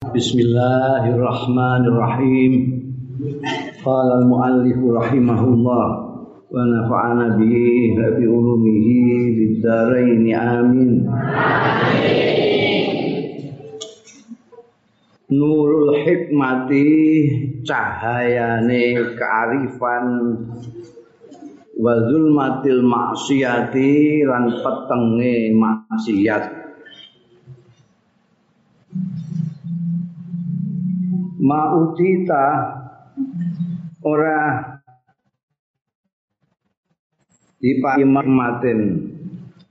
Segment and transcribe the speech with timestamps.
[0.00, 2.52] Bismillahirrahmanirrahim.
[3.84, 5.86] Qala al-muallif rahimahullah
[6.48, 8.96] wa nafa'ana bihi wa bi ulumihi
[9.36, 11.04] fid dharain amin.
[15.28, 16.88] Nurul hikmati
[17.68, 20.32] cahayane kearifan
[21.76, 26.59] wa zulmatil maksiati lan petenge maksiat
[31.40, 32.44] mautita
[34.04, 34.40] ora
[37.60, 38.80] dipamakmatin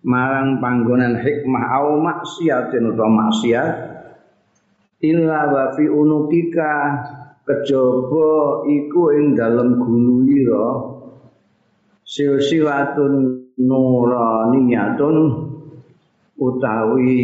[0.04, 3.70] marang panggonan hikmah au maksiatin utawa maksiat.
[5.00, 6.74] Illa wa fi unukika.
[7.50, 10.86] Kejaba iku ing dalem guluyira
[12.06, 15.18] silsilatun nuraniyatun
[16.38, 17.18] utawi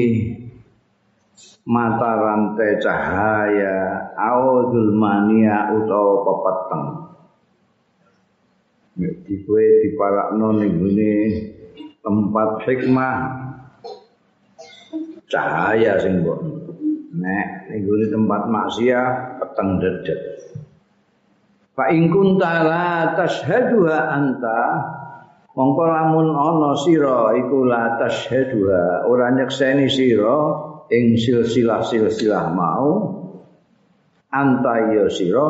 [1.67, 3.75] mata rantai cahaya
[4.15, 6.85] awdul mania utawa pepeteng.
[8.95, 10.73] Nek diwe diparakno ning
[11.99, 13.17] tempat hikmah.
[15.25, 16.65] Cahaya sing mbok
[17.15, 20.21] nek ning tempat maksiat peteng dedet
[21.75, 24.59] fa in kunta la tashhaduha anta
[25.55, 29.07] mongko lamun ana sira iku la tashhaduha.
[29.07, 32.89] Ora nyekseni sira ing silsilah-silsilah mau
[34.29, 35.47] anta ya sira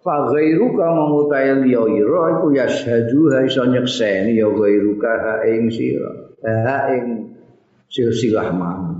[0.00, 6.10] fa ghairuka mamutai liya ira iku yashhadu ha iso nyekseni ya ghairuka ha ing sira.
[6.40, 7.04] Ha ing
[7.90, 8.96] silsilah mau.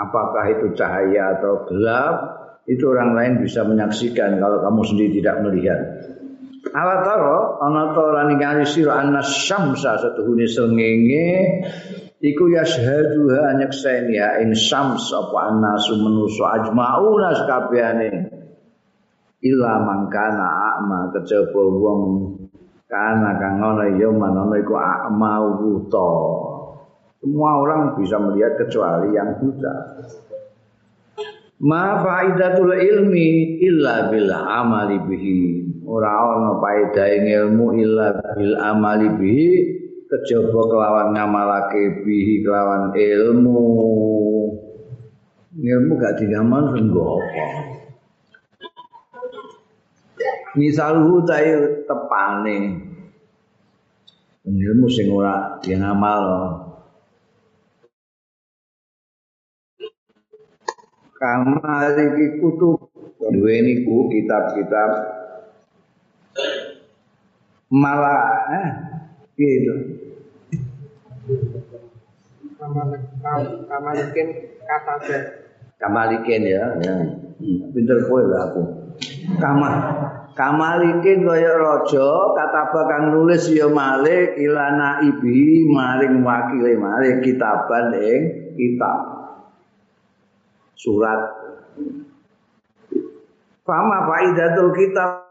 [0.00, 2.14] Apakah itu cahaya atau gelap
[2.64, 5.80] itu orang lain bisa menyaksikan kalau kamu sendiri tidak melihat.
[6.72, 11.28] Ala taro ana ta ora ningali sira annas syamsa satuhune srengenge
[12.20, 18.08] iku yashhadu ha nyekseni ya in syams apa anasu menusu ajmauna sakabehane
[19.40, 22.00] illa mangkana a'ma kejaba wong
[22.84, 26.12] kana kang ana ya iku a'ma buta
[27.20, 29.76] semua orang bisa melihat kecuali yang buta.
[31.60, 35.40] Ma faidatul ilmi illa bil amali bihi.
[35.84, 39.48] Ora ana faedah ilmu illa bil amali bihi
[40.10, 43.62] kejaba kelawan ngamalake bihi kelawan ilmu.
[45.50, 47.46] Ilmu gak digaman senggo apa?
[50.58, 52.58] Misalhu tayo tepane.
[54.50, 56.26] Ilmu sing ora ngamal
[61.20, 62.74] kamar iki kutu
[63.30, 64.90] duweni ku kitab-kitab.
[67.70, 68.68] Malah eh
[69.38, 69.99] gitu
[72.60, 74.28] Kamalikin
[74.68, 74.94] kata
[75.80, 76.94] Kamalikin ya, ya.
[77.72, 78.62] Pinter kowe lah aku.
[79.40, 79.74] Kamal
[80.36, 88.20] Kamalikin kaya raja kata kang nulis ya Malik ilana ibi maring wakile Malik kitaban ing
[88.54, 88.98] kitab.
[90.76, 91.20] Surat
[93.64, 95.28] Fama faidatul kitab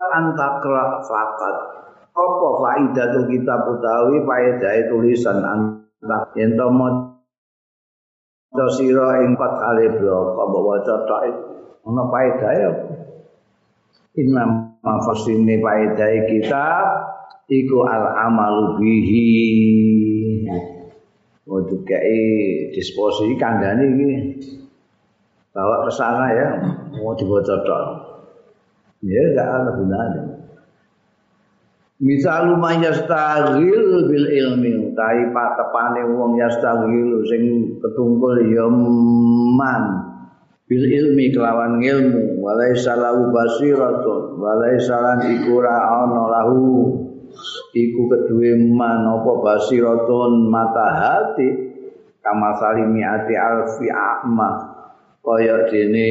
[0.00, 1.56] antakra fakat
[2.12, 5.40] apa faidatul kitab utawi faedah tulisan
[6.00, 7.12] antak yen to maca
[8.72, 11.22] sira ing pat kali blok apa waca tok
[11.84, 12.70] ana faedah ya?
[14.16, 14.42] Inna
[14.80, 16.84] mafasine faedah kitab
[17.52, 19.28] iku al amalu bihi.
[21.50, 24.10] Untuk kayak disposisi kandani ini
[25.50, 26.48] bawa ke sana ya
[26.94, 27.84] mau dibaca tok
[29.02, 30.29] ya enggak ada gunanya
[32.00, 38.64] Misal yastaghil bil ilmi utawi patepane wong yastaghil sing ketungkul ya
[39.52, 40.08] man.
[40.64, 45.76] Bil ilmi kelawan ilmu walai salahu basiratun walai salan iku ra
[46.08, 46.88] ana lahu.
[47.76, 50.48] Iku kedue man apa basiratun?
[50.48, 51.48] Mata hati
[52.24, 54.50] kama salimi ati alfi a'ma.
[55.20, 56.08] Kaya dene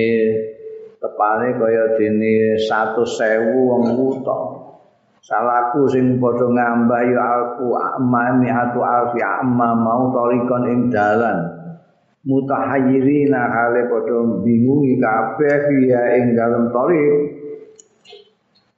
[1.02, 4.59] tepane kaya dene 100.000 wong buta
[5.29, 11.37] Salaku sing padha ngambah ya alku amani atu alfi amma mau tarikon ing dalan.
[12.26, 17.14] Mutahayyirina hale padha bingungi kabeh ya ing dalem tarik.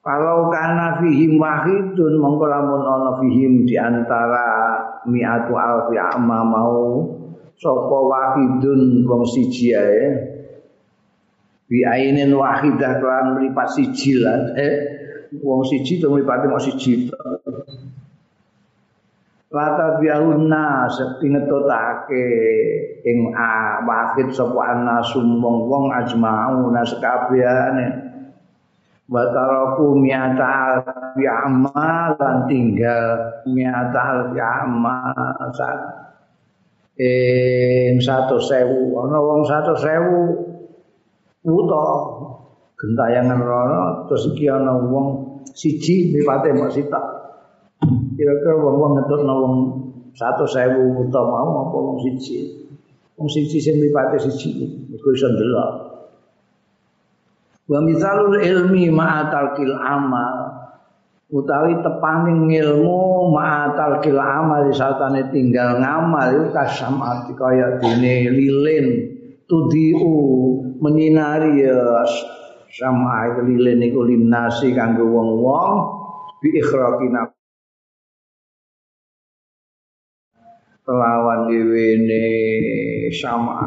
[0.04, 4.76] Kalau kana fihim wahidun mongko lamun ana fihim di antara
[5.08, 7.00] mi'atu alfi amma mau
[7.56, 10.04] sapa wahidun wong siji ae.
[11.72, 14.52] Bi ainin wahidah kan mripat siji lah.
[14.60, 15.01] Eh
[15.40, 17.08] wong siji to mripate mok siji.
[19.52, 22.24] Lata biauna sepi ngetotake
[23.04, 28.12] ing a wakit sapa anasum wong-wong ajmau nas kabehane
[29.12, 30.48] Wataraku miata
[30.88, 35.52] alfi amal dan tinggal miata alfi amal
[36.96, 39.04] ing satu sewu.
[39.04, 40.20] Ana wong satu sewu
[41.44, 41.88] uta
[42.82, 45.08] gentayangan rono terus iki ana wong
[45.54, 47.06] siji lipate mok sitok
[48.18, 49.56] kira-kira wong-wong ngetutno wong
[50.12, 52.68] satu sewu uta mau apa wong siji?
[53.16, 54.52] Wong siji sing lipate siji
[54.92, 55.72] iku iso ndelok.
[57.72, 60.36] Wa misalul ilmi ma'atal amal
[61.32, 68.88] utawi tepaning ilmu ma'atal kil amal satane tinggal ngamal iku kasamati kaya dene lilin
[69.48, 70.12] tudiu
[70.84, 72.04] menyinari ya
[72.72, 75.76] sama lilin iku limnasi kanggo wong-wong
[76.40, 77.28] bi ikhraqina
[80.88, 82.26] kelawan diwene
[83.12, 83.60] sama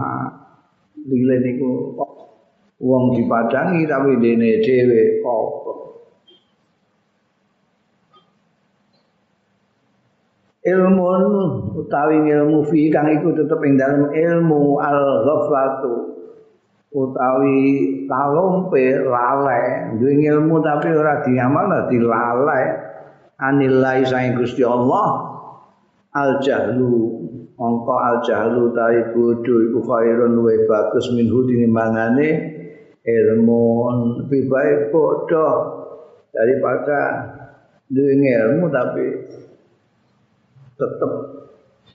[1.04, 1.70] lilin iku
[2.80, 5.74] wong dipadangi tapi dene dhewe apa
[10.64, 11.04] ilmu
[11.76, 15.92] utawi ilmu fi kang iku tetep ing dalem ilmu al ghaflatu
[16.94, 17.58] utawi
[18.06, 19.98] talompe lalai.
[19.98, 22.64] Duwe ilmu tapi ora diamal dilalai.
[23.34, 25.34] Anilai sang Gusti Allah.
[26.14, 27.26] Al jahlu
[27.58, 32.54] mongko al jahlu ta iku iku khairun wa bagus minhu tinimbangane
[33.02, 33.62] ilmu
[34.30, 35.54] baik bodoh
[36.30, 36.98] daripada
[37.90, 39.06] duwe ilmu tapi
[40.78, 41.12] tetap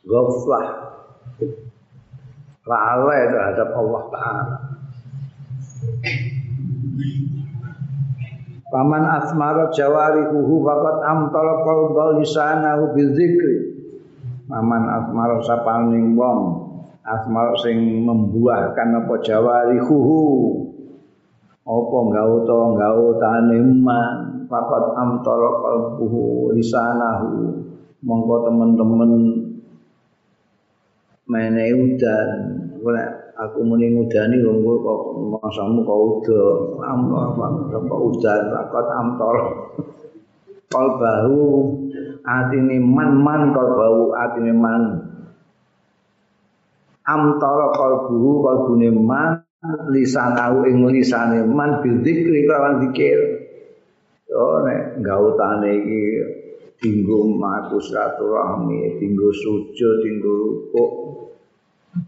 [0.04, 0.68] ghaflah.
[2.68, 4.59] Lalai terhadap Allah Ta'ala
[8.70, 13.82] Paman asmara jawarihuhu fakat amtala qalba lisanahu bizikri.
[14.46, 16.70] Paman asmara sapaning wong
[17.02, 20.22] asmara sing membuahkan apa jawarihuhu?
[21.66, 27.66] Apa gawe to gawe tane man fakat amtara qalbuhu lisanahu.
[28.00, 29.12] Monggo teman-teman
[31.30, 32.30] mene udan
[32.80, 35.02] ora aku muni ngudani wong kok
[35.40, 36.44] masamu kok udo
[36.84, 37.16] amno
[37.72, 39.48] apa udan fakat amtara
[40.68, 41.40] qalbahu
[42.28, 44.84] atine man man qalbahu atine man.
[47.08, 49.42] Amtara qalbuhu qalbune man
[49.90, 53.20] lisanahu ing lisane man bil dzikri lawan zikir
[54.30, 56.02] yo nek gautane iki
[56.80, 60.92] dinggo maku silaturahmi dinggo sujud dinggo rukuk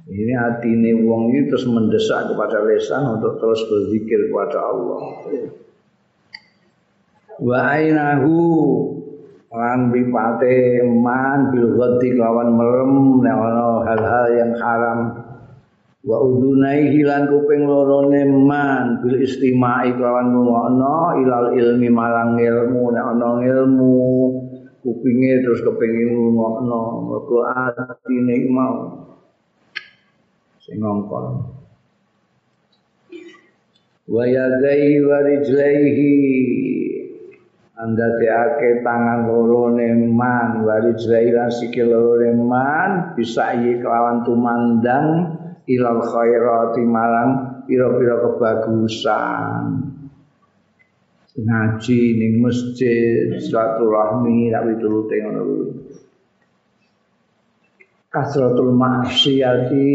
[0.05, 5.01] ini hatine wong itu terus mendesak kepada lesan untuk terus berzikir kepada Allah.
[7.41, 8.37] Wa ainahu
[9.49, 12.93] lan bipate man bil ghaddi lawan merem
[13.25, 13.35] nek
[13.89, 14.99] hal-hal yang haram.
[16.01, 22.93] Wa udunai hilan kuping lorone man bil istimai kawan ngono ilal ilmi marang ilmu.
[22.93, 23.97] Nek ana ilmu
[24.85, 28.75] kupinge terus kepengin ngono mergo atine mau
[30.71, 31.51] sing ngongkon.
[34.07, 36.15] Wa yadai wa rijlaihi.
[37.81, 45.07] Andate tangan lorone man wa rijlaihi lan sikil lorone man bisa iki kelawan tumandang
[45.65, 47.29] ilal khairati marang
[47.67, 49.65] pira-pira kebagusan.
[51.31, 55.80] Ngaji ning masjid silaturahmi tak piturute ngono kuwi
[58.11, 59.91] kasratul maksiati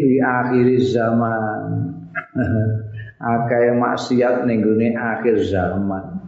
[0.00, 1.62] fi akhir zaman.
[3.20, 4.64] Akeh maksiat ning
[4.96, 6.24] akhir zaman.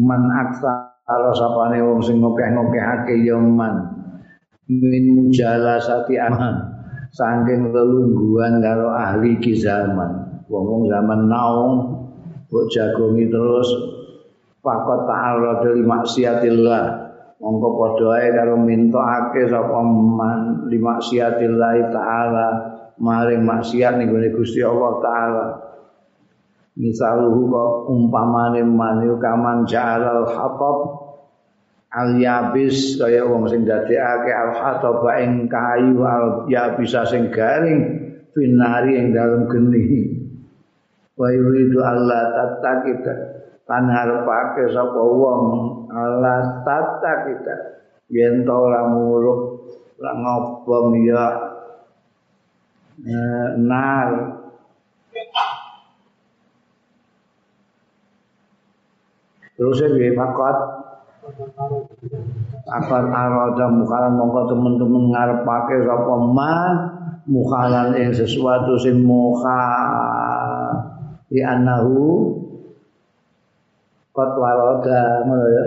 [0.00, 0.96] Man aksa
[1.36, 3.92] sapane wong sing ngokeh-ngokehake ya man.
[4.72, 6.72] Min mujalasati aman.
[7.12, 10.40] Saking lelungguan karo ahli ki zaman.
[10.48, 11.72] Wong zaman naung
[12.48, 13.68] jagongi terus.
[14.64, 17.01] Fakot ta'ala dari maksiatillah
[17.42, 22.48] mongko padha ae karo mintokake sapa man li maksiatillah taala
[23.02, 25.46] maring maksiat ning Gusti Allah taala.
[26.78, 27.52] Misaluhu
[27.90, 30.78] umpamane man kaman jalal hatab
[31.92, 39.02] al yabis kaya wong sing dadekake al hataba ing kayu al yabisa sing garing finari
[39.02, 39.82] ing dalem geni.
[41.18, 43.14] Wa yuridu Allah tatakita
[43.68, 45.42] lan harepake sapa wong
[45.92, 47.54] Allah tatakita
[48.08, 49.40] yen to ora muruk
[50.00, 51.26] ora ngobong ya?
[53.02, 54.08] Eh, nar.
[59.52, 60.56] Terus ya fakot
[62.66, 66.74] Akan arada mukhalan mongko teman-teman ngarepake sapa man
[67.30, 69.62] mukhalan ing sesuatu sing mukha
[71.30, 72.41] di anahu
[74.12, 75.64] kot waroda ngono ya.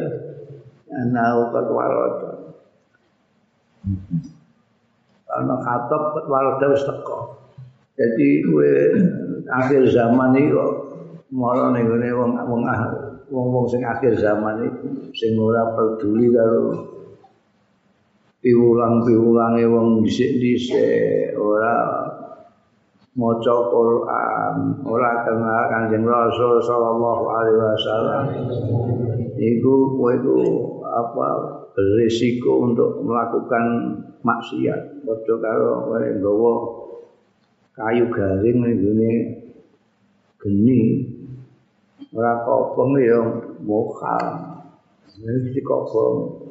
[0.95, 2.45] Anahu kot waroda
[5.35, 7.17] ana katop kot waroda wis teko
[7.95, 8.71] jadi kowe
[9.51, 10.71] akhir zaman iki kok
[11.31, 12.63] malah ning wong wong
[13.25, 16.87] wong-wong sing akhir zaman iku sing ora peduli karo
[18.45, 21.73] piwulang-piwulange wong dhisik-dhisik ora
[23.15, 28.23] maca Quran, ora kenal Kanjeng Rasul sallallahu alaihi wasallam.
[29.39, 30.39] Iku kowe iku
[30.83, 31.27] apa
[31.71, 33.63] berisiko untuk melakukan
[34.19, 35.07] maksiat.
[35.07, 36.53] Padha karo kowe nggawa
[37.75, 39.15] kayu garing ning
[40.39, 40.79] geni
[42.11, 43.19] ora kobong ya
[43.63, 44.27] mokal.
[45.15, 46.43] Ini kobong.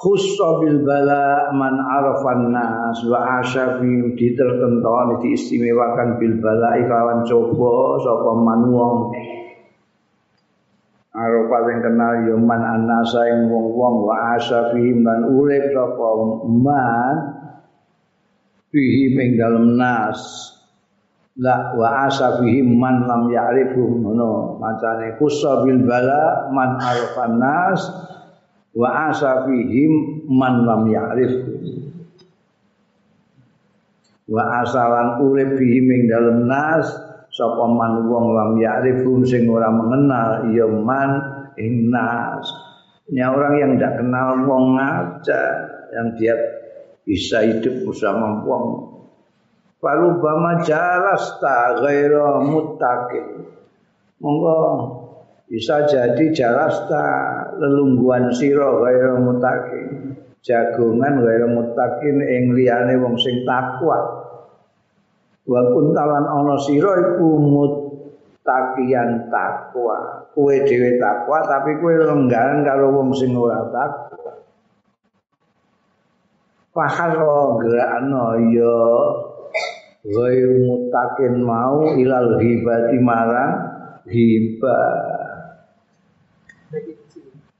[0.00, 8.00] Khussa bil bala man arafan nas wa asya fi ditertentukan diistimewakan bil bala iklawan coba
[8.00, 9.12] sapa man wong.
[11.10, 16.08] Arafa sing kenal ya man anasa ing wong-wong wa asya fi lan urip sapa
[16.48, 17.14] man
[18.72, 20.56] fihi ing dalem nas.
[21.40, 24.56] La wa asa fihi man lam ya'rifu ngono.
[24.56, 27.80] Macane khussa bil bala man arafan nas
[28.74, 31.34] wa asa fihim man lam ya'rif.
[34.30, 36.86] Wa asalan urip fihim ing dalem nas
[37.34, 41.10] sapa man wong lam ya'rifum sing ora mengenal ya man
[41.58, 42.46] ing nas.
[43.10, 45.42] Ya orang yang tidak kenal wong aja
[45.90, 46.38] yang dia
[47.02, 48.86] bisa hidup bersama wong.
[49.82, 53.50] Falubama jalasta ghaira muttaqin.
[54.22, 54.60] Monggo
[55.50, 57.02] bisa jadi jalasta
[57.60, 64.24] lelungguan sira kaya mutakin jagongan kaya mutakin ing liyane wong sing takwa.
[65.44, 70.24] Wa kuntalan ana sira iku mutakian takwa.
[70.32, 74.32] Kowe dhewe takwa tapi kowe lenggan karo wong sing ora takwa.
[76.70, 78.78] Pahalo gerakno ya
[80.00, 83.52] Gaya mutakin mau ilal hibati marang
[84.08, 85.19] hibah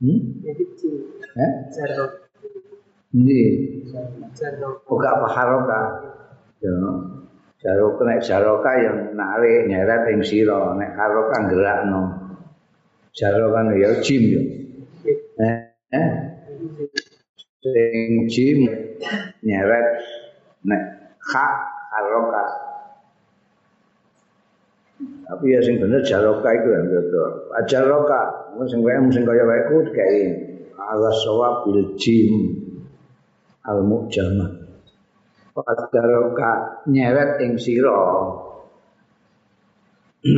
[0.01, 0.21] Hmm?
[1.37, 1.53] Eh?
[3.13, 3.41] Ini.
[4.89, 5.81] Buka apa haroka?
[6.65, 6.73] Ya.
[7.61, 12.03] Jaroka nek jaroka yang narik nyeret ing sira nek haroka gerakno.
[13.13, 14.43] Jaroka ya jim ya.
[15.45, 15.57] Eh?
[15.93, 16.09] eh?
[17.61, 18.65] Sing jim
[19.45, 19.89] nyeret
[20.65, 20.83] nek
[21.21, 21.53] hak
[21.93, 22.45] haroka.
[25.31, 27.55] Tapi ya sing bener jaroka itu yang betul.
[27.71, 30.27] Jaroka, sing wae sing kaya wae ku dikai
[30.75, 32.59] ala sawab bil jim
[33.63, 34.51] al mujama.
[35.95, 37.95] Jaroka nyeret ing sira.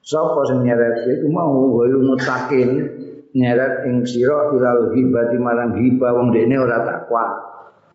[0.00, 2.88] Sapa sing nyeret iku mau wae mutakin
[3.36, 7.36] nyeret ing sira ilal hibati marang hibah wong dekne ora takwa.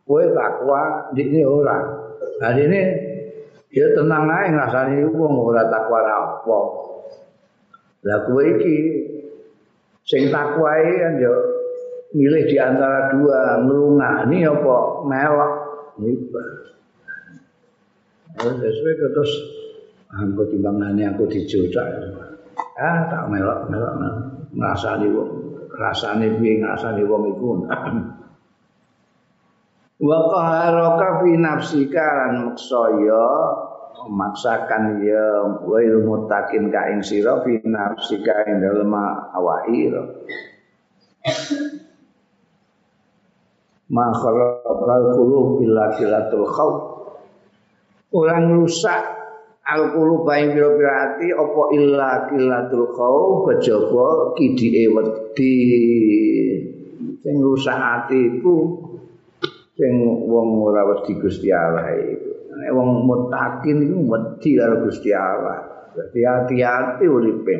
[0.05, 1.81] Kowe takwa, dekne ora.
[2.37, 3.09] Nah ini
[3.71, 6.59] Ya tenang ae ngrasani wong ora takwa apa.
[8.03, 8.75] Lah kowe iki
[10.03, 11.33] sing takwa iki kan yo
[12.11, 15.53] milih di antara dua nglungani apa melok.
[18.41, 19.31] Oh, sesuai terus
[20.11, 21.87] aku timbangane aku dijodak.
[22.75, 23.93] Ah, tak melok-melok
[24.51, 25.29] ngrasani wong.
[25.71, 27.63] Rasane piye ngrasani wong iku.
[30.01, 33.25] Wa qaharaka fi nafsika lan maksaya
[34.09, 38.89] memaksakan ya wa mutakin ka ing sira fi nafsika ing dalem
[39.37, 39.93] awake
[43.93, 46.75] ma khalaqal qulub illa kilatul khauf
[48.09, 49.05] orang rusak
[49.69, 55.53] al qulub ing pira-pira ati apa illa kilatul khauf kejaba kidike wedi.
[57.21, 58.89] Sing rusak ati iku
[59.81, 59.97] sing
[60.29, 62.53] wong ora wedi Gusti Allah iku.
[62.53, 65.89] Nek wong mutakin iku wedi karo Gusti Allah.
[65.97, 67.55] Dadi hati-hati uripe.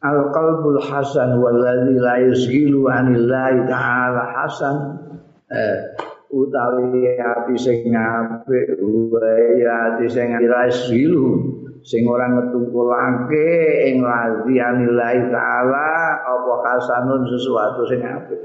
[0.00, 4.76] Al qalbul hasan wallazi la yusghilu anillahi ta'ala hasan.
[5.52, 5.76] Eh,
[6.32, 8.80] utawi ati sing apik
[9.12, 11.28] wae ati sing ora yusghilu
[11.84, 13.48] sing ora ngetungkulake
[13.92, 15.90] ing lazi anillahi ta'ala
[16.24, 18.40] apa hasanun sesuatu sing apik.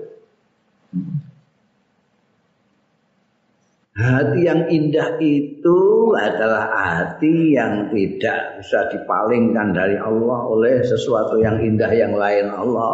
[3.94, 11.62] Hati yang indah itu adalah hati yang tidak bisa dipalingkan dari Allah oleh sesuatu yang
[11.62, 12.94] indah yang lain Allah.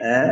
[0.00, 0.28] Eh,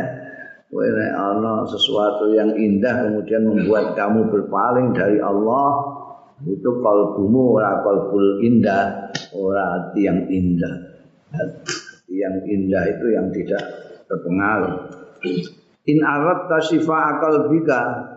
[0.71, 5.93] Wene ana sesuatu yang indah kemudian membuat kamu berpaling dari Allah.
[6.49, 10.75] Itu kalbumu ora kalbul indah ora hati yang indah.
[11.29, 13.63] Hati yang indah itu yang tidak
[14.09, 14.97] terpengaruh.
[15.85, 18.10] In arat tasifa akal bika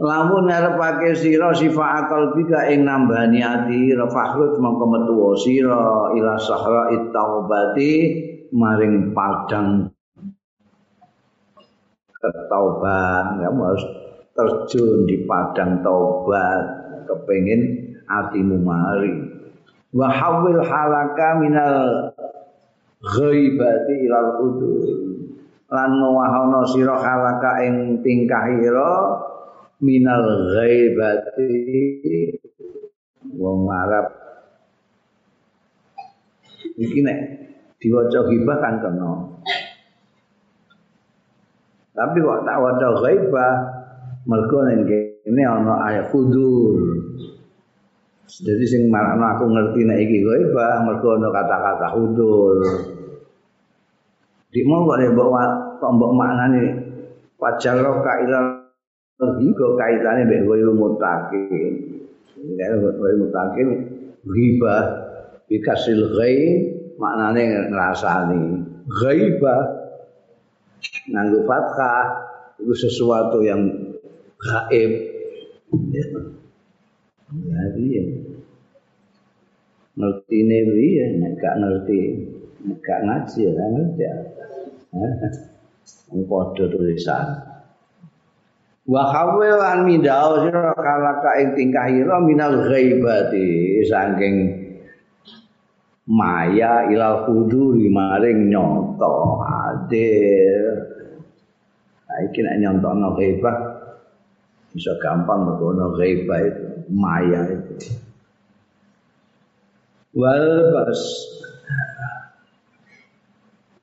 [0.00, 6.88] lamun ngarepake sira sifa akal bika ing nambani ati rafahlut mongko metu sira ila sahra
[7.12, 7.92] taubati
[8.56, 9.92] maring padang.
[12.22, 13.84] Ketauban kamu harus
[14.32, 16.64] terjun di padang taubat
[17.04, 19.12] kepengin atimu mari.
[19.92, 22.08] Wa hawil halaka minal
[23.02, 24.84] ghaibati ilal udur
[25.68, 29.31] lan mawahono sira halaka ing tingkahira
[29.82, 30.22] minal
[30.54, 31.50] ghaibati
[33.34, 34.06] wong Arab
[36.78, 37.18] iki nek
[37.82, 39.10] diwaca hibah kan kena
[41.92, 43.52] Tapi kok tak waca ghaibah
[44.24, 47.04] mergo ning kene ana ayat fudur.
[48.24, 52.56] Jadi sing marakno aku ngerti nek iki ghaibah mergo ana kata-kata fudur.
[54.48, 55.28] Di mau kok mbok
[55.84, 56.64] kok mbok maknane
[57.36, 58.12] wajar ka
[59.22, 61.72] iku kaitane mbek ghaibah mutakin.
[62.42, 63.68] Nek ghaibah mutakin
[64.26, 64.84] ghibah
[65.46, 66.60] bikasil ghaib
[66.98, 68.42] maknane ngrasani.
[68.90, 69.62] Ghaibah
[71.10, 72.04] nganggo fathah
[72.58, 73.62] itu sesuatu yang
[74.42, 74.92] gaib.
[77.32, 78.04] Jadi ya
[79.92, 80.58] ngerti ini
[81.00, 81.98] ya gak ngerti
[82.84, 84.02] gak ngaji ya ngerti.
[84.02, 84.14] Ya
[86.28, 87.51] Podo tulisan
[88.82, 94.36] Wa khawil an midau sira kalaka ing tingkah ira minal ghaibati saking
[96.10, 100.82] maya ilal huduri maring nyoto hadir.
[102.12, 103.56] Iki nek nyontokno ghaibah
[104.74, 107.74] bisa gampang mergo ghaibah itu maya itu.
[110.12, 111.00] Wal bas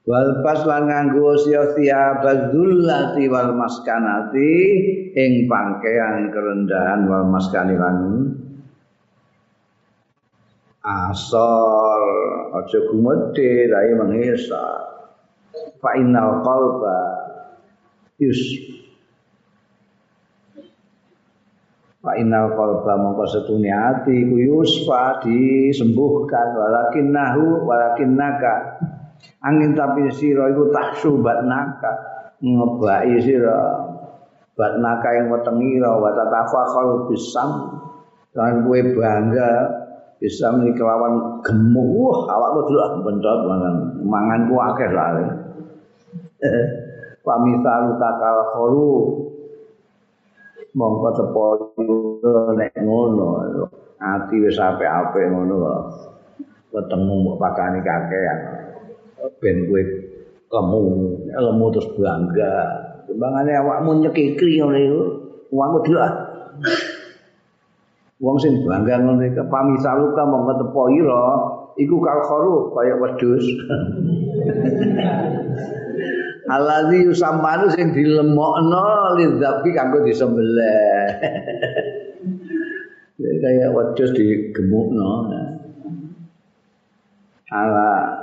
[0.10, 4.54] wal bas lan nganggo sia-sia bazullati wal maskanati
[5.14, 7.98] ing pangkean kerendahan wal maskani lan
[10.82, 12.04] asal.
[12.50, 14.66] Aja gumedhe rai mangesa
[15.78, 17.00] fa innal qalba
[18.18, 18.42] yus.
[22.02, 26.58] Fa innal qalba mongko setune ati ku yusfa disembuhkan.
[26.58, 28.82] Walakin nahu walakin naka
[29.40, 31.92] angin tapi sira iku tahsubat naka
[32.44, 33.60] ngebai sira.
[34.60, 37.80] Bat naka yang wetengira wa tatafakhal bisam.
[38.30, 39.52] Dan kue bangga
[40.20, 41.88] bisa meni kelawan gemuk.
[41.96, 43.76] Wah awakku dulu bentot mangan.
[44.04, 45.26] Mangan ku akeh lare
[47.20, 48.92] pamisalu takal khuru
[50.72, 51.46] mongko tepo
[52.56, 53.30] nek ngono.
[54.00, 55.56] Ati wis apik-apik ngono.
[55.60, 55.80] Kok
[56.72, 58.69] ketemu mbok pakani kakean
[59.40, 59.82] ben kowe
[60.50, 60.80] kamu
[61.30, 62.56] lemu terus bangga
[63.06, 65.02] timbangane awakmu nyekikri ngono iku
[65.54, 66.00] awakmu dulu
[68.20, 71.26] Wong sing bangga ngono iki pamisaluka mongko tepo ira
[71.80, 73.46] iku kal kharu kaya wedhus.
[76.56, 81.16] Alazi yusammanu sing dilemokno lidzabi kanggo disembelih.
[83.40, 85.32] kaya wedhus digemukno.
[87.56, 88.20] Ala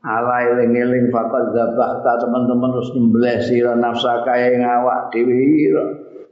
[0.00, 5.68] ala eling-eling fakal zabah teman-teman terus nyembelih sira nafsa kaya ngawak dhewe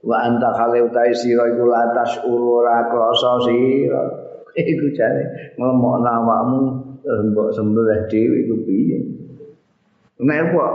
[0.00, 4.04] wa anta khale utai sira iku latas ura krasa sira.
[4.58, 6.60] Iku jane nglemokno awakmu
[7.30, 8.98] mbok sembelih iku piye?
[10.18, 10.66] Nek apa?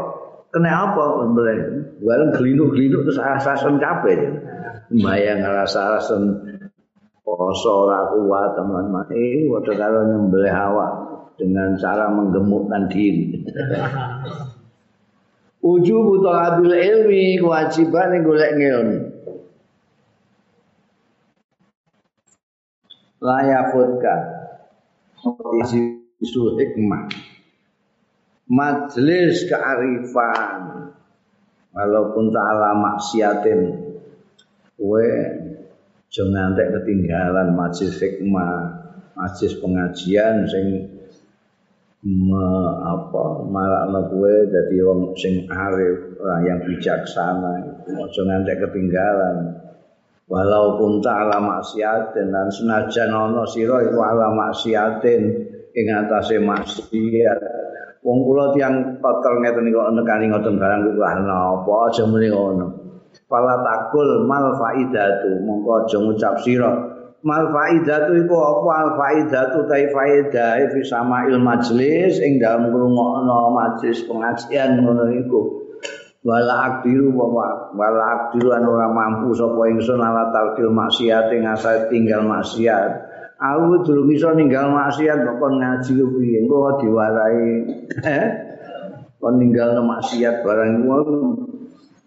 [0.55, 1.59] Kena apa sembelih?
[1.99, 4.39] Bareng glinu-glinu terus asasen kabeh.
[4.87, 6.31] Mbayang rasa asasen
[7.27, 9.11] poso ora kuat teman-teman.
[9.11, 13.41] Eh padha karo nyembelih awak dengan cara menggemukkan diri.
[15.63, 19.13] Ujub talabil ilmi kewajiban golek ilmu
[23.23, 24.15] layakutka
[26.19, 27.07] isu hikmah.
[28.51, 30.91] Majelis kearifan.
[31.73, 33.61] Walaupun ta'ala maksiatin.
[34.77, 35.09] Kue
[36.13, 38.83] jangan ngantek ketinggalan majelis hikmah
[39.17, 40.92] majelis pengajian sing
[42.03, 42.47] me,
[42.83, 47.51] apa marakno kue dadi wong sing arif orang yang bijaksana
[47.87, 49.63] aja ngantek ketinggalan.
[50.23, 55.21] Walaupun ta'ala maksiatin dan senajan ana sira iku ala maksiatin
[55.75, 57.39] ing atase maksiat.
[58.03, 62.67] Wong kula tiyang kotor ngeten niku nekani ngoten barang kuwi napa aja muni ngono.
[63.31, 66.92] Pala takul mal faidatu mongko aja ngucap sira
[67.23, 68.69] mal faidatu iku apa?
[68.75, 72.19] Al faidatu tai faidah fi sama'il majlis.
[72.19, 75.41] Ing dalem ngrungokno majlis pengajian ngono iku.
[76.23, 81.43] Wala akdiru wala akdiru an ora mampu sapa ingsun ala talkil maksiat ing
[81.91, 83.11] tinggal maksiat.
[83.43, 86.47] Aku durung iso ninggal maksiat kok kon ngaji piye?
[86.47, 87.43] Engko diwarai
[89.19, 90.95] kon ninggal maksiat barang iku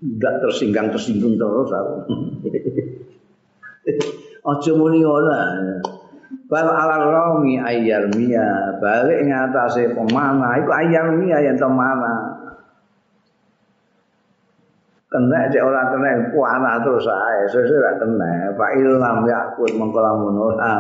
[0.00, 1.94] ndak tersinggang tersinggung terus aku
[4.46, 5.42] aja muni ora.
[6.46, 10.62] Bal ala rami ayyar mia balik ngatasé pemana.
[10.62, 12.38] Iku ayyar mia yang temana
[15.06, 17.50] kena cek ora kena puana terus ae.
[17.50, 20.74] Sesuk ora kena fa ilham yakut mengko lamun ora.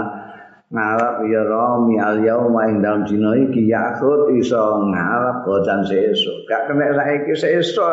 [0.66, 6.46] Ngarap ya rami al yauma ing dalam dina iki yakut iso ngarap bocan sesuk.
[6.46, 7.90] Gak kena saiki sesuk.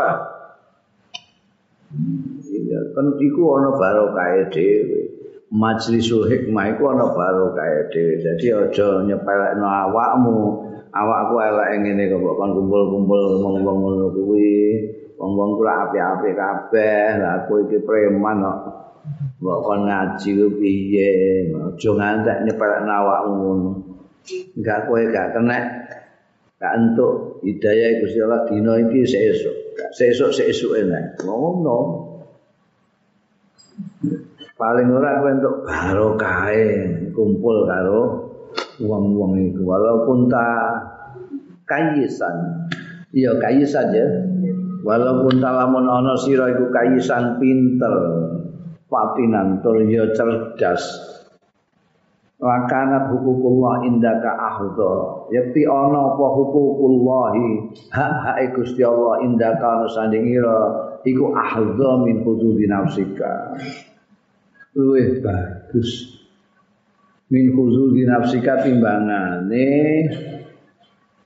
[2.49, 5.12] Iya kan iku ana barokah dhewe
[5.53, 10.37] majlisul hikmah iku ana barokah dhewe dadi aja nyepelekno awakmu
[10.89, 14.81] awakku elek ngene kok kon kumpul-kumpul ngomong ngono kuwi
[15.21, 18.83] wong-wong kuwi api-api kabeh lah aku iki preman kok
[19.43, 21.11] Mbok kon ngaji ku piye?
[21.51, 23.71] Aja ngantek nyepelek awakmu ngono.
[24.55, 25.59] Enggak kowe gak kena
[26.55, 29.75] gak entuk hidayah Gusti Allah dina iki sesuk.
[29.91, 31.19] Sesuk sesuk enak.
[31.27, 31.77] Ngono.
[34.53, 36.53] Paling ora kowe entuk barokah
[37.13, 38.01] kumpul karo
[38.81, 40.47] wong-wong iku walaupun ta
[41.65, 42.67] kayisan.
[43.13, 44.07] Iya kayisan ya.
[44.83, 48.23] Walaupun talamun ana sira iku kayisan pinter.
[48.93, 50.83] fatinan tur ya cerdas
[52.37, 60.59] lakanat hukukullah indaka ahdo yakti ana apa hukukullahi hak-hak Gusti Allah indaka ana sanding ira
[61.01, 63.57] iku ahdo min hududi nafsika
[64.73, 66.21] luwih bagus.
[67.33, 70.05] Min hududi nafsika timbangane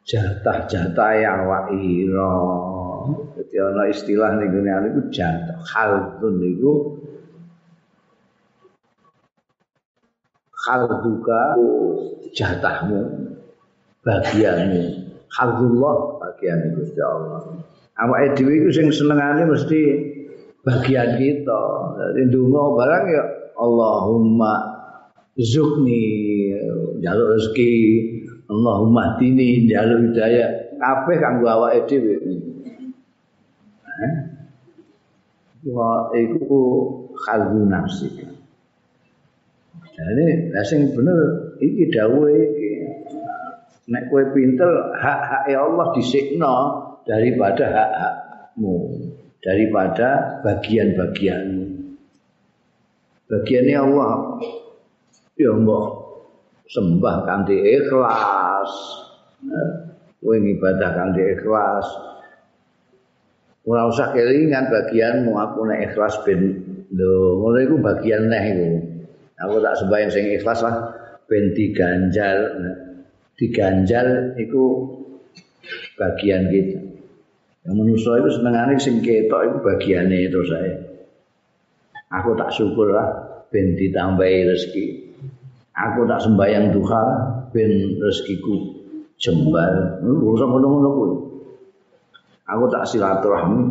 [0.07, 1.43] jatah-jatah yang
[1.75, 2.36] ira.
[3.36, 6.73] Jadi ana istilah ning ngene iku jatah khaldun niku
[10.51, 11.55] khalduka
[12.36, 13.03] jatahmu
[14.03, 14.83] bagianmu.
[15.27, 17.43] Khaldullah bagian Gusti Allah.
[17.99, 19.81] Awake dhewe iku sing senengane mesti
[20.63, 21.63] bagian kita.
[21.99, 23.23] Dadi ndonga barang ya
[23.58, 24.54] Allahumma
[25.38, 26.54] zukni
[27.02, 27.74] jaluk rezeki
[28.48, 32.15] Allahumma dini jaluk hidayah kabeh kanggo awake dhewe
[35.67, 36.62] Wah, itu
[37.17, 38.30] khaldu nafsika.
[39.98, 42.72] Jadi sing bener iki dawuhe iki.
[43.89, 46.56] Nek kowe pinter hak-hak Allah disikno
[47.08, 48.76] daripada hak-hakmu,
[49.41, 51.77] daripada bagian-bagianmu.
[53.28, 54.40] Bagiannya Allah
[55.36, 55.86] ya mbok
[56.72, 58.72] sembah kanthi ikhlas.
[60.24, 61.88] Kowe ibadah kanthi ikhlas.
[63.68, 66.40] Ora usah kelingan bagianmu aku nek ikhlas ben
[66.88, 68.70] lho ngono iku bagian neh iku.
[69.38, 70.76] aku tak sembahyang sing ikhlas lah
[71.30, 72.38] ben diganjal
[73.38, 74.63] diganjal itu
[75.94, 76.80] bagian kita
[77.68, 80.87] yang manusia itu senengane sing ketok itu bagiannya itu saya
[82.12, 83.10] aku tak syukur lah
[83.52, 84.86] ben ditambahi rezeki.
[85.78, 87.04] Aku tak sembahyang duha
[87.54, 88.82] ben rezekiku
[89.22, 90.02] jembal.
[90.04, 91.12] Urusan ngono-ngono kuwi.
[92.48, 93.62] Aku tak silaturahmi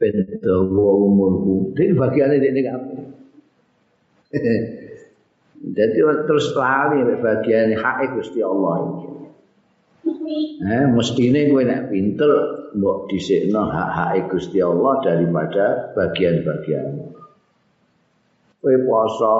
[0.00, 1.76] ben dawa umurku.
[1.76, 2.94] Iki bagiane nek aku.
[5.62, 9.10] Jadi terus lali bagian hak Gusti Allah iki.
[10.62, 12.32] Eh mestine kowe nek pinter
[12.74, 17.14] mbok dhisikno hak-hak Gusti Allah daripada bagian-bagian.
[18.62, 19.34] Kowe poso,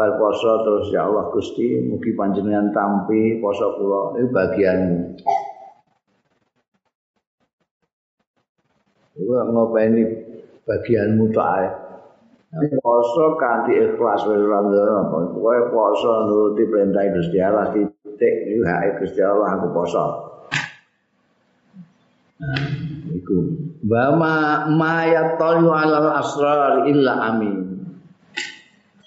[0.00, 4.98] bal poso terus ya Allah Gusti mugi panjenengan tampi poso kula iki bagianmu.
[9.20, 10.02] Iku ngopeni
[10.64, 11.68] bagianmu tok ae.
[12.80, 15.20] Poso kanthi ikhlas wis ora ndono.
[15.36, 20.04] Kowe poso nuruti perintah Gusti Allah titik iki hak Gusti Allah aku poso.
[22.40, 22.64] Nah,
[23.12, 23.36] iku.
[23.84, 27.61] Wa ma mayat talu alal asrar illa amin.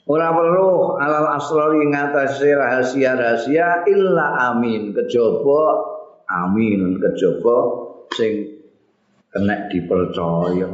[0.06, 5.82] Ora perlu alal asrar ing atase rahasia-rahasia illa amin kejaba
[6.30, 7.58] amin kejaba
[8.14, 8.62] sing
[9.34, 10.70] kena dipercaya.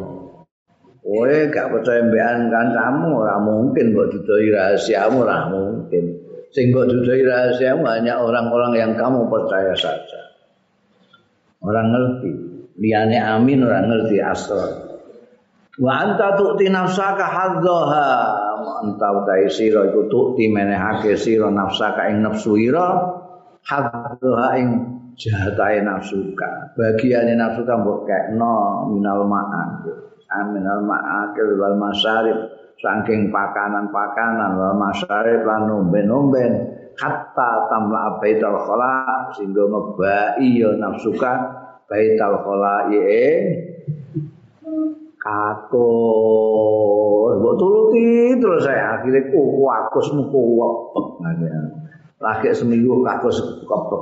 [1.01, 6.03] Kowe gak percaya mbekan kancamu ora mungkin mbok dudoi rahasiamu ora mungkin.
[6.51, 10.21] Sing mbok dudoi rahasiamu hanya orang-orang yang kamu percaya saja.
[11.63, 12.31] Orang ngerti.
[12.77, 14.91] Liyane amin orang ngerti asal.
[15.79, 18.09] Wa anta tu'ti nafsaka hadzaha.
[18.59, 22.87] Anta utai sira iku tu'ti menehake sira nafsaka ing nafsu ira
[23.63, 24.69] hadzaha ing
[25.15, 26.75] jahatae nafsuka.
[26.75, 29.69] Bagiane nafsuka mbok kekno minal ma'an.
[30.31, 32.39] amin al ma'akil wal masarib
[32.79, 36.51] saking pakanan-pakanan wal masarib lan nomben-nomben
[36.95, 41.31] hatta tamla baitul khala sehingga ngebai ya nafsuka
[41.91, 43.70] baitul khala ing
[45.21, 45.81] kakus
[47.37, 51.21] mbok turuti terus saya akhirnya kuku akus muku wepek
[52.21, 53.37] lagi seminggu kakus
[53.69, 54.01] kepek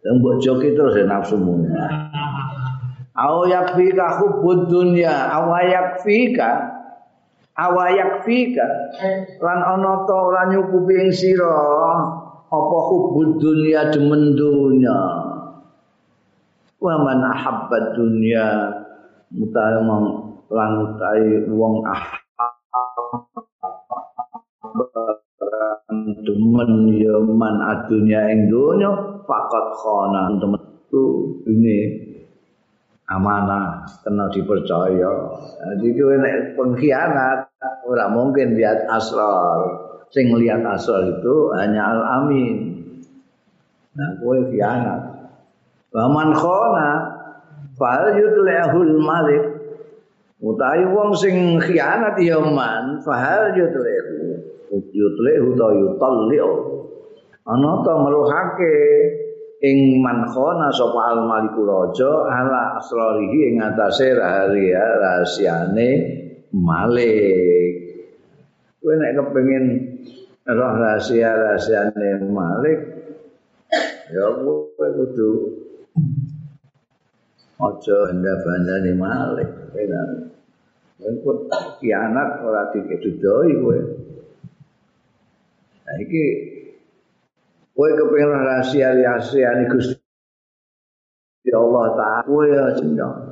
[0.00, 1.60] dan mbok joki terus ya nafsumu.
[3.20, 5.12] Aw yakfika hubbud dunya.
[5.12, 6.50] Aw yakfika
[7.60, 8.64] aw yakfika
[9.44, 11.52] lan ana ta ora nyukupi ing sira?
[12.50, 14.98] Apa hubbud dunya demen dunya?
[16.80, 17.20] Wa man
[17.92, 18.79] dunya
[19.34, 20.04] mutawang
[20.50, 22.02] lan utahe wong ah
[26.26, 28.90] demen ya man adunya ing dunya
[29.26, 30.62] faqat khana temen
[31.46, 31.78] ini
[33.10, 35.12] amanah, kena dipercaya.
[35.74, 37.38] Jadi kowe nek pengkhianat
[37.84, 39.90] ora mungkin lihat asrar.
[40.14, 42.86] Sing lihat asrar itu hanya al-amin.
[43.98, 45.00] Nah, kowe khianat.
[45.90, 46.90] Wa man khana
[47.80, 49.44] fal yutlihul malik.
[50.40, 54.36] Utawi wong sing khianat ya man fahal yutlihu.
[54.72, 56.50] Yutlihu ta yutalliu.
[57.48, 58.76] Ana ta meluhake
[59.60, 60.24] ing man
[60.72, 65.88] sapa al maliku raja ala asrarihi ing atase rahasia rahasiane
[66.56, 67.76] malik
[68.80, 69.64] kowe nek kepengin
[70.48, 72.80] roh rahasia rahasiane malik
[74.08, 75.30] ya kowe kudu
[77.60, 79.48] aja benda-bendane malik
[81.20, 81.34] kowe
[81.80, 83.78] kianat ora dikedudoi kowe
[85.90, 86.24] Nah, iki
[87.74, 89.98] kowe kepengin rahasia rahasia ni Gusti
[91.42, 93.30] Ya Allah taala kowe ya jeneng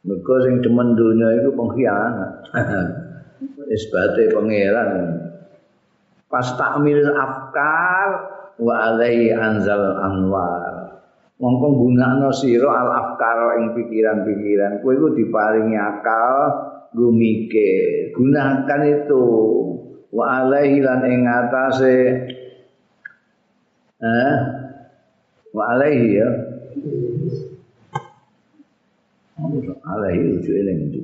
[0.00, 2.32] Mergo sing demen dunya iku pengkhianat.
[3.76, 4.90] Isbate pangeran.
[6.24, 8.08] Pas takmil afkar
[8.56, 10.69] wa alaihi anzal anwar.
[11.40, 14.84] Mongko gunakno sira al afkar ing pikiran-pikiran.
[14.84, 16.36] Kowe iku diparingi akal
[16.92, 18.12] gumike.
[18.12, 19.24] Gunakan itu
[20.12, 21.96] wa alaihi lan ing atase
[24.00, 24.34] Eh?
[25.52, 26.28] Wa alaihi ya.
[29.84, 31.00] Alaihi ujuk eling itu.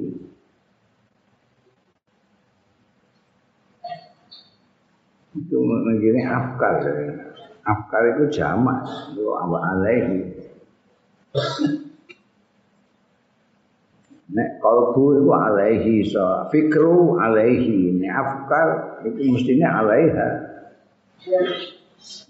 [5.37, 6.81] Itu begini afkar.
[7.67, 8.87] Afkar itu jamak.
[9.19, 10.23] Wa alaihi.
[14.27, 18.69] Nek kalbu itu alaihi so fikru alaihi nek afkar
[19.07, 20.29] itu mestinya alaiha.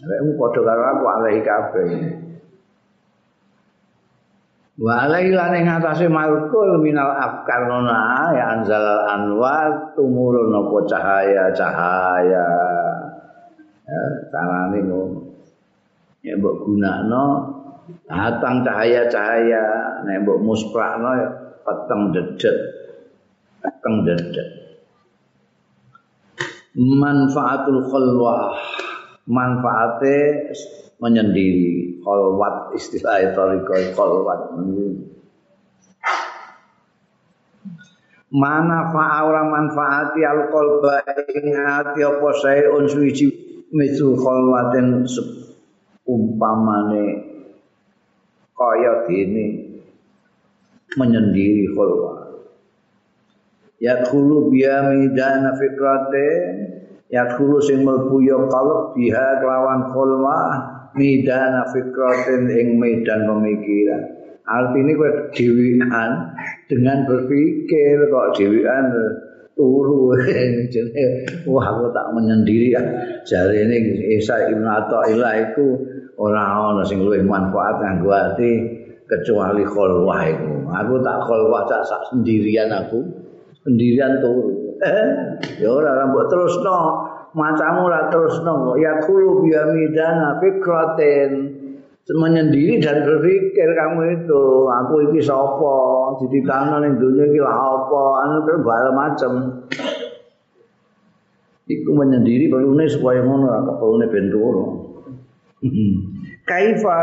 [0.05, 1.89] Nek mu padha karo aku alaihi kabeh.
[4.77, 12.49] Wa alaihi lan ing atase malkul minal afkar nona ya anzal anwar tumurun apa cahaya-cahaya.
[13.87, 15.26] Ya, carane ngono.
[16.25, 17.27] Ya mbok gunakno
[18.07, 19.65] datang cahaya-cahaya,
[20.05, 21.29] nek mbok musprakno ya
[21.65, 22.59] peteng dedet.
[23.61, 24.49] Peteng dedet.
[26.77, 28.53] Manfaatul khalwah
[29.27, 30.49] manfaate
[31.03, 34.41] menyendiri kholwat istilah tarikah kholwat
[38.33, 40.95] mana fa'aura manfaati alqalba
[41.31, 43.29] ing ati apa sayun suwiji
[43.71, 45.07] misu kholwaten
[46.07, 47.07] umpamane
[48.57, 49.47] kaya dene
[50.97, 52.27] menyendiri kholwat
[53.83, 56.29] ya khulu biya midana fikrate
[57.13, 60.39] yadkhulu sing mlebu ya qalb biha kelawan khulwa
[60.97, 64.03] midana fikratin ing medan pemikiran.
[64.47, 66.11] Artinya kowe dewian
[66.71, 68.85] dengan berpikir kok dewian
[69.59, 70.15] turu.
[71.51, 72.73] Wah aku tak menyendiri.
[72.73, 72.83] Ya
[73.27, 73.77] jari ini
[74.17, 75.67] Isa Ibn Atta'illah itu
[76.17, 78.51] orang-orang sing luwih manfaat nganggo ati
[79.07, 83.01] kecuali khulwah itu aku tak khulwah tak sendirian aku.
[83.63, 84.77] Sendirian turu.
[84.81, 85.09] Eh
[85.61, 87.03] ya ora rambut terus no
[87.35, 91.33] macamu ora terus no ya kulu biamidana fikratin.
[92.07, 95.75] Menyendiri dan berpikir kamu itu aku iki sapa?
[96.23, 98.03] Dititano ning dunia iki lah apa?
[98.23, 98.59] Anu kan
[98.95, 99.33] macam
[101.67, 104.86] iku menyendiri perlune supaya ngono ora perlune ben turu
[106.47, 106.99] kaifa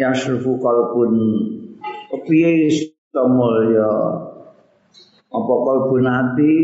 [0.00, 1.14] yasrufu qalbun?
[2.26, 2.68] Piye
[3.10, 3.92] ya
[5.30, 6.56] apa kalbun ati?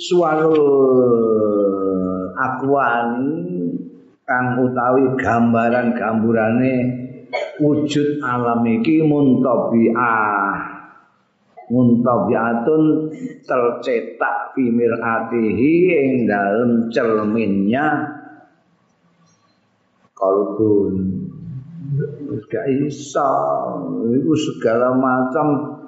[0.00, 0.56] Suwalu
[2.32, 3.36] akwani
[4.24, 6.74] kang utawi gambaran gamburane
[7.60, 10.80] wujud alam iki muntabiah.
[11.70, 13.14] Muntabiatun
[13.46, 18.09] tercetak fi miratihi ing dalem cerminnya
[20.20, 20.94] kalbun
[22.52, 23.32] gak iso
[24.12, 25.80] iku segala macam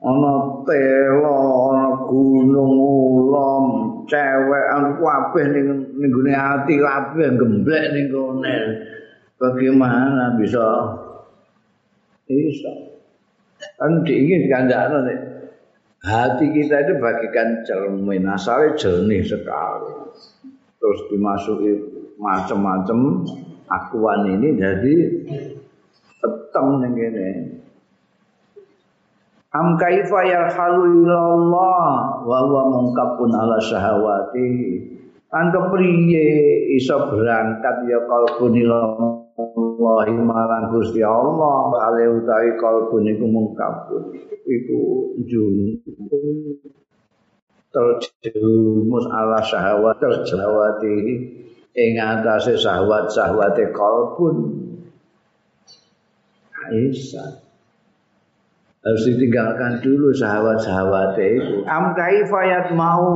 [0.00, 1.38] ana telo
[1.70, 3.66] ana gunung ulom
[4.08, 5.66] cewek anu kabeh ning
[6.00, 8.56] ning gone ati kabeh gemblek ning kene
[9.36, 10.64] bagaimana bisa
[12.24, 12.72] bisa
[13.76, 15.20] kan diingin kandakno nek
[16.00, 19.92] hati kita itu bagikan cermin asalnya jernih sekali.
[20.80, 21.70] Terus dimasuki
[22.16, 23.28] macam-macam
[23.70, 24.94] akuan ini jadi
[26.18, 27.30] petem ning kene.
[29.50, 34.50] Am kaifa yarhalu ilallah wa huwa mungkapun ala syahawati.
[35.30, 36.26] An kepriye
[36.74, 44.14] iso berangkat ya kalbun ilallah marang Gusti Allah ale utawi kalbun iku mungkapun.
[44.46, 44.78] Iku
[45.26, 45.78] jun
[47.70, 50.96] terjerumus ala syahwat terjawati
[51.74, 54.60] ing atase syahwat-syahwate kalbun
[56.70, 57.40] Aisyah.
[58.80, 61.68] Harus ditinggalkan dulu sahabat-sahabat itu.
[61.68, 63.12] Am kaifayat mau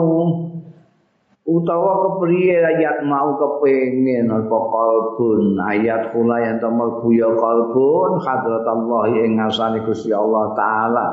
[1.44, 9.04] utawa kepriye ayat mau kepengin apa kalbun ayat kula yang temel buya kalbun hadrat Allah
[9.12, 11.08] ing ngasani Gusti Allah taala.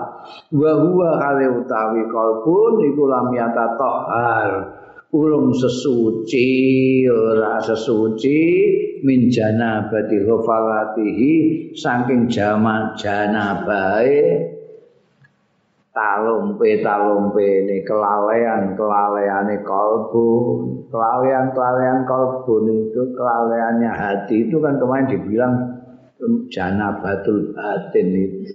[0.52, 3.76] Wa huwa kale utawi kalbun iku lam yata
[5.12, 6.48] ulum sesuci
[7.12, 8.40] ora sesuci
[9.04, 11.34] min janabati ghafalatihi
[11.76, 14.48] saking jamak janabae
[15.92, 20.28] talumpe talumpe ini kelalean kelaleane kalbu.
[20.88, 25.56] Kelalean kelalean kalbu itu kelaleannya hati itu kan kemarin dibilang
[26.48, 28.48] janabatul batin itu.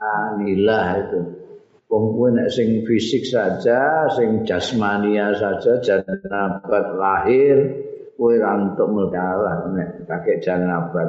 [0.00, 1.43] Anilah itu
[1.84, 7.56] Wong kuwi nek sing fisik saja, sing jasmania saja janabat lahir
[8.16, 11.08] kuwi ra entuk melalah nek pakai janabat.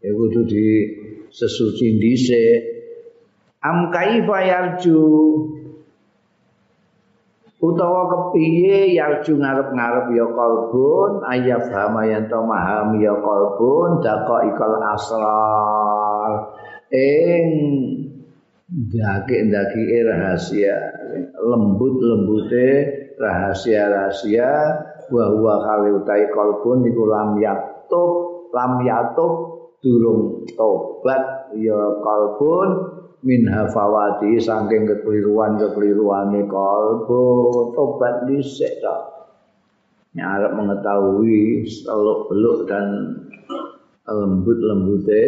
[0.00, 0.66] Ya kudu di
[1.28, 2.60] sesuci dhisik.
[3.60, 5.04] Am kaifa yarju
[7.60, 16.32] utawa kepiye yarju ngarep-ngarep ya kalbun ayat hama yang memahami ya kalbun dako ikal asrar
[16.88, 17.44] ing
[18.70, 20.78] ndaki-ndaki rahasia
[21.42, 22.68] lembut lembute
[23.18, 24.50] rahasia rahasia
[25.10, 28.10] wa huwa kali utai kalbun iku lam yatub
[28.54, 29.32] lam yatub
[29.82, 32.94] durung tobat ya kalbun
[33.26, 39.18] min hafawati saking kekeliruan kekeliruane kalbun tobat dhisik ta.
[40.14, 42.86] Nyarep mengetahui seluk beluk dan
[44.06, 45.22] lembut lembute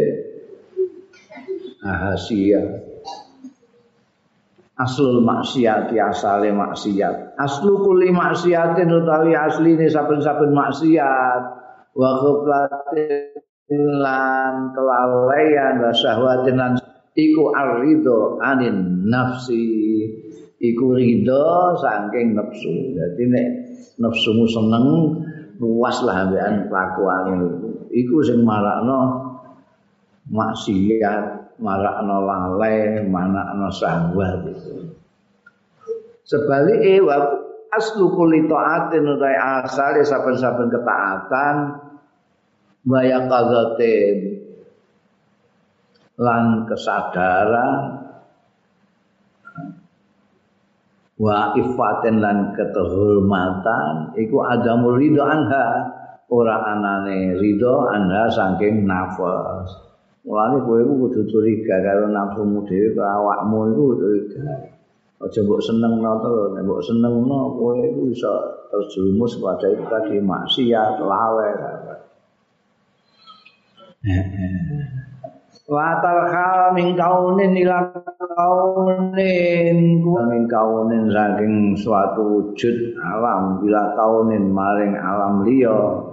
[1.83, 2.92] rahasia
[4.83, 7.39] aslul maksiat asale maksiat.
[7.39, 11.43] Aslu kuli maksiatin utawi asline saben-saben maksiat.
[11.93, 16.73] Wa ghaflatin lan kelalaian wa syahwatin lan
[17.15, 19.63] iku arido anin nafsi.
[20.63, 22.95] Iku ridho saking nafsu.
[22.95, 23.47] Dadi nek
[23.99, 24.87] nafsumu seneng
[25.59, 27.39] luas lah ambekan kelakuan
[27.95, 29.31] iku sing marakno
[30.31, 34.93] maksiat marakno lalai, manakno sahwat itu.
[36.23, 37.17] Sebaliknya wa
[37.73, 41.57] aslu kuli taatin utai asal saben-saben ketaatan
[42.87, 44.43] waya kazatin
[46.21, 48.03] lan kesadaran
[51.23, 55.67] wa ifatin lan keterhormatan iku ada ridho anha
[56.29, 59.92] ora anane ridho anha saking nafas
[60.23, 64.55] Mulane kowe iku kudu curiga karo nafsumu dhewe karo awakmu iku curiga.
[65.23, 68.33] Aja mbok senengno terus, nek mbok senengno kowe iku iso
[68.71, 71.49] terjerumus pada itu tadi maksiat, lawe.
[75.73, 79.15] Watar hal min kaunin ila kaunin
[80.03, 86.12] min kaunin saking suatu wujud alam bila kaunin maring alam liya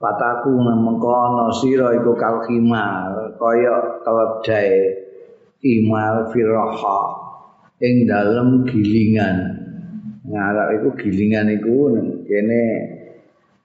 [0.00, 4.96] Pataku mengkono sira iku kal khimar kaya keledai
[5.60, 7.00] imal firaha
[7.84, 9.36] ing dalem gilingan.
[10.24, 12.62] Ngarak iku gilingan iku kene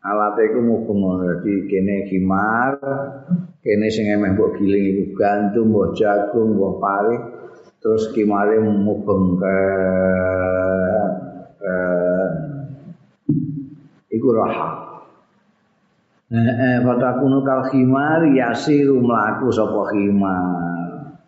[0.04, 2.84] alat iku mubeng dadi kene khimar
[3.64, 7.16] kene sing emeh mbok giling iku gantung mbok jagung mbok pari
[7.80, 9.58] terus kimare mubeng ke
[14.12, 14.85] iku raha
[16.26, 21.22] Eh, fatakunu kal khimar yasiru mlaku sapa khimar.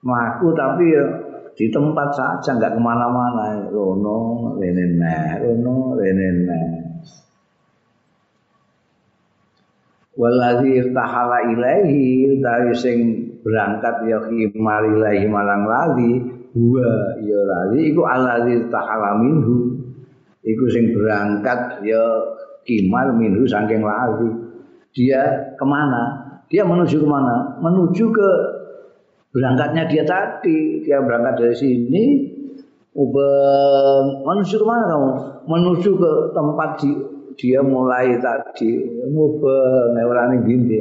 [0.00, 1.04] Mlaku tapi ya
[1.52, 3.68] di tempat saja enggak ke mana-mana.
[3.68, 4.96] Rono, rene
[5.44, 6.28] rono, rene.
[10.16, 12.98] Waladhi irtahala ilaihi dari sing
[13.44, 16.24] berangkat ya khimar ilaihi marang lali
[16.56, 19.78] huwa ya lali iku aladhi irtahala minhu
[20.42, 22.02] iku sing berangkat ya
[22.68, 24.28] kimal minhu saking lari.
[24.92, 25.24] Dia
[25.56, 26.28] ke mana?
[26.52, 27.56] Dia menuju ke mana?
[27.64, 28.30] Menuju ke
[29.32, 30.84] berangkatnya dia tadi.
[30.84, 32.04] Dia berangkat dari sini,
[34.28, 35.10] menuju ke mana kamu?
[35.48, 36.92] Menuju ke tempat di,
[37.40, 38.84] dia mulai tadi.
[39.08, 40.78] Ubah neurani gini.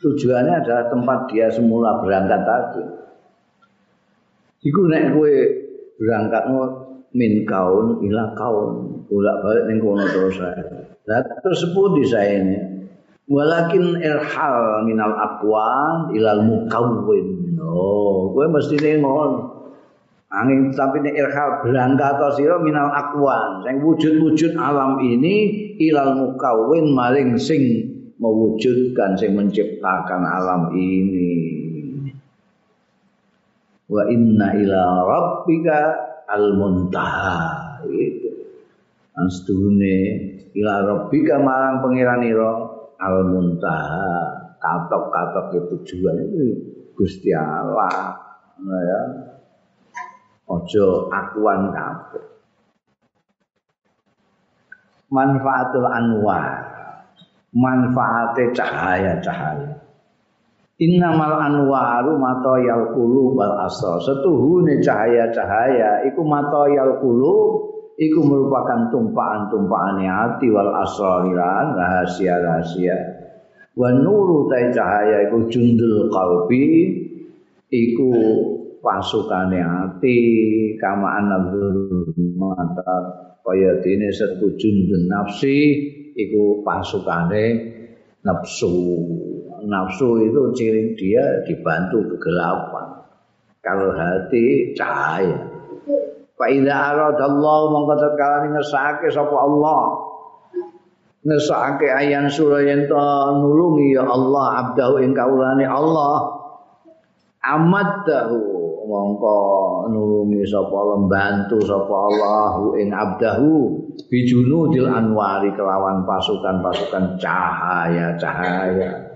[0.00, 2.82] Tujuannya adalah tempat dia semula berangkat tadi.
[4.60, 5.34] Iku nek kowe
[6.00, 6.44] berangkat
[7.14, 9.02] min kaun ila kaun.
[9.10, 12.58] Bolak balik ning kono terus saya lah terus di saya ini?
[13.30, 17.58] Walakin irhal minal aqwan ilal mukawwin.
[17.58, 19.58] Oh gue mesti ngono
[20.30, 27.34] angin tapi nek irhal atau sira minal aqwan sing wujud-wujud alam ini ilal mukawwin maring
[27.38, 31.34] sing mewujudkan sing menciptakan alam ini.
[33.90, 38.30] Wa inna ila rabbika al muntaha itu
[39.18, 39.98] astune
[40.54, 42.50] ila rabbika marang pangeranira
[43.02, 44.14] al muntaha
[44.62, 46.46] katok-katok ke tujuan itu
[46.94, 48.12] Gusti Allah
[48.60, 49.02] ya.
[50.50, 52.24] Ojo akuan kabeh.
[55.08, 56.68] Manfaatul anwar.
[57.50, 59.79] Manfaate cahaya-cahaya
[60.80, 64.00] Innamal anwaru matoyal qulub wal asrar.
[64.00, 67.68] Setuhune cahaya-cahaya iku matoyal qulub
[68.00, 72.96] iku merupakan tumpahan-tumpahan hati wal asrarilan rahasia-rahasia.
[73.76, 76.96] Wa nuru ta cahaya iku jundul qalbi
[77.68, 78.10] iku
[78.80, 80.16] pasukane hati
[80.80, 82.08] kama anadzur
[82.40, 82.96] mata
[83.44, 85.56] kaya dene setujun nafsi
[86.16, 87.44] iku pasukane
[88.24, 88.72] nafsu
[89.66, 93.00] nafsu itu ciri dia dibantu kegelapan.
[93.60, 95.36] Kalau hati cahaya.
[96.40, 99.82] Fa idza aradallahu mongko tatkala ngersake sapa Allah.
[101.20, 106.40] Ngersake ayan surah yen nulungi ya Allah abdahu ing kaulane Allah.
[107.44, 108.40] Amaddahu
[108.88, 109.36] mongko
[109.92, 113.76] nulungi sapa lembantu sapa Allahu ing abdahu
[114.08, 119.09] bijunudil anwari kelawan pasukan-pasukan cahaya-cahaya.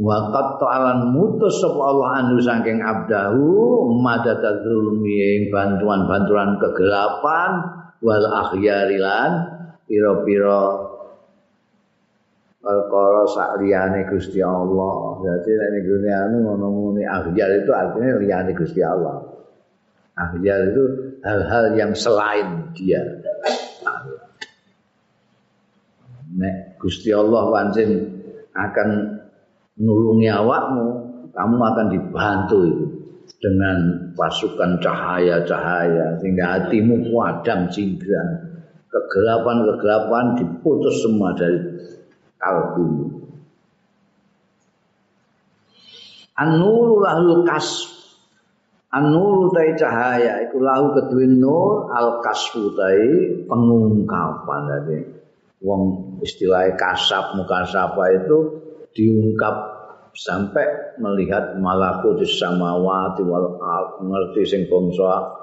[0.00, 7.60] Waqat ta'alan mutus sapa Allah anu saking abdahu madadadzulmi ing bantuan-bantuan kegelapan
[8.00, 10.88] wal akhyarilan pira-pira
[12.64, 15.20] perkara sak liyane Gusti Allah.
[15.20, 19.20] Jadi nek nggone anu ngono-ngono akhyar itu artinya liyane Gusti Allah.
[20.16, 20.82] Akhyar itu
[21.20, 23.04] hal-hal yang selain dia.
[26.40, 28.16] Nek Gusti Allah pancen
[28.56, 29.19] akan
[29.80, 30.86] nulungi awakmu,
[31.32, 32.86] kamu akan dibantu itu
[33.40, 38.52] dengan pasukan cahaya-cahaya sehingga hatimu padam cingkrang.
[38.90, 41.62] Kegelapan-kegelapan diputus semua dari
[42.36, 43.22] kalbu.
[46.36, 47.86] An-nuru lahul kasf.
[48.90, 54.98] An-nuru tai cahaya iku lahu kedue nur al-kasfu tai pengungkapan tadi.
[55.62, 55.82] Wong
[56.26, 58.38] istilahnya kasap muka sapa itu
[58.94, 59.80] diungkap
[60.14, 65.38] sampai melihat malakutus samawati wal ard ngerti sing bangsa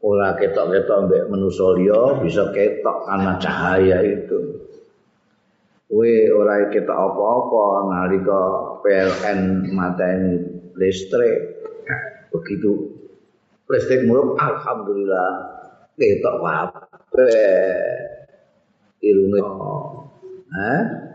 [0.00, 4.68] ora ketok-ketok mbek manusa liya bisa ketok karena cahaya itu.
[5.90, 8.42] We ora ketok apa-apa nalika
[8.84, 9.40] PLN
[9.74, 10.38] mateni
[10.78, 11.66] listrik.
[12.30, 12.96] Begitu.
[13.66, 15.32] Listrik murup alhamdulillah
[15.98, 17.26] ketok apa
[19.02, 19.42] irunge.
[20.50, 21.09] Eh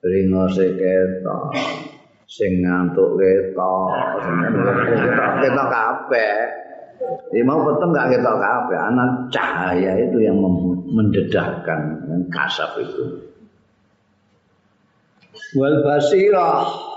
[0.00, 1.52] ringose ketok
[2.24, 3.90] sing ngantuk ketok
[5.44, 6.36] ketok kabeh.
[7.32, 10.36] Ini mau peteng gak ketok kabeh anak cahaya itu yang
[10.88, 13.28] mendedahkan yang kasaf itu.
[15.56, 16.88] Wal basirah.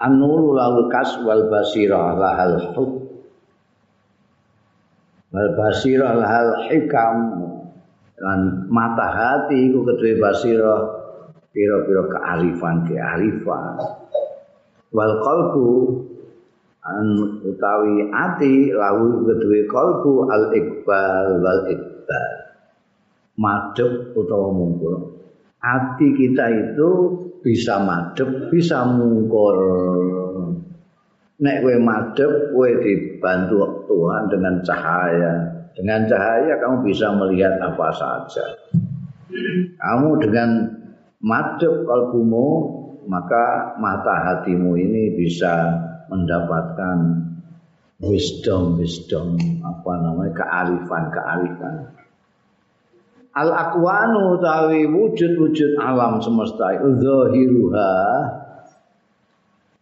[0.00, 2.92] Lalu kas wal basirah lahal huk
[5.28, 7.16] wal basirah lahal hikam.
[8.20, 10.99] Dan mata hati iku kedue basirah
[11.50, 13.74] pira-pira kearifan kearifan
[14.94, 15.68] wal qalbu
[16.82, 17.06] an
[17.46, 22.34] utawi ati lawu kedue qalbu al iqbal wal iqbal
[23.38, 25.20] madhep utawa mungkur
[25.60, 26.90] hati kita itu
[27.40, 29.56] bisa madep, bisa mungkur.
[31.40, 35.32] Nek kowe madep, kowe dibantu Tuhan dengan cahaya.
[35.72, 38.44] Dengan cahaya kamu bisa melihat apa saja.
[39.80, 40.68] Kamu dengan
[41.20, 42.48] madep kalbumu,
[43.08, 45.52] maka mata hatimu ini bisa
[46.08, 47.28] mendapatkan
[48.00, 51.76] wisdom, wisdom, apa namanya, kearifan, kearifan.
[53.30, 57.94] al akwanu utawi wujud-wujud alam semesta zahiruha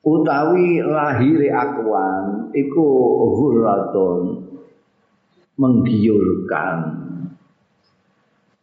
[0.05, 2.87] utawi lahire akwan iku
[3.41, 4.45] ghurratun
[5.57, 6.98] menggiurkan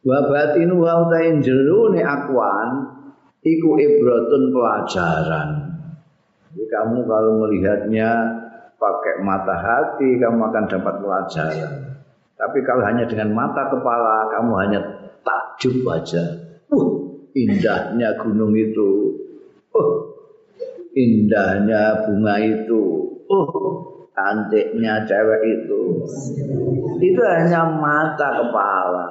[0.06, 2.70] wa batinu wa utawi jerone akwan
[3.42, 5.50] iku ibratun pelajaran
[6.54, 8.10] jadi kamu kalau melihatnya
[8.78, 11.96] pakai mata hati kamu akan dapat pelajaran
[12.36, 14.80] Tapi kalau hanya dengan mata kepala kamu hanya
[15.24, 16.24] takjub aja.
[16.68, 19.16] Uh, indahnya gunung itu.
[19.72, 19.96] Uh,
[20.92, 22.84] indahnya bunga itu.
[23.32, 23.48] Uh,
[24.12, 25.82] cantiknya cewek itu.
[27.00, 29.08] Itu hanya mata kepala.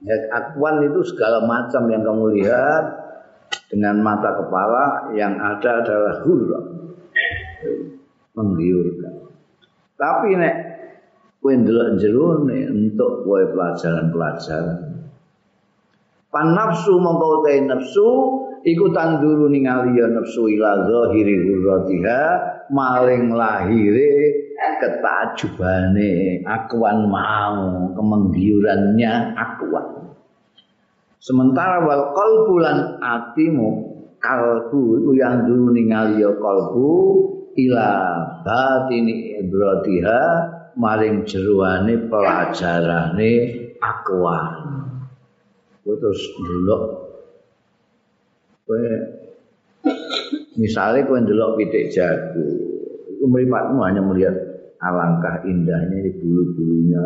[0.00, 2.84] Ya, akuan itu segala macam yang kamu lihat
[3.68, 6.60] dengan mata kepala yang ada adalah hurra
[8.32, 9.28] menggiurkan.
[10.00, 10.54] Tapi nek
[11.44, 15.04] kowe ndelok jerone entuk kowe pelajaran-pelajaran.
[16.30, 18.08] Pan nafsu mongko nafsu
[18.64, 22.22] iku tanduru ningali ya nafsu ila zahiri hurratiha
[22.72, 24.12] maling lahire
[24.80, 30.16] ketajubane akuan mau kemenggiurannya akuan.
[31.20, 33.68] Sementara wal qalbu lan atimu
[34.16, 36.92] kalbu iku yang dulu ningali ya kalbu
[37.60, 37.90] ila
[38.40, 40.20] batini ibratiha
[40.80, 43.32] maring jeruane pelajarane
[43.84, 44.52] akwan.
[45.84, 46.82] Terus delok
[48.64, 48.88] kowe
[50.56, 52.46] misalnya kowe ndelok pitik jago,
[53.20, 53.26] itu
[53.82, 54.49] hanya melihat
[54.80, 57.04] alangkah indahnya di bulu-bulunya.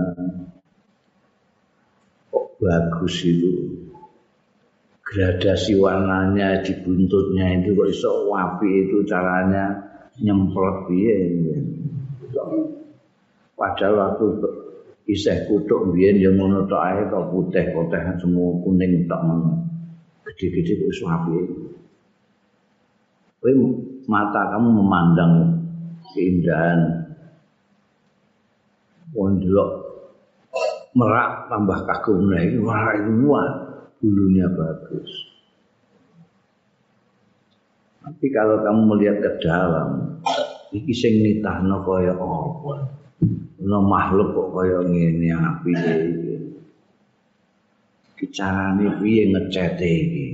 [2.30, 3.52] Kok bagus itu.
[5.04, 9.78] Gradasi warnanya di buntutnya itu kok iso wapi itu caranya
[10.18, 11.18] nyemprot piye.
[13.54, 14.24] Padahal waktu
[15.04, 19.52] isih kutuk yang ngono tok ae kok putih-putih semua kuning tok ngono.
[20.24, 21.42] Gede-gede kok iso apike.
[23.44, 23.52] Kowe
[24.08, 25.32] mata kamu memandang
[26.16, 27.03] keindahan
[29.14, 29.40] wong
[30.94, 33.48] merak tambah kagum nah ini wah itu wah
[34.04, 35.10] bulunya bagus.
[38.04, 40.20] Tapi kalau kamu melihat ke dalam,
[40.76, 42.74] iki sing nitahno kaya apa?
[43.64, 46.36] Ono makhluk kok kaya ngene api iki.
[48.20, 50.26] Kicarane piye ngecete iki?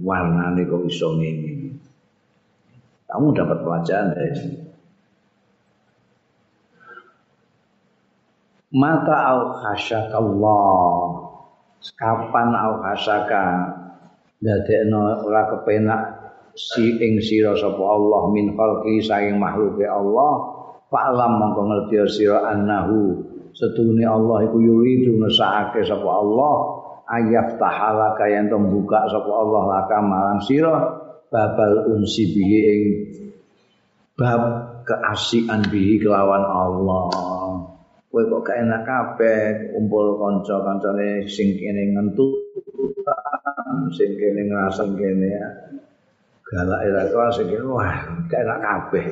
[0.00, 1.76] Warnane kok iso ngene.
[3.12, 4.63] Kamu dapat pelajaran dari sini.
[8.74, 10.98] Mata au Allah.
[11.94, 13.42] Kapan au khasyaka
[14.42, 16.02] dadekno ora kepenak
[16.58, 20.32] si ing sira sapa Allah min khalqi saing makhluke Allah.
[20.90, 23.22] Fa'lam mongko ngerti sira annahu.
[23.54, 26.54] Setune Allah iku yuridu ngesake sapa Allah.
[27.04, 30.74] Ayaf tahala kaya ento buka sapa Allah laka marang sira.
[31.30, 32.82] Babal unsi bihi ing
[34.18, 34.42] bab
[34.82, 37.33] keasikan bihi kelawan Allah
[38.14, 42.30] kowe kok gak enak kabeh kumpul kanca-kancane sing kene ngentut
[43.90, 45.48] sing kene ngrasa kene ya
[46.46, 47.90] galak ira sing kene wah
[48.30, 49.06] gak enak kabeh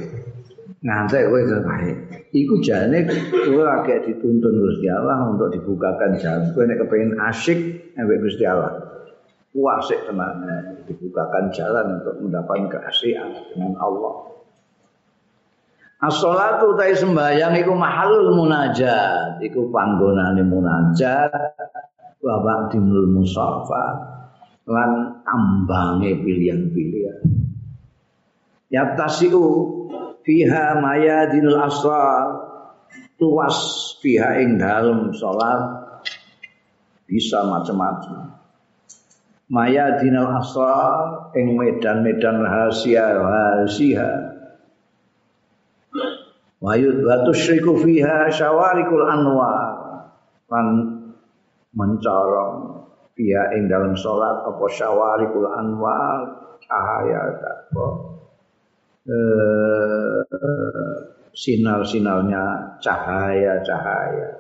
[0.83, 1.97] ngantek kowe terbaik.
[2.35, 6.51] Iku jane kowe lagi dituntun Gusti Allah untuk dibukakan jalan.
[6.53, 7.59] Kowe nek kepengin asyik
[7.95, 8.83] ambek Gusti Allah.
[9.53, 10.43] Kuasik tenan
[10.89, 14.42] dibukakan jalan untuk mendapatkan keasikan dengan Allah.
[16.03, 21.31] As-salatu ta sembahyang iku mahalul munajat, iku panggonane munajat
[22.19, 24.11] wa ba'dimul musafa.
[24.63, 27.23] lan tambange pilihan-pilihan.
[28.71, 29.43] Yatasiu
[30.23, 32.51] fiha mayadinul asrar.
[33.19, 33.59] Luas
[34.03, 35.63] fiha ing dalem salat
[37.07, 38.39] bisa macam-macam.
[39.51, 44.32] Mayadinul asrar ing medan-medan rahasia rahasia
[46.63, 49.75] Wayud batu syriku fiha syawarikul anwar.
[50.47, 50.67] Lan
[51.75, 52.87] mencorong
[53.19, 56.39] fiha ing dalam salat apa syawarikul anwar.
[56.63, 57.87] Cahaya apa.
[59.03, 60.19] Eh,
[61.35, 64.31] sinar-sinarnya cahaya-cahaya.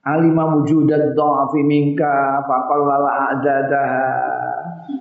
[0.00, 4.39] Alima wujudat dha'fi minka faqallala a'dadaha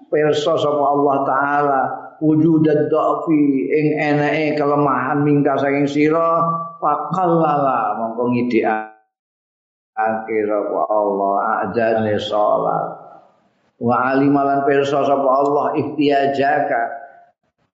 [0.09, 1.81] pirsa sapa Allah taala
[2.19, 3.41] wujudat dha'fi
[3.71, 6.43] ing enake kelemahan mingka saking sira
[6.81, 8.89] faqallala mongko ngidikake
[10.49, 11.35] sapa Allah
[11.69, 12.85] ajane salat
[13.79, 16.81] wa alimalan pirsa sapa Allah ihtiyajaka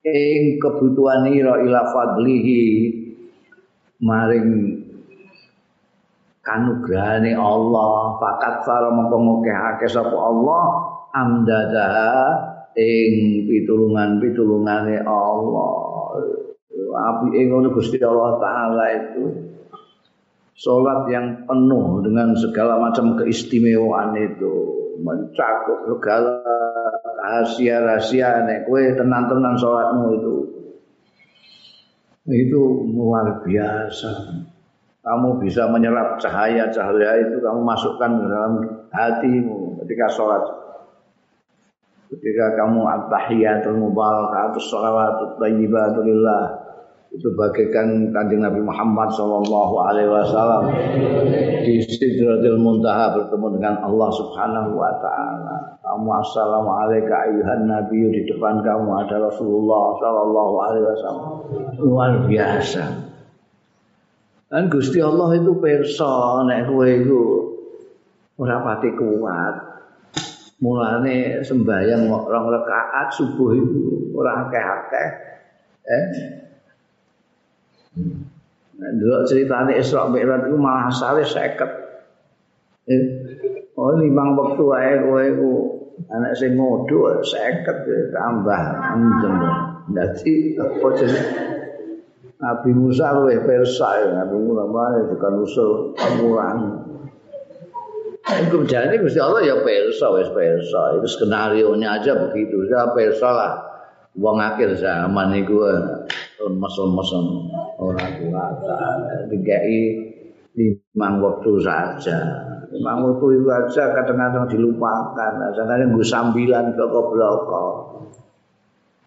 [0.05, 2.61] ing kebutuhan ira ila fadlihi
[4.05, 4.85] maring
[6.45, 10.84] kanugrahane Allah fakat sara mongko ngekake sapa Allah
[11.15, 15.75] amdadaha ing pitulungan-pitulungane Allah.
[16.95, 19.23] Api ngono Gusti Allah taala itu
[20.55, 24.53] salat yang penuh dengan segala macam keistimewaan itu
[25.03, 26.39] mencakup segala
[27.19, 30.35] rahasia-rahasia nek kowe tenan-tenan salatmu itu.
[32.25, 32.61] Itu
[32.95, 34.11] luar biasa.
[35.05, 38.53] Kamu bisa menyerap cahaya-cahaya itu kamu masukkan ke dalam
[38.89, 40.64] hatimu ketika sholat
[42.13, 46.65] ketika kamu at-tahiyatul mubarakatus shalawatut thayyibatul lillah
[47.15, 50.67] itu bagaikan kanjeng Nabi Muhammad sallallahu alaihi wasallam
[51.63, 55.79] di Sidratil Muntaha bertemu dengan Allah Subhanahu wa taala.
[55.79, 61.27] Kamu assalamu alayka ayuhan nabi di depan kamu ada Rasulullah sallallahu alaihi wasallam.
[61.79, 62.83] Luar biasa.
[64.51, 66.91] Dan Gusti Allah itu perso nek kowe
[68.35, 69.55] pati kuat.
[70.63, 75.09] Mulane sembahyang rong rakaat subuh itu ora akeh-akeh
[75.85, 76.05] eh
[78.75, 82.91] Nah, dulu ceritanya Isra Mi'raj itu malah asale 50.
[82.91, 83.03] Eh,
[83.79, 85.51] oh limang waktu wae kowe ku
[86.11, 89.35] anak sing ngodo 50 tambah anjen.
[89.95, 91.55] Dadi apa jenenge
[92.35, 95.95] Nabi Musa luwih persa ya, Nabi Musa bukan usul
[98.25, 98.49] pengurangan.
[98.49, 100.81] Iku jane Gusti Allah ya persa wis persa.
[100.97, 102.65] Itu skenario nya aja begitu.
[102.65, 103.53] Ya persa lah.
[104.15, 105.59] Wong akhir zaman iku
[106.39, 107.09] lemes-lemes
[107.77, 108.55] ora kuat.
[109.29, 109.79] Dikai
[110.55, 112.19] limang waktu saja.
[112.71, 115.31] Limang waktu itu aja kadang-kadang dilupakan.
[115.35, 117.67] Kadang-kadang gue sambilan ke bloko.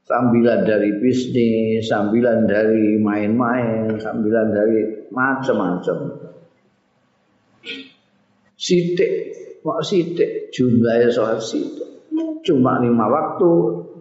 [0.08, 6.27] Sambilan dari bisnis, sambilan dari main-main, sambilan dari macam-macam.
[8.58, 9.10] Sidik.
[9.62, 12.10] Mau sidik jumlahnya soal sidik.
[12.42, 13.52] Cuma lima waktu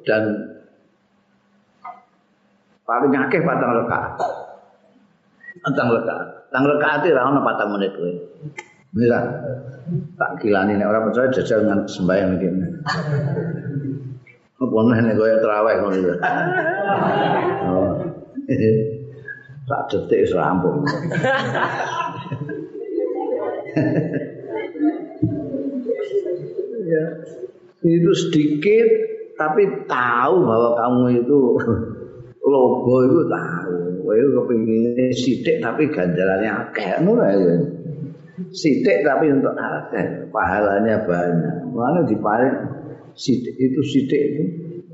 [0.04, 0.48] dan
[2.88, 4.16] paling akeh patang lekat
[5.60, 8.16] patang lekat patang lekat itu lah patang menit gue
[8.96, 9.20] bisa?
[10.16, 12.80] Tak gilani nih orang percaya jajal dengan sembahyang begini
[14.58, 16.16] apa nih gue terawih kau itu
[19.68, 20.88] tak detik serampung
[26.88, 27.06] ya.
[27.84, 28.88] Itu sedikit
[29.38, 31.40] tapi tahu bahwa kamu itu
[32.52, 33.76] logo itu tahu.
[34.08, 37.04] Kowe kepingin sithik tapi ganjarannya akeh.
[37.04, 37.56] Ngono ya
[38.56, 40.32] sithik tapi untuk akeh.
[40.32, 41.56] Pahalanya banyak.
[41.76, 42.56] Mana diparing
[43.14, 44.44] sithik itu sithik itu.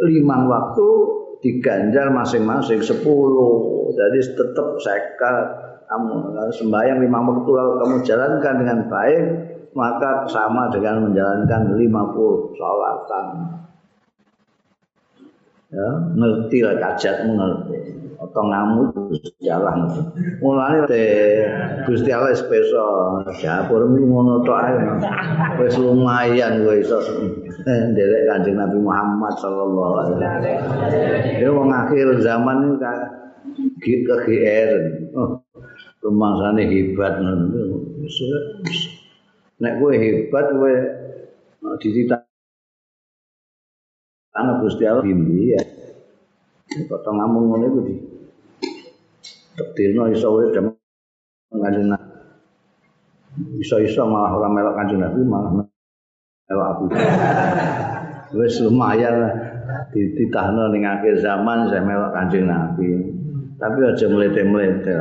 [0.09, 0.87] Lima waktu
[1.45, 3.85] diganjar masing-masing sepuluh.
[3.93, 5.45] Jadi tetap sekat.
[5.83, 13.25] Kamu sembahyang lima waktu kamu jalankan dengan baik maka sama dengan menjalankan 50 salatan.
[15.73, 17.77] Ya, ngerti lah kajat mengerti.
[18.21, 18.93] Atau ngamuk
[19.51, 19.99] Allah.
[20.39, 21.03] Mulane te
[21.83, 24.79] Gusti Allah speso dapur ngono tok ae.
[25.81, 27.03] Lumayan kowe iso
[27.67, 30.43] ndelek Kanjeng Nabi Muhammad sallallahu alaihi wasallam.
[31.41, 32.79] Ya wong akhir zaman
[33.81, 34.71] iki ke GR.
[35.19, 35.43] Oh,
[35.99, 37.81] rumangsane hebat ngono.
[39.63, 40.73] Nek kowe hebat kowe
[41.63, 42.19] uh, ditita
[44.35, 45.61] ana Gusti Allah bimbi ya
[46.91, 47.95] kok ngomong ngene iku di
[49.55, 50.67] tektilno iso urip jam
[51.53, 52.13] ngadena
[53.57, 56.85] Iso-iso malah orang melok kanjeng Nabi malah melok Abu
[58.37, 59.29] Wis lumayan
[59.93, 63.13] dititahno ning akhir zaman saya melok kanjeng Nabi.
[63.57, 64.93] Tapi aja melete-melete.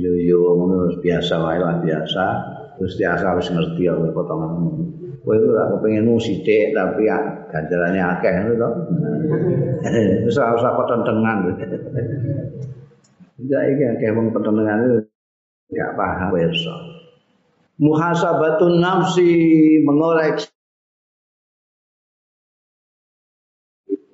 [0.00, 2.24] Yo yo ngono biasa wae lah biasa.
[2.80, 4.72] Terus biasa wis ngerti ya potongan.
[5.20, 7.20] Kowe itu ora kepengin sithik tapi ya
[7.52, 8.70] ganjarane akeh ngono to.
[10.24, 11.38] Wis ora usah petentengan.
[13.44, 14.96] Enggak iki akeh wong petentengan itu
[15.76, 16.60] enggak paham wis.
[17.76, 19.28] Muhasabatun nafsi
[19.84, 20.48] mengoreksi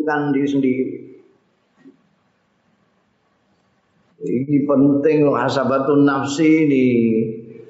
[0.02, 0.86] kan diri sendiri.
[4.26, 6.86] Ini penting muhasabatun nafsi ini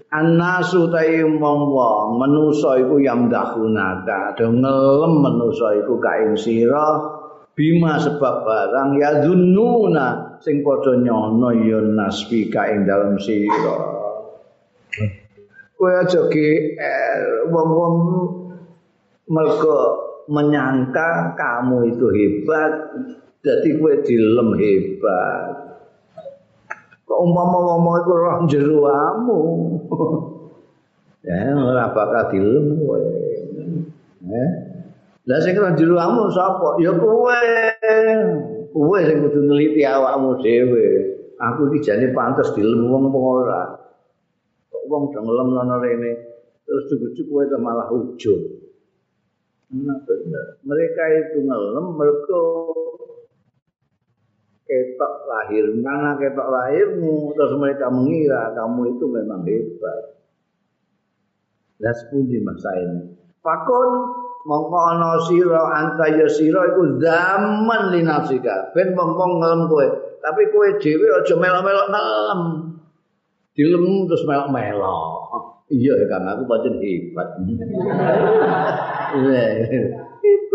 [0.07, 7.19] Anasu ta'i mongwa menusa iku yamdahunaka ada ngelem menusa iku kain sira.
[7.57, 13.77] Bima sebab barang ya dununa sing padha nyono ya nasbi kain dalam sira.
[15.77, 16.49] Kowe aja ki
[17.51, 17.95] wong-wong
[19.27, 19.79] mergo
[20.31, 22.73] menyangka kamu itu hebat
[23.43, 25.66] jadi kowe dilem hebat
[27.07, 29.41] Umpama ngomong iku roh jeruamu.
[31.27, 32.99] ya ora bakal dilem kowe.
[34.27, 34.51] Eh?
[35.31, 36.83] Lah sing roh jeruamu sapa?
[36.83, 37.43] Ya kowe.
[38.75, 40.87] Kowe sing kudu neliti awakmu dhewe.
[41.39, 43.63] Aku iki jane pantes dilem wong apa ora.
[44.75, 46.11] Kok wong do ngelem ana rene
[46.67, 48.67] terus cukup-cukup kowe malah ujug.
[49.67, 50.59] Nah, benar.
[50.67, 52.39] Mereka itu ngelem mereka
[54.67, 55.65] ketok lahir.
[55.79, 57.33] Mana ketok lahirmu.
[57.33, 60.03] Terus mereka mengira kamu itu memang hebat.
[61.81, 63.91] Dan sepundi masa ini fakun
[64.43, 69.87] mongko ana sira anta ya sira iku zaman linafsika ben mompong ngelem kowe.
[70.19, 72.43] Tapi kowe dhewe aja melok-melok ngelem.
[73.55, 75.31] Dilem terus melok-melok.
[75.71, 77.29] Iya ya kan aku pancen hebat.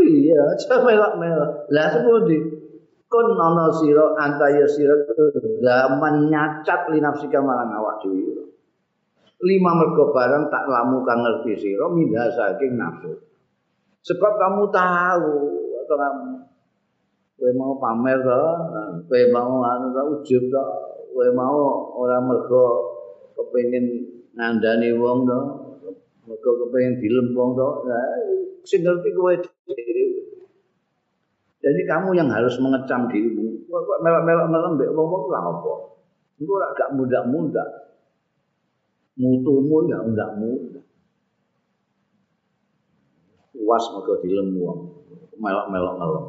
[0.01, 1.72] Iya aja melok-melok.
[1.72, 2.51] Lah sepundi
[3.12, 4.95] kun ana sira antaya sira
[5.59, 8.47] zaman nyacat linafsika marang awak dhewe.
[9.43, 13.32] Lima mergo barang tak lamu kang ngerti sira mindah saking nafsu
[14.01, 15.36] sebab kamu tahu
[15.86, 16.30] atau kamu
[17.38, 18.43] kowe mau pamer to
[19.09, 20.66] kowe mau anu to ujub to
[21.14, 21.57] kowe mau
[21.97, 22.66] ora mergo
[23.38, 23.86] kepengin
[24.34, 25.39] ngandani wong to
[26.26, 27.70] mergo kepengin dilempong to
[28.66, 29.34] sing ngerti kowe
[31.62, 33.70] Jadi kamu yang harus mengecam dirimu.
[33.70, 35.74] Kok melok-melok melembek wong-wong lah apa?
[36.41, 37.70] Engko ora gak mudah-mudah.
[39.22, 40.84] Mutumu ya ndak mudah.
[43.53, 44.80] Puas mergo dilem wong.
[45.38, 46.26] Melok-melok melok.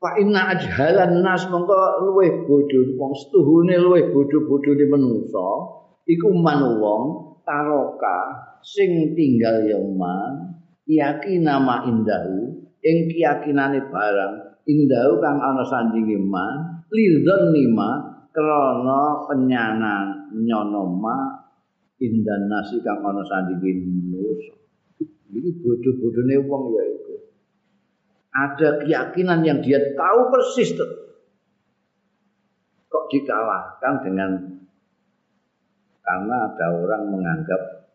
[0.00, 5.48] Fa inna ajhalan nas mongko luweh bodho wong setuhune luweh bodho-bodhone manungsa
[6.08, 7.02] iku man wong
[7.44, 10.59] taroka sing tinggal ya man
[11.38, 14.34] nama indahu ing keyakinane barang
[14.66, 17.90] indahu kang ana sandinge ma lidzon lima
[18.34, 21.16] krana penyanan nyono ma
[22.00, 24.54] indan nasi kang ana sandinge manusa
[25.30, 27.14] iki bodho-bodhone wong ya iku
[28.30, 30.90] ada keyakinan yang dia tahu persis tuh.
[32.90, 34.30] kok dikalahkan dengan
[36.02, 37.89] karena ada orang menganggap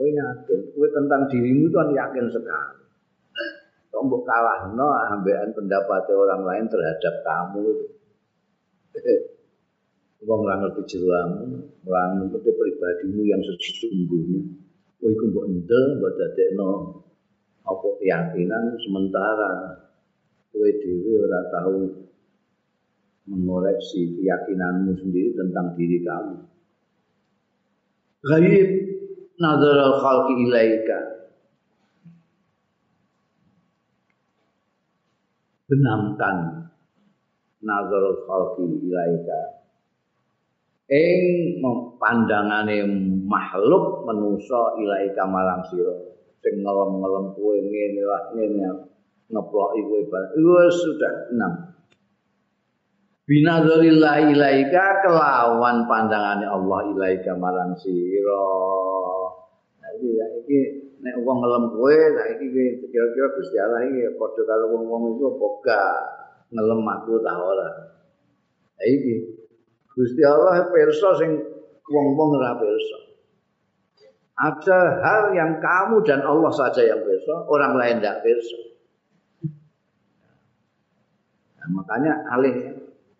[0.00, 2.80] kowe yakin, kowe tentang dirimu itu kan yakin sekali.
[3.92, 7.84] Kok mbok kalahno ambekan pendapat orang lain terhadap kamu.
[10.24, 14.40] Wong ora ngerti jeroamu, ora ngerti pribadimu yang sesungguhnya.
[14.96, 16.70] Kowe iku mbok endel, mbok dadekno
[17.60, 19.84] apa keyakinan sementara
[20.48, 22.08] kowe dhewe ora tahu
[23.28, 26.36] mengoreksi keyakinanmu sendiri tentang diri kamu.
[28.24, 28.70] Gaib
[29.40, 30.98] al khalqi ilaika.
[35.64, 36.36] Benamkan
[37.64, 39.40] al khalqi ilaika.
[40.90, 41.22] Ing
[41.96, 42.84] pandangane
[43.24, 45.96] makhluk manusa ilaika marang sira.
[46.40, 48.68] Sing ngelem-ngelem kowe ngene lah ngene
[49.30, 50.00] ngeploki kowe
[50.36, 51.52] wis sudah enam.
[53.30, 58.89] Binadzarillahi ilaika kelawan pandangane Allah ilaika marang sira
[59.90, 60.58] Jadi ya iki
[61.00, 62.46] nek wong ngelem kowe, nah iki
[62.86, 65.94] kira-kira Gusti Allah iki padha karo wong-wong iku apa gak
[66.54, 67.68] ngelem aku ta ora.
[68.78, 69.14] Lah iki
[69.90, 71.30] Gusti Allah pirsa sing
[71.90, 72.98] wong-wong ora pirsa.
[74.40, 78.58] Ada hal yang kamu dan Allah saja yang pirsa, orang lain tidak pirsa.
[81.60, 82.56] Nah, makanya alih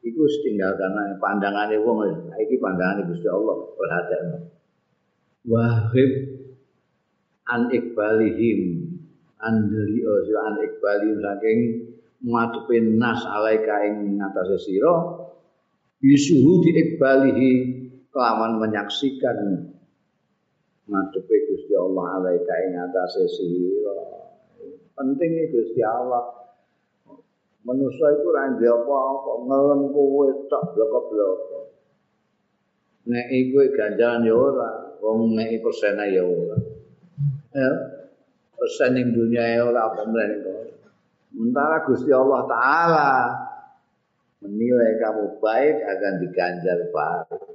[0.00, 2.08] iku tinggal karena pandangane wong
[2.40, 4.24] iki pandangane Gusti Allah perhatian
[5.44, 6.10] wahib
[7.50, 8.86] an ikbalihim
[9.42, 11.60] an dari an ikbalihim saking
[12.22, 14.94] ngadepin nas alaika ing ngatasé sira
[15.98, 17.50] bisuhu di ikbalihi
[18.14, 19.68] kelawan menyaksikan
[20.86, 23.98] ngadepe Gusti Allah alaika ing ngatasé sira.
[24.94, 26.38] Penting Gusti Allah.
[27.60, 31.50] Manusia itu ranjau apa-apa ngelem kowe tok blok-blok
[33.10, 36.58] nek iku ganjaran ya ora wong nek persen ya ora
[37.50, 37.70] ya
[38.54, 40.44] persen ning dunia ora apa meneh
[41.30, 43.12] sementara Gusti Allah taala
[44.44, 47.50] menilai kamu baik akan diganjar baik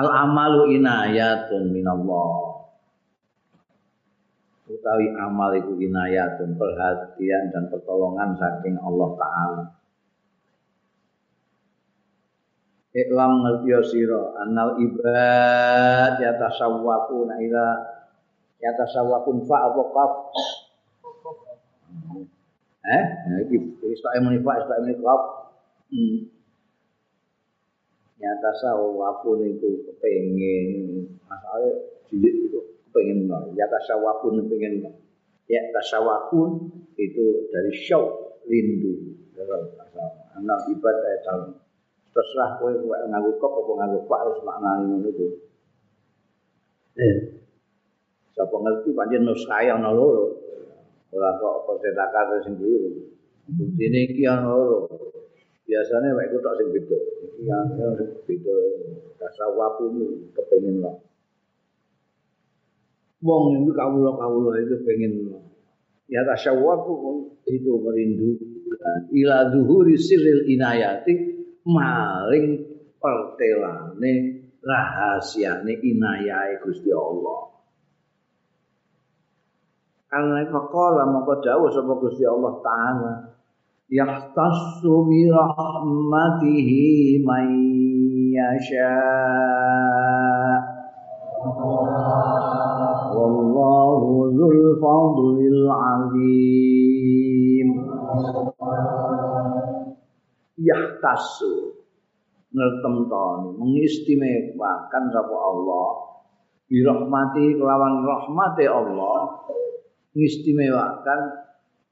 [0.00, 2.62] al amalu inayatun minallah.
[4.70, 9.64] Utawi amal iku inayatun perhatian dan pertolongan saking Allah taala
[12.90, 14.34] Iklam ngerti sira.
[14.42, 17.66] Anal ibad ya tasawwafuna ila
[18.58, 20.12] ya tasawwafun fa apa qaf.
[22.80, 25.22] Eh, nah iki istilah muni fa istilah muni qaf.
[25.94, 26.18] Hmm.
[28.18, 30.68] Ya tasawwafun itu kepengin.
[31.30, 31.70] Masalah
[32.10, 32.60] cilik itu
[32.90, 34.82] pengen ya tasawakun pengen
[35.46, 39.14] ya tasawakun itu dari show rindu.
[40.34, 41.69] Anak ibadah tahun
[42.10, 45.26] terserah kowe kowe nganggo kop apa nganggo pak harus maknani ngono itu
[46.98, 47.16] eh.
[48.34, 50.38] Sapa ngerti pancen nus kaya ana loro.
[51.10, 53.10] Ora kok percetakan sing kliru
[53.50, 54.86] buktine iki ana loro.
[55.66, 56.98] Biasanya wae tok sing beda.
[56.98, 58.56] Iki ana beda.
[59.18, 59.94] Tasawakun
[60.32, 60.96] kepengin lah.
[63.20, 65.28] Wong itu kawula-kawula itu pengen
[66.08, 69.00] ya tasyawwaku itu merindukan.
[69.12, 72.64] Ila zuhuri sirril inayati maring
[73.00, 74.12] pertelane
[74.60, 77.48] rahasiane inayai Gusti Allah.
[80.10, 83.12] Karena faqala maka dawuh sapa Gusti Allah taala
[83.86, 86.82] yahtassu bi rahmatihi
[87.22, 87.50] may
[88.34, 88.98] yasha.
[93.10, 96.79] Wallahu dzul fadlil azim
[100.60, 101.80] yahtasu.
[102.50, 105.90] Ngertemtoni mengistimewakan sapa Allah?
[106.66, 109.46] Bi rahmati kelawan rahmate Allah.
[110.14, 111.20] Ngistimewakan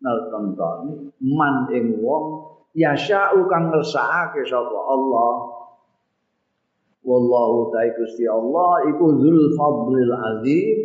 [0.03, 5.33] ngertemtoni man ing wong yasya'u kang ngersakake sapa Allah.
[7.07, 10.77] Wallahu ta'ala Gusti Allah iku dzul fadlil azim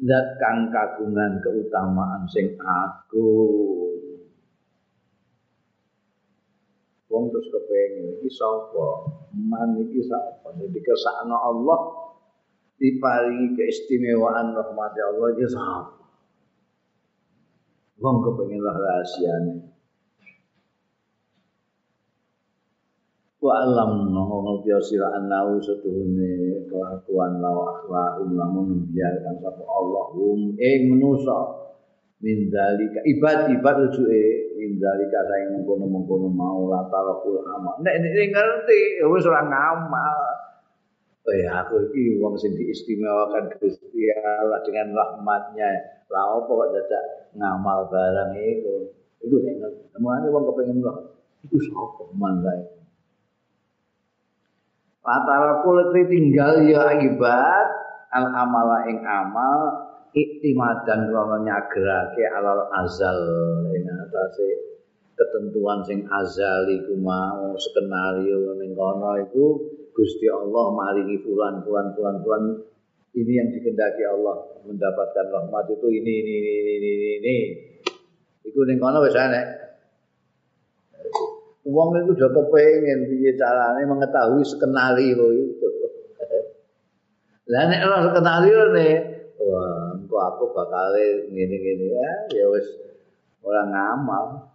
[0.00, 3.87] zat kang kagungan keutamaan sing agung
[7.18, 9.10] wong terus kepengin iki sapa?
[9.34, 10.54] Man iki sapa?
[10.54, 11.80] Jadi kesakno Allah
[12.78, 15.98] diparingi keistimewaan rahmat Allah iki sapa?
[17.98, 19.54] Wong kepengin rahasiane.
[23.42, 30.58] Wa alam no ngerti sira anau setuhune kelakuan lawa akhlakun lamun membiarkan sapa Allah hum
[30.58, 31.38] ing manusa
[32.18, 39.00] min dalika ibad ibad rujuke min dalika saing mengkono-mengkono mau latarul amal nek nek ngerti
[39.08, 40.18] wis ora ngamal
[41.28, 46.00] Eh aku iki wong sing diistimewakan Gusti Allah dengan rahmatnya.
[46.08, 47.04] Lah apa kok dadak
[47.36, 48.88] ngamal barang iku?
[49.28, 49.82] Iku nek ngerti.
[50.32, 50.92] wong kepengin lho.
[51.44, 52.64] Iku sapa mandae?
[55.04, 57.68] Latara kulit tinggal ya ibad
[58.08, 63.20] al amala ing amal iktimadan krono nyagerake alal azal
[63.72, 64.48] ing atase
[65.18, 69.44] ketentuan sing azal iku mau skenario ning kono iku
[69.92, 72.42] Gusti Allah maringi fulan fulan fulan fulan
[73.18, 77.36] ini yang dikendaki Allah mendapatkan rahmat itu ini ini ini ini ini, ini.
[78.46, 79.68] iku ning kono wis enek
[81.68, 85.68] Wong itu udah kepengen piye carane mengetahui skenari itu.
[87.52, 88.88] Lah nek ora skenari ne,
[89.36, 90.96] wah engko aku bakal
[91.28, 92.64] ngene-ngene ya, ya wis
[93.44, 94.48] ora ngamal.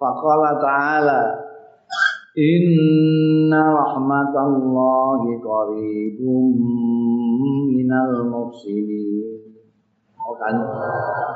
[0.00, 1.22] Faqala ta'ala
[2.36, 6.56] Inna rahmatallahi qaribum
[7.72, 9.40] minal muhsinin.
[10.20, 10.56] Oh kan,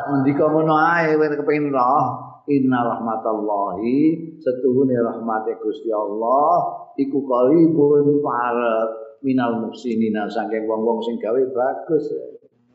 [0.09, 2.31] ngendika ngono ae kepengin roh.
[2.51, 3.97] inna rahmatallahi
[4.43, 12.11] setuhune rahmate Gusti Allah iku qaribun parek minal muhsinina saking wong-wong sing gawe bagus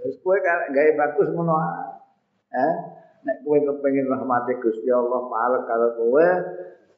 [0.05, 1.57] wis kowe gawe bagus ngono
[2.53, 2.73] eh
[3.25, 6.27] nek kowe kepengin rahmate Gusti Allah parek karo kowe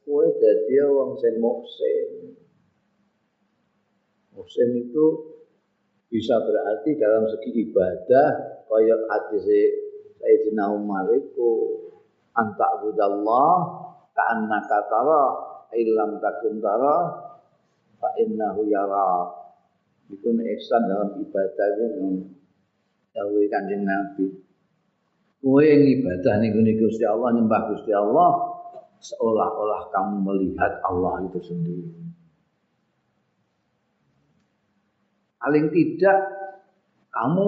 [0.04, 2.36] kowe dadi wong sing muksin.
[4.36, 5.06] Muksin itu
[6.08, 8.28] bisa berarti dalam segi ibadah
[8.68, 9.48] kaya hadis
[10.20, 11.50] Sayyidina Umar itu
[12.36, 13.56] anta budallah
[14.12, 15.24] ka'annaka tara
[15.76, 16.96] illam takun tara
[18.00, 19.32] fa innahu yara.
[20.08, 21.86] Itu ihsan dalam ibadah itu
[23.18, 24.30] dawuh Kanjeng Nabi.
[25.42, 28.32] Kowe ibadah niku niku Gusti Allah nyembah Gusti Allah
[29.02, 31.90] seolah-olah kamu melihat Allah itu sendiri.
[35.42, 36.20] Paling tidak
[37.10, 37.48] kamu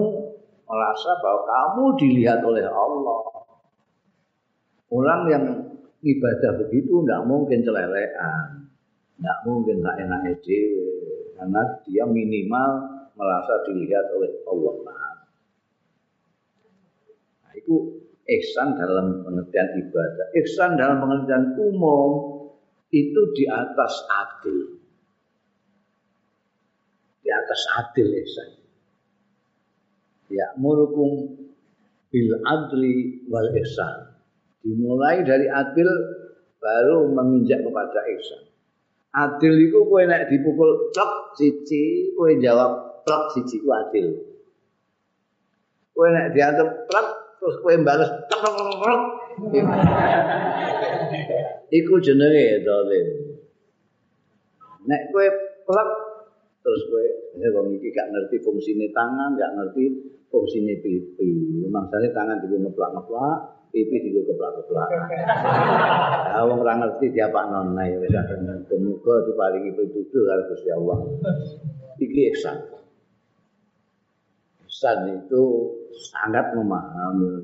[0.66, 3.20] merasa bahwa kamu dilihat oleh Allah.
[4.90, 5.44] Orang yang
[6.02, 8.70] ibadah begitu tidak mungkin celelean
[9.20, 10.96] tidak mungkin tak enak dewe
[11.36, 12.70] karena dia minimal
[13.12, 14.74] merasa dilihat oleh Allah
[17.50, 17.98] nah, itu
[18.30, 20.26] ihsan dalam pengertian ibadah.
[20.38, 22.10] Ihsan dalam pengertian umum
[22.94, 24.78] itu di atas adil.
[27.26, 28.50] Di atas adil ihsan.
[30.30, 31.34] Ya murukum
[32.14, 34.14] bil adli wal ihsan.
[34.62, 35.90] Dimulai dari adil
[36.62, 38.42] baru menginjak kepada ihsan.
[39.10, 44.06] Adil itu kowe nek dipukul cok siji kowe jawab plek siji ku adil.
[45.90, 48.10] Kowe nek diantem plek terus kowe bales
[51.72, 53.08] iku jenenge dolim
[54.84, 55.26] nek kowe
[55.64, 55.88] plek
[56.60, 57.06] terus kowe
[57.40, 59.84] ya wong iki gak ngerti fungsine tangan gak ngerti
[60.30, 61.30] fungsine pipi.
[61.66, 63.38] Maksane tangan digo ngeplak-ngeplak
[63.74, 64.88] pipi digo keplak-keplak.
[66.30, 68.14] Ah wong ora ngerti diapakno ya wis
[68.78, 70.98] muga diparingi pitutur karo Gusti Allah.
[71.98, 72.58] Iki ihsan.
[74.70, 75.42] Ihsan itu
[75.94, 77.42] sangat memahami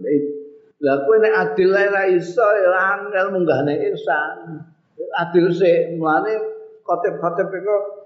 [0.77, 4.61] lah kowe nek adil ora iso ya angel munggahne ihsan
[5.17, 6.37] adil sik mulane
[6.85, 7.97] khotib-khotib iku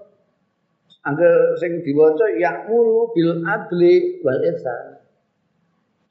[1.01, 5.01] Angger sing diwaca ya'muru bil adli wal ihsan.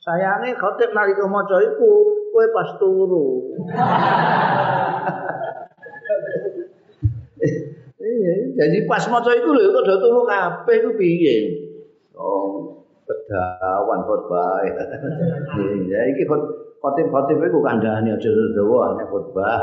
[0.03, 1.91] Sayange khotib nalika maca iku
[2.35, 3.27] kowe pas turu.
[8.01, 11.37] Iya, jadi pas maca iku lho kok do turu kabeh iku piye?
[12.17, 12.80] Oh,
[13.11, 14.63] kedawan khotbah.
[15.59, 16.23] Iya, iki
[16.79, 19.59] khotib-khotib iku kandhane aja dawa nek khotbah.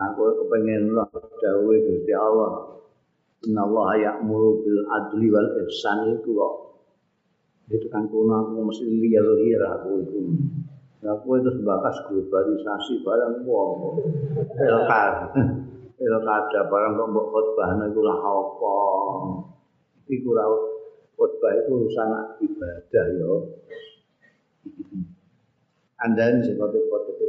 [0.00, 2.80] Aku kepengin lho dawuhe Gusti Allah.
[3.48, 6.54] Inna Allah ya'muru bil adli wal ihsan itu kok.
[7.72, 10.20] Itu kan kuno aku mesti liar-liar aku itu.
[11.00, 13.96] Aku itu sebatas globalisasi barang wong.
[14.60, 15.32] Elkar.
[16.00, 18.76] Elkada barang kok mbok khotbah iku lah apa.
[20.10, 20.44] Iku ra
[21.20, 22.10] khotbah itu urusan
[22.40, 23.32] ibadah ya.
[26.00, 27.26] Anda ini sekolah-kolah itu.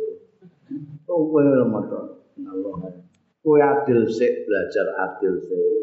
[1.11, 2.23] Oh, kowe Ramadan.
[2.47, 3.03] Allah.
[3.43, 5.81] Kowe adil sik, belajar adil sik.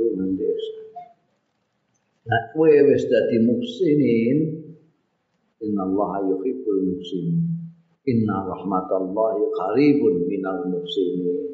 [0.00, 0.46] baru nanti
[2.30, 4.38] Nah, kowe wis dadi muhsinin,
[5.66, 7.42] inna Allah yuhibbul muhsinin.
[8.06, 11.49] Inna rahmatallahi qaribun minal muhsinin.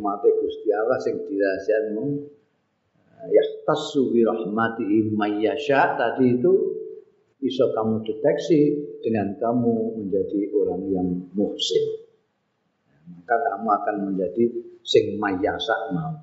[0.00, 2.24] Rahmate Gusti Allah sing dirahasiakan
[3.28, 6.52] yahtassu bi rahmatihi mayyasha tadi itu
[7.36, 12.08] bisa kamu deteksi dengan kamu menjadi orang yang muhsin.
[13.12, 14.44] Maka kamu akan menjadi
[14.80, 16.16] sing mayasa mau.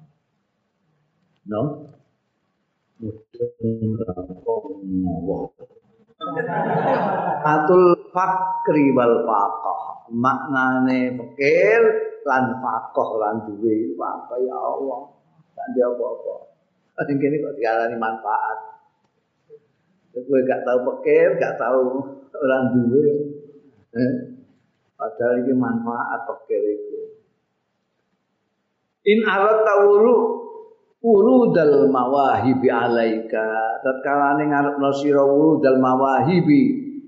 [1.46, 1.62] no
[7.44, 10.08] atul fakri wal faqah.
[10.08, 11.82] Maknane fakir
[12.24, 15.02] lan faqah lan duwe apa ya Allah.
[15.58, 16.36] Kan dia apa-apa.
[17.06, 18.60] Sing kene kok diarani manfaat.
[20.18, 22.02] Kowe gak tahu fakir gak tahu
[22.34, 23.08] orang duwe.
[23.94, 24.38] Eh?
[24.98, 27.02] padahal ini manfaat fakir itu
[29.06, 30.47] in arat tawulu
[31.02, 33.82] urudal mawahibi alaika.
[33.86, 36.62] Tatkala ning ngarepno sira urudal mawahibi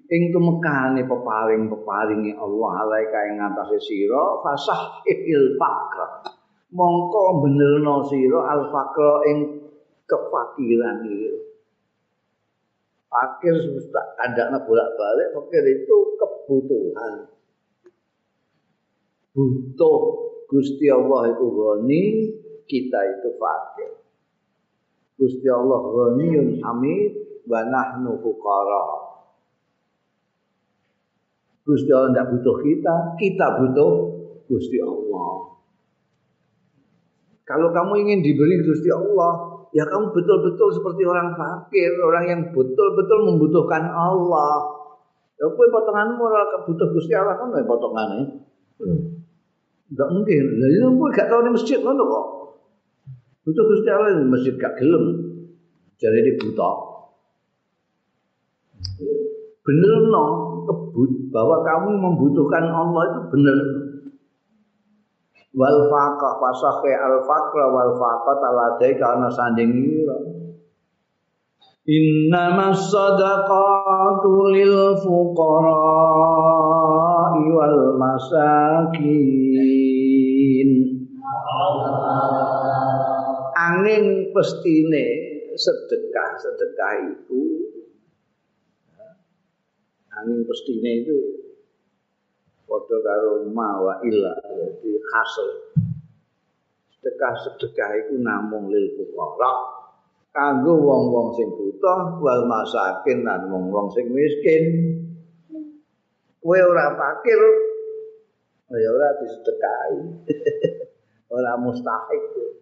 [0.09, 6.33] ing tumekane peparing-peparinge Allah alaika ing ngatasé sira fasah il faqr
[6.73, 9.37] mongko benerno sira al faqr ing
[10.09, 11.29] kefakiran iki.
[13.09, 17.25] Fakir sudah kandaknya bolak-balik fakir itu kebutuhan.
[19.33, 20.01] Butuh
[20.45, 22.01] Gusti Allah itu goni
[22.69, 23.91] kita itu fakir.
[25.19, 28.83] Gusti Allah ghaniyun hamid wa nahnu fuqara.
[31.67, 33.91] Gusti Allah tidak butuh kita, kita butuh
[34.47, 35.59] Gusti Allah.
[37.43, 43.19] Kalau kamu ingin diberi Gusti Allah, ya kamu betul-betul seperti orang fakir, orang yang betul-betul
[43.25, 44.79] membutuhkan Allah.
[45.39, 48.43] Ya kowe potonganmu ora butuh Gusti Allah kan potongane.
[49.89, 50.15] Enggak hmm.
[50.15, 50.43] mungkin.
[50.57, 52.25] Lah ya kowe gak tau di masjid ngono kok.
[53.47, 55.05] Butuh Gusti Allah di masjid gak gelem.
[55.99, 56.71] Jadi dia buta.
[59.59, 60.25] Bener no,
[60.65, 63.59] kebut bahwa kamu membutuhkan Allah itu bener.
[65.53, 69.73] Wal faqah fasakhe al faqra wal faqat aladai karena sanding
[71.89, 75.73] Innama sadaqatu lil fuqara
[77.33, 79.78] wal masakin.
[83.79, 85.05] Angin pestine
[85.55, 87.63] sedekah-sedekah itu
[90.19, 91.19] angin pestine itu
[92.67, 95.47] padha karo mawa ila jadi hasil
[96.91, 99.79] sedekah-sedekah itu namung lil fuqara
[100.35, 104.63] kanggo wong-wong sing butuh wal masakin lan wong-wong sing miskin.
[106.43, 107.39] Kowe ora fakir
[108.75, 109.99] ya ora disedekahi.
[111.39, 112.58] ora mustahik.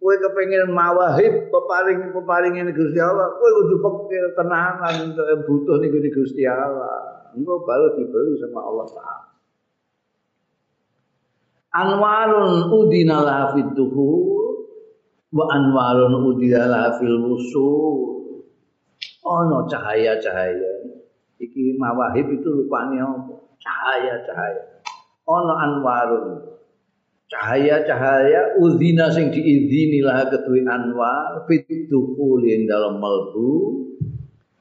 [0.00, 5.12] Kowe kepengin mawahib peparing peparing ini Gusti Allah, kowe kudu fakir tenanan
[5.44, 7.28] butuh niku Gusti Allah.
[7.36, 9.28] Engko baru dibeli sama Allah Taala.
[11.70, 13.54] Anwarun udina la
[15.30, 18.34] wa anwarun udilala fil wusul
[19.22, 20.90] ana cahaya-cahaya
[21.38, 24.82] iki mawahib itu rupane apa cahaya-cahaya
[25.30, 26.26] ana anwarun
[27.30, 33.86] cahaya-cahaya udina sing diizini lah ketuwi anwar fituqul ing dalam melbu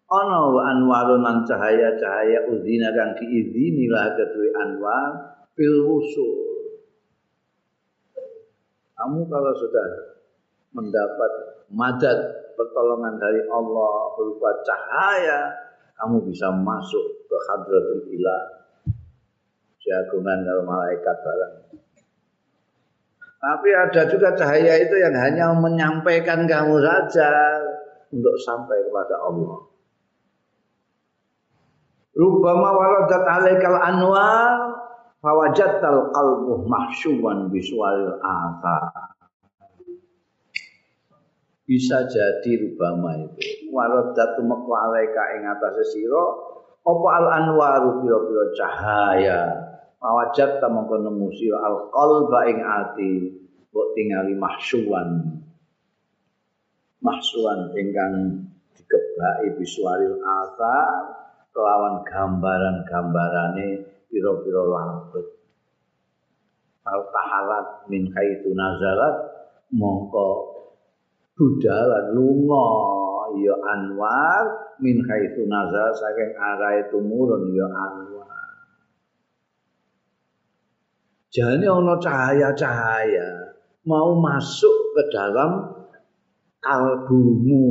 [0.06, 5.82] ana wa anwarun lan cahaya-cahaya udina kang diizini lah ketuwi anwar fil
[9.00, 9.88] kamu kalau sudah
[10.76, 11.32] mendapat
[11.74, 12.20] madad
[12.54, 15.56] pertolongan dari Allah berupa cahaya
[15.96, 18.44] kamu bisa masuk ke hadratul ilah.
[19.80, 21.56] Jagungan dari malaikat barang
[23.40, 27.32] tapi ada juga cahaya itu yang hanya menyampaikan kamu saja
[28.12, 29.64] untuk sampai kepada Allah.
[32.20, 34.76] Rubama waradat alaikal anwar
[35.24, 39.16] fawajattal qalbu mahsyuban biswalil athar
[41.64, 43.72] bisa jadi rubama itu.
[43.72, 46.26] Waradatu meku alaika ing atase sira
[46.82, 49.69] apa al anwaru pira-pira cahaya
[50.00, 53.12] mawajat ta mengko nemu sira al qalba ing ati
[53.70, 55.40] mbok tingali mahsuwan
[57.04, 60.76] mahsuwan ingkang dikebaki visualil asa
[61.52, 63.68] kelawan gambaran-gambarane
[64.08, 65.28] pira-pira labet
[66.88, 69.16] al tahalat min kaitu nazalat
[69.76, 70.60] mongko
[71.40, 72.68] budalan lunga
[73.40, 74.44] ya anwar
[74.84, 78.19] min haitsu nazar saking arahe tumurun ya anwar
[81.30, 83.54] jane ana cahaya-cahaya
[83.86, 85.80] mau masuk ke dalam
[86.60, 87.66] kalbumu.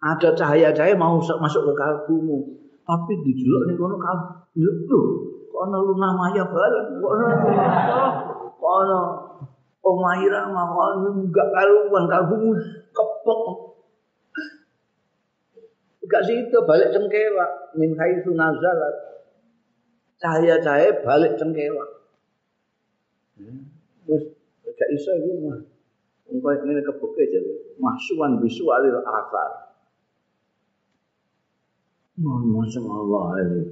[0.00, 2.38] Ada cahaya-cahaya mau masuk ke kalbumu.
[2.84, 5.00] Tapi dijeluk ning kono kalbu lho
[5.48, 6.88] kok ana lunah maya bareng?
[7.00, 9.00] Kok ana
[9.84, 12.56] Omaira mawon enggak karuan kalbumu?
[12.92, 13.42] Kepok.
[16.04, 17.50] Enggak situ balik cengkewak.
[17.76, 18.94] Min haitsu nazalat.
[20.20, 21.93] Cahaya-cahaya balik cengkewak.
[24.06, 24.24] Wis
[24.62, 25.58] gak iso iki mah.
[26.30, 29.50] Engko ngene keboke jadi masukan visualil asar.
[32.22, 33.62] Masya Allah ini.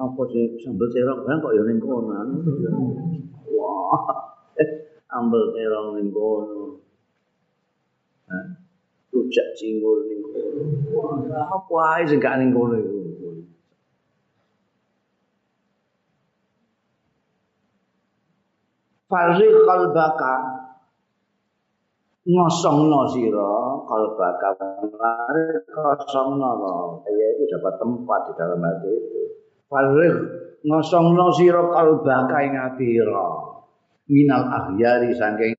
[0.00, 2.16] Apa sih sambal terong kan kok ya kono.
[3.52, 4.08] Wah.
[5.12, 6.80] ambel terong ning kono.
[9.12, 11.28] Rujak cingur ning kono.
[11.36, 12.99] Apa ae sing gak ning kono iku.
[19.10, 20.34] Farri kalbaka
[22.30, 24.48] ngosongno sira kalbaka
[24.94, 26.50] mare kosongno
[27.10, 29.22] ya itu dapat tempat di dalam hati itu.
[29.66, 30.08] Farri
[30.62, 33.50] ngosongno sira kalbaka ing atira.
[34.10, 35.54] minal aghyari saking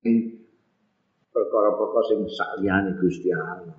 [1.32, 3.72] perkara-perkara sing sakliyane Gusti Allah.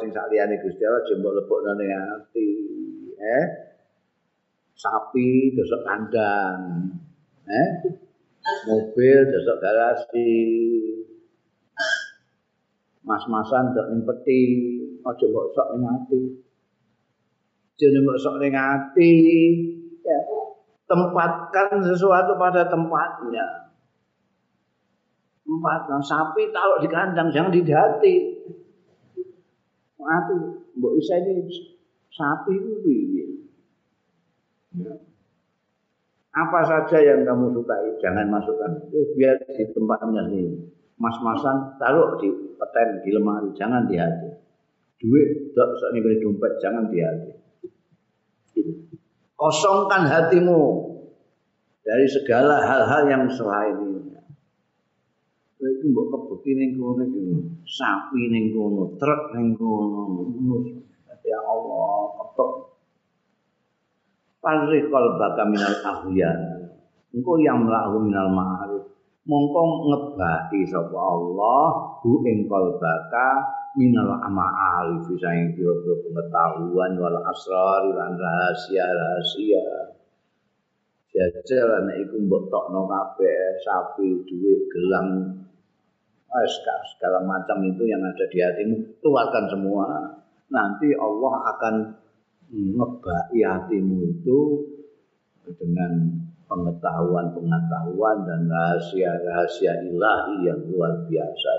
[0.00, 2.50] Sing sakliyane Gusti Allah jembok lebokno ning ati,
[3.20, 3.46] eh.
[4.72, 6.88] Sapi dosok kandang,
[7.44, 7.68] eh.
[8.68, 10.30] Mobil dosok garasi.
[13.00, 14.40] Mas-masan dok ning peti,
[15.02, 16.20] aja mbok sok ning ati.
[17.80, 19.12] Jeneng sok ning ati,
[20.04, 20.18] ya.
[20.84, 23.72] Tempatkan sesuatu pada tempatnya.
[25.50, 28.14] Empat kan sapi taruh di kandang jangan di hati.
[29.98, 30.36] Mati,
[30.78, 31.42] mbok isa ini
[32.14, 32.54] sapi?
[34.78, 35.09] Ya.
[36.30, 38.70] Apa saja yang kamu sukai jangan masukkan.
[39.18, 40.46] Biar di tempatnya nih.
[41.00, 42.28] Mas-masan taruh di
[42.60, 44.30] peten di lemari, jangan di hati.
[45.00, 47.32] Duit dok sak ning dompet jangan di hati.
[49.32, 50.60] Kosongkan hatimu
[51.80, 54.12] dari segala hal-hal yang selain ini.
[55.56, 57.20] Itu mbok kebukti ning kono iki.
[57.64, 60.60] Sapi ning kono, truk ning kono.
[61.20, 62.69] Ya Allah, ketok.
[64.40, 66.40] Farri qalbaka minal ahyan.
[67.12, 68.88] Engko yang lahu minal ma'arif.
[69.28, 69.62] Mongko
[69.92, 73.28] ngebaki sapa Allah hu ing qalbaka
[73.76, 79.92] minal ma'arif saing pira-pira pengetahuan wal asrar lan rahasia-rahasia.
[81.10, 85.40] Jajal anak iku mbok tokno kabeh sapi, duit, gelang,
[86.94, 89.86] segala macam itu yang ada di hatimu keluarkan semua
[90.50, 91.74] nanti Allah akan
[92.50, 94.38] ngebai hatimu itu
[95.54, 96.20] dengan
[96.50, 101.54] pengetahuan-pengetahuan dan rahasia-rahasia ilahi yang luar biasa.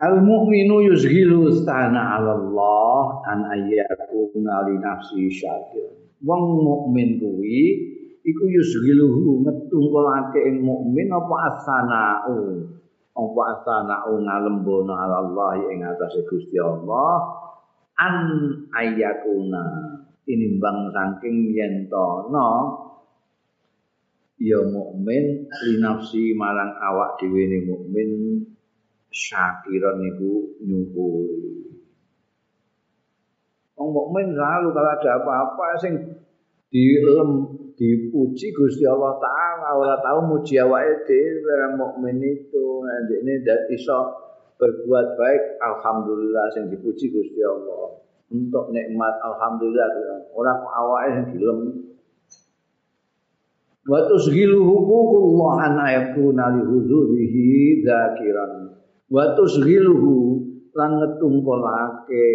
[0.00, 5.92] Al mu'minu yuzhilu stana 'ala Allah an ayyakuna li nafsi syakir.
[6.24, 7.90] Wong mukmin kuwi
[8.24, 12.64] iku yusghiluhu ngetungkolake ing mukmin apa asana'u
[13.12, 17.49] apa asana'u ngalembono Allah ing atase Gusti Allah
[18.00, 18.16] an
[18.72, 19.64] ayakuna.
[20.24, 21.90] Tinimbang saking yen
[24.40, 28.10] ya mukmin linafsi marang awak dhewe ne mukmin
[29.12, 31.60] syakiran niku nyukuri.
[33.76, 35.94] Wong mukmin selalu kalau ada apa-apa sing
[36.72, 37.30] dilem
[37.76, 42.64] dipuji Gusti Allah taala ora tahu muji awake dhewe orang mukmin itu
[43.20, 44.29] ini dan iso
[44.60, 48.04] berbuat baik alhamdulillah sing dipuji Gusti Allah.
[48.30, 49.88] Untuk nikmat alhamdulillah
[50.36, 51.60] ora kok awake sing dilem.
[53.88, 58.76] Wa tusghilu huququllah an yakuna li huzurihi dzakiran.
[59.08, 60.44] Wa tusghiluhu
[60.76, 62.28] lan ngetungkolake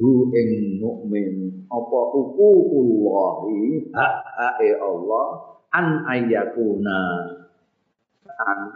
[0.00, 1.62] hu ing mukmin.
[1.68, 5.26] Apa hukukullahi hak-hake Allah
[5.76, 7.00] an ayyakuna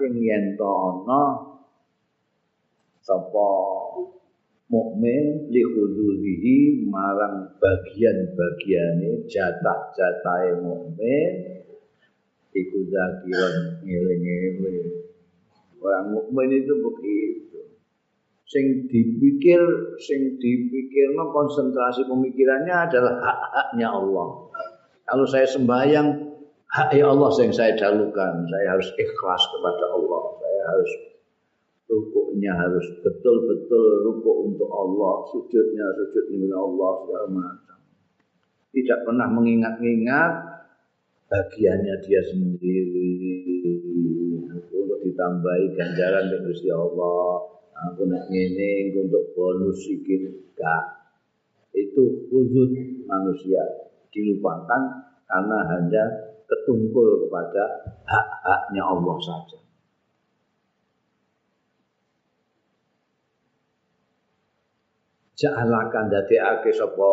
[0.02, 1.51] saking yen ana
[3.02, 3.50] sapa
[4.70, 11.32] mukmin li khuduhihi marang bagian-bagiane jatah-jatahe mukmin
[12.54, 14.86] iku zakiran ngeling-eling
[15.82, 17.42] orang mukmin itu begitu
[18.52, 19.60] sing dipikir
[19.96, 24.28] sing dipikirno konsentrasi pemikirannya adalah hak-haknya Allah.
[25.08, 26.08] Kalau saya sembahyang
[26.68, 30.22] hak ya Allah yang saya dalukan, saya harus ikhlas kepada Allah.
[30.36, 30.90] Saya harus
[31.92, 37.78] rukuknya harus betul-betul rukuk untuk Allah, sujudnya sujud untuk Allah segala macam.
[38.72, 40.32] Tidak pernah mengingat-ingat
[41.28, 43.12] bagiannya dia sendiri
[44.48, 47.52] untuk ditambahi ganjaran dari Gusti Allah
[47.88, 50.22] aku nak ngene untuk bonus sikit
[50.54, 50.84] gak
[51.74, 52.70] itu wujud
[53.08, 53.62] manusia
[54.12, 54.82] dilupakan
[55.24, 56.04] karena hanya
[56.44, 57.64] ketungkul kepada
[58.04, 59.58] hak-haknya Allah saja.
[65.42, 67.10] Ja'alakan ake sapa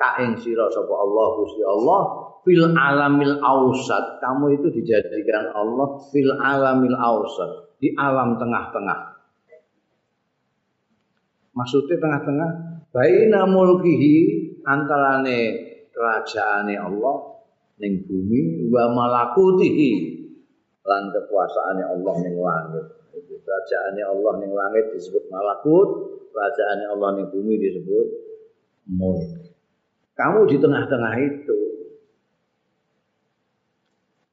[0.00, 2.00] kaing sira sapa Allah Gusti Allah
[2.40, 4.24] fil alamil ausat.
[4.24, 9.20] Kamu itu dijadikan Allah fil alamil ausat, di alam tengah-tengah.
[11.52, 12.50] Maksudnya tengah-tengah
[12.94, 14.16] baina mulkihi
[14.64, 15.40] antarane
[15.92, 17.16] kerajaane Allah
[17.82, 19.90] ning bumi wa malakutihi
[20.86, 22.86] lan kekuasaane Allah ning langit.
[23.18, 28.06] Kerajaane Allah ning langit disebut malakut, kerajaane Allah ning bumi disebut
[28.94, 29.48] mulk.
[30.18, 31.58] Kamu di tengah-tengah itu.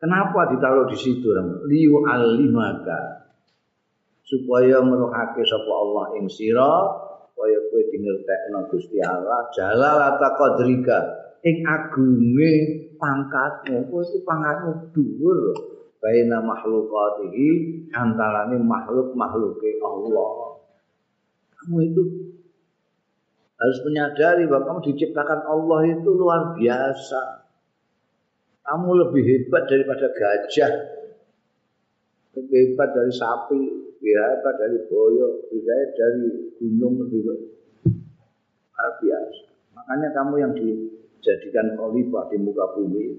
[0.02, 1.30] Kenapa ditaruh di situ?
[1.70, 3.26] Liu alimaka
[4.26, 6.74] supaya meruhake sapa Allah ing sira
[7.36, 10.98] kaya kowe dingertekno Gusti Allah jalalata qadrika
[11.46, 12.54] ing agunge
[12.98, 15.54] pangkatmu kowe iku pangkatmu dhuwur
[16.02, 17.48] baina makhlukatihi
[17.94, 20.55] antarane makhluk-makhluke Allah
[21.66, 22.04] kamu itu
[23.56, 27.50] harus menyadari bahwa kamu diciptakan Allah itu luar biasa
[28.66, 30.74] kamu lebih hebat daripada gajah
[32.38, 37.42] lebih hebat dari sapi apa dari boyo, budaya dari gunung lebih luar
[39.02, 39.44] biasa.
[39.74, 43.18] Makanya kamu yang dijadikan khalifah di muka bumi.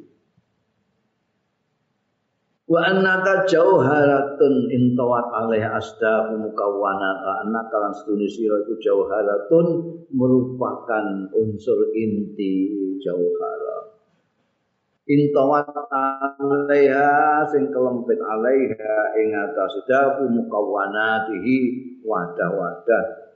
[2.66, 9.66] Wa annaka jauharatun intawat alaih asdahu mukawwanata annaka lan sedune sira iku jauharatun
[10.10, 13.94] merupakan unsur inti jauhara.
[15.06, 15.70] Intawat
[16.43, 21.59] alaiha sing kelempit alaiha ing atas dabu mukawwanatihi
[22.02, 23.30] wadah-wadah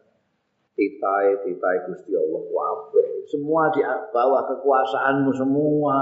[0.74, 3.22] titae titae Gusti Allah kabeh.
[3.30, 5.98] Semua di bawah kekuasaanmu semua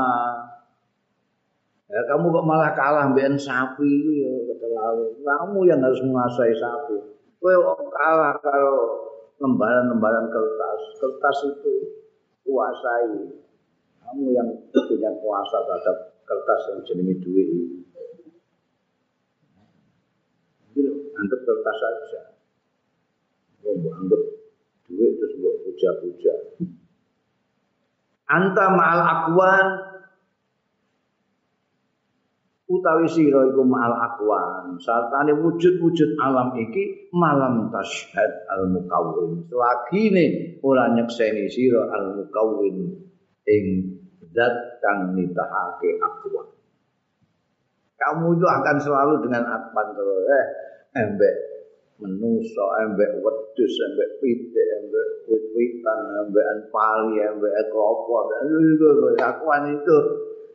[1.89, 5.25] Ya, kamu kok malah kalah mbek sapi itu ya terlalu.
[5.25, 7.01] Kamu yang harus menguasai sapi.
[7.41, 7.57] Kowe
[7.89, 9.09] kalah kalau
[9.41, 10.81] lembaran-lembaran kertas.
[11.01, 11.75] Kertas itu
[12.45, 13.41] kuasai.
[14.05, 15.97] Kamu yang punya kuasa terhadap
[16.29, 17.81] kertas yang jenenge duit ini.
[21.19, 22.23] Anggap kertas saja.
[23.65, 24.23] Mau anggap
[24.93, 26.35] duit terus buat puja-puja.
[28.29, 29.88] Anta ma'al akwan
[32.69, 40.93] utawi sira iku ma'al akwan sartane wujud-wujud alam iki malam tashhad al mukawwin selagine ora
[40.93, 42.93] nyekseni sira al mukawwin
[43.49, 43.65] ing
[44.37, 46.53] zat kang nitahake akwan
[47.97, 50.47] kamu itu akan selalu dengan akwan terus eh
[51.01, 51.35] embek
[52.05, 58.29] menuso embek wedhus embek pitik embek wit-witan embek pali embek klopo.
[59.19, 59.97] Akwan itu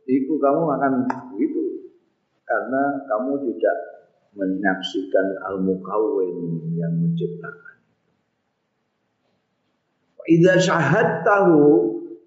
[0.08, 1.73] itu kamu akan begitu
[2.54, 3.78] karena kamu tidak
[4.38, 7.78] menyaksikan al-mukawwin yang menciptakan.
[10.30, 11.58] Idza syahadtahu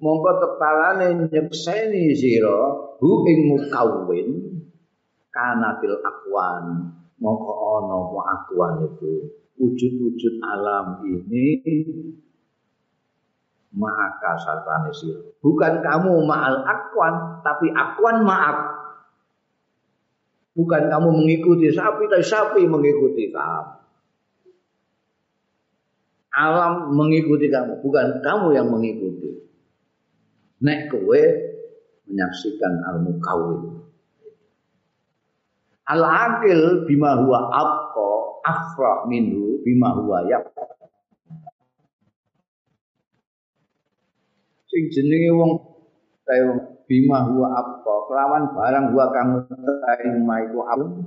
[0.03, 4.61] mongko tetalane nyekseni sira hu ing mukawwin
[5.31, 6.90] kanatil akwan
[7.23, 9.31] mongko ana apa akwan itu.
[9.57, 11.62] Wujud-wujud alam ini
[13.73, 15.23] maka sartane sira.
[15.40, 18.76] Bukan kamu ma'al akwan tapi akwan ma'ak
[20.57, 23.77] Bukan kamu mengikuti sapi, tapi sapi mengikuti kamu.
[26.37, 29.37] Alam mengikuti kamu, bukan kamu yang mengikuti.
[30.65, 31.23] Nek kowe
[32.09, 33.85] menyaksikan al mukawin.
[35.87, 38.09] Al akil bima huwa abqa
[38.45, 40.45] afrah minhu bima huwa yab.
[44.69, 45.53] Sing jenenge wong
[46.27, 47.95] kaya bima huwa apa?
[48.07, 49.31] Kelawan barang huwa kang
[50.07, 51.05] ing maiku aun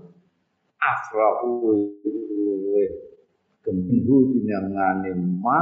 [0.80, 1.96] afrahu
[3.64, 5.60] gembu dinangane ma.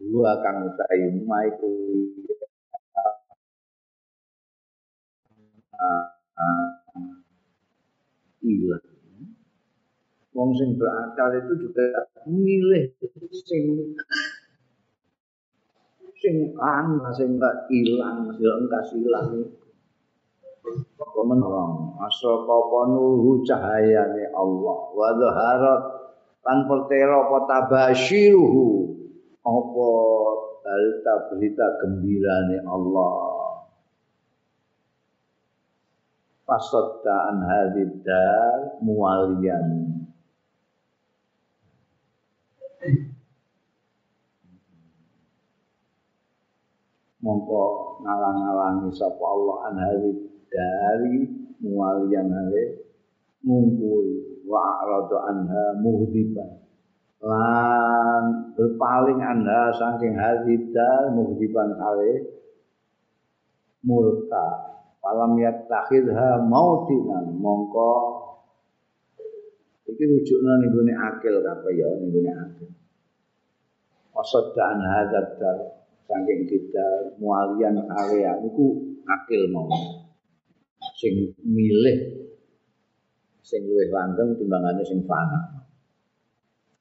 [0.00, 1.68] Huwa kang utahe maiku
[8.44, 8.84] ilang
[10.34, 12.90] wong sing berakal itu juga milih
[13.46, 13.64] sing
[16.24, 19.44] sing an sing gak ilang sing gak silang
[20.96, 22.48] apa menolong asal
[22.88, 24.78] nuhu cahayane Allah.
[24.96, 25.82] Wa zaharat
[26.40, 28.66] lan pertera apa tabasyiruhu
[29.44, 29.88] apa
[30.64, 33.12] berita berita gembirane Allah.
[36.48, 40.03] Fasadda an hadidar muwaliyan
[47.24, 47.64] mongko
[48.04, 49.76] ngalang-alangi sapa Allah an
[50.52, 51.24] dari
[51.64, 52.64] mualian hale
[53.40, 56.60] mungkui wa arada anha muhdiban.
[57.24, 62.36] Lan berpaling anda saking hadidal muhdiban hale
[63.80, 68.20] murka falam yattakhidha mautinan mongko
[69.88, 71.88] iki rujukna ning gone akil kabeh ya?
[71.96, 72.68] Ning gone akil.
[74.12, 79.68] Wasadda an hadzal saking kita mualian area niku akil mau.
[81.00, 81.98] Sing milih
[83.44, 85.64] sing luwih langgeng timbangane sing fana.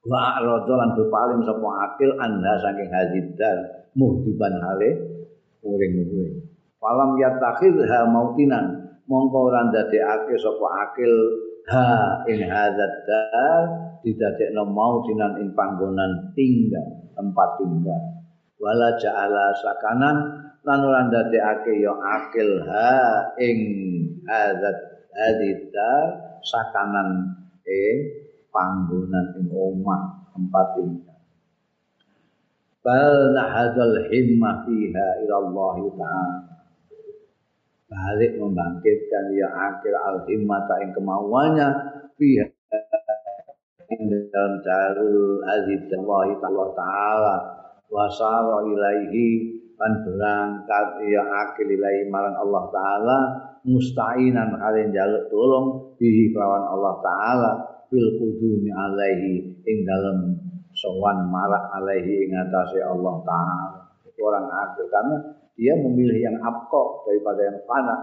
[0.03, 4.89] Wa arada lan berpaling sapa akil anda saking hadidal muhdiban hale
[5.63, 6.43] uring-uring
[6.83, 11.13] falam yatakhidha mautinan mongko ora ndadekake sapa akil
[11.71, 11.87] ha
[12.27, 13.63] ing hadzal
[14.03, 18.01] didadekno mautinan ing panggonan tinggal tempat tinggal
[18.63, 20.17] wala ja'ala sakanan
[20.63, 23.59] lan ora ndadekake ya akil ha ing
[24.23, 25.91] hadzat hadita
[26.39, 27.35] sakanan
[27.67, 27.97] ing
[28.47, 31.19] panggonan ing omah tempat tinggal.
[32.79, 36.39] Bal nahadal himmah fiha ila Allah taala.
[37.91, 41.67] Balik membangkitkan ya akil al himmata ing kemauannya
[42.15, 42.47] fiha
[43.93, 47.62] dalam darul azid Allah taala
[47.93, 53.19] wasara ilaihi lan berangkat ya akil ilaihi marang Allah taala
[53.61, 55.67] musta'inan kalian jaluk tolong
[56.01, 57.51] bihi kelawan Allah taala
[57.93, 60.33] fil qudumi alaihi ing dalam
[60.73, 63.79] sowan marak alaihi ing atase Allah taala.
[64.13, 65.17] Orang adil karena
[65.57, 67.97] dia memilih yang abqa daripada yang fana.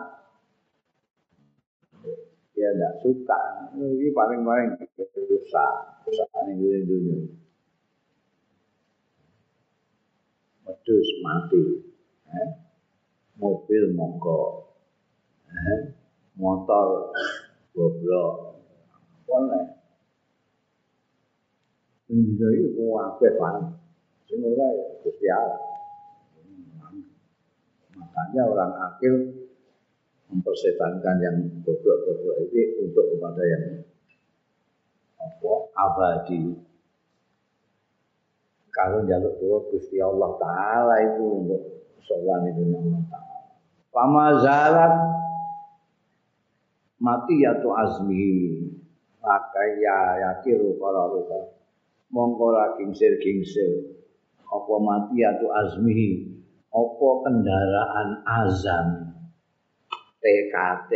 [2.53, 3.41] Dia tidak suka.
[3.73, 5.73] Ini paling-paling rusak
[6.05, 7.41] rusak ini dunia
[10.71, 11.65] medus mati
[12.31, 12.51] eh?
[13.43, 14.71] mobil mogok
[15.51, 15.99] eh?
[16.39, 17.11] motor
[17.75, 18.63] goblok
[19.27, 19.81] boleh
[22.11, 23.79] Indah itu kuwabe pan.
[24.27, 24.67] Sing ora
[25.23, 25.39] ya.
[27.95, 29.15] Makanya orang akil
[30.27, 33.65] mempersetankan yang goblok-goblok ini untuk kepada yang
[35.23, 36.70] apa abadi.
[38.71, 41.63] Kalau jaluk dulu Gusti Allah Taala itu untuk
[42.07, 43.39] sowan itu Allah Taala.
[43.91, 44.95] Pama zalat
[47.03, 48.63] mati ya tu azmi
[49.19, 51.59] maka ya yakiru para rupa.
[52.11, 53.99] Mongko ra kingsir-kingsir.
[54.51, 56.31] Apa mati atau azmi
[56.71, 59.15] apa kendaraan azam
[60.23, 60.91] TKT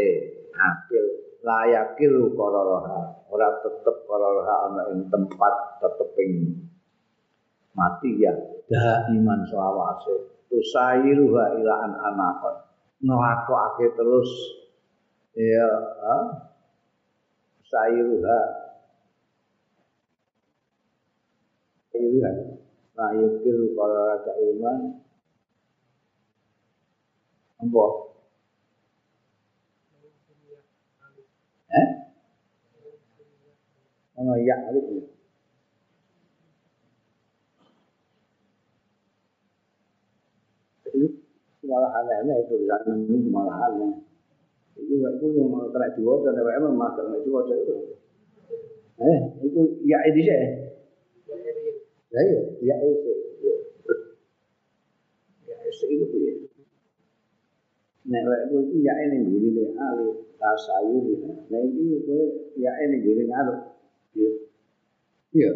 [0.54, 1.06] akil
[1.42, 6.62] layakil kororoha ora tetep kororoha ana ing tempat teteping
[7.74, 8.32] mati ya.
[9.12, 10.32] Iman selawase.
[10.48, 12.56] Tusairuha ila an anakon.
[13.04, 14.30] Ngelakokake terus.
[15.34, 15.66] Ya
[16.00, 16.18] ha?
[17.74, 18.40] sairuha
[21.94, 22.36] iman
[22.94, 24.78] la yukir kalau rasa iman.
[27.58, 27.86] Apa?
[31.74, 31.88] Eh?
[34.22, 34.56] Ono ya?
[34.70, 35.13] alif
[40.94, 44.00] itu malah aneh-aneh itu ini malah aneh
[44.78, 47.74] itu itu yang mau kena diwaca dan memang makan itu diwaca itu
[49.02, 50.64] eh itu ya ini sih
[52.14, 53.12] Lah iya, ya itu.
[55.42, 56.32] Ya itu itu ya.
[58.06, 59.18] Nek lek kuwi ya ini
[59.74, 61.34] alif tasayur ya.
[61.50, 63.58] Nah iki kowe ya ini gurine alif.
[64.14, 64.30] Iya.
[65.34, 65.50] Iya.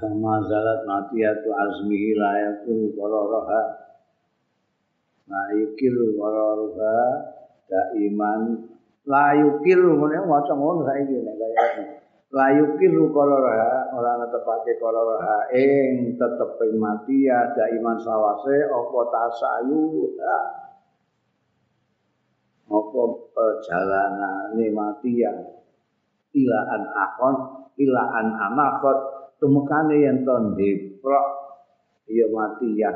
[0.00, 3.62] Kama zalat matiyatu azmihi layakun qararaha
[5.24, 6.96] Nah yukilu qararaha
[7.68, 8.70] Daiman.
[9.04, 11.64] Layu kiru ngene maca ngono saiki nek kaya
[12.32, 20.08] layu kiru kalora ora netepake kalora ing teteping mati ada iman sawase apa tasayu?
[22.64, 23.02] Apa
[23.36, 25.36] perjalanane mati ya?
[26.32, 27.34] Ilaan akon
[27.76, 31.28] ilaan anakot tumekane yen to ndeprok
[32.10, 32.92] ya mati ya.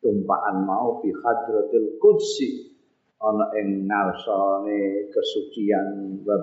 [0.00, 2.76] Tumpaan mau fi hadratil qudsi.
[3.24, 6.36] Ana ing ngarsane kesucian wa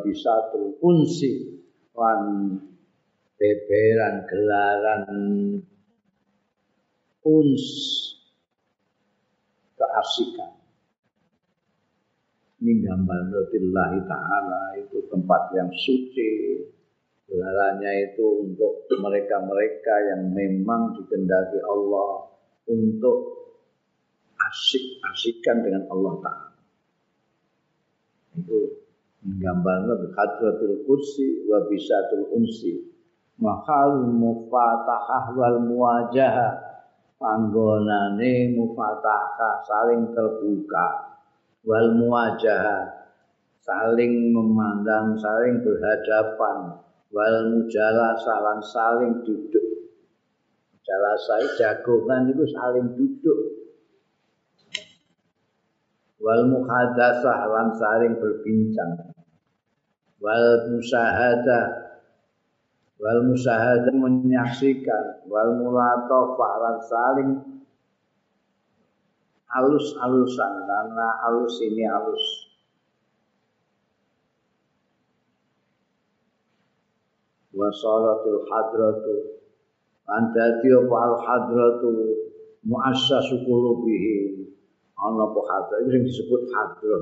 [0.81, 1.61] unsi.
[1.93, 2.21] Lan
[3.37, 5.05] beberan gelaran
[7.21, 7.65] uns
[9.77, 10.61] keasikan
[12.61, 16.61] ini gambar Rasulullah Ta'ala itu tempat yang suci
[17.31, 22.27] gelarannya itu untuk mereka-mereka yang memang dikendaki Allah
[22.67, 23.17] untuk
[24.35, 26.49] asik-asikan dengan Allah Ta'ala.
[28.35, 28.59] Itu
[29.23, 32.91] menggambarkan hadratul kursi wa bisatul unsi.
[33.39, 36.35] Mahal mufatahah wal muwajah
[37.15, 41.15] panggonane mufatahah saling terbuka.
[41.63, 42.91] Wal muwajah
[43.63, 46.81] saling memandang saling berhadapan
[47.11, 49.67] wal mujalasah lan saling duduk.
[50.81, 53.39] Jalasai jagongan itu saling duduk.
[56.17, 59.13] Wal muhadatsah lan saling berbincang.
[60.23, 61.65] Wal musahadah
[62.97, 65.27] wal musahadah menyaksikan.
[65.27, 67.31] Wal mulatafah lan saling
[69.51, 72.50] halus-halusan karena halus ini halus
[77.61, 79.15] wa salatul hadratu
[80.09, 81.93] anta apa al hadratu?
[82.61, 84.45] Muassasu qulubihim
[85.01, 87.01] ana apa hadro itu yang disebut hadro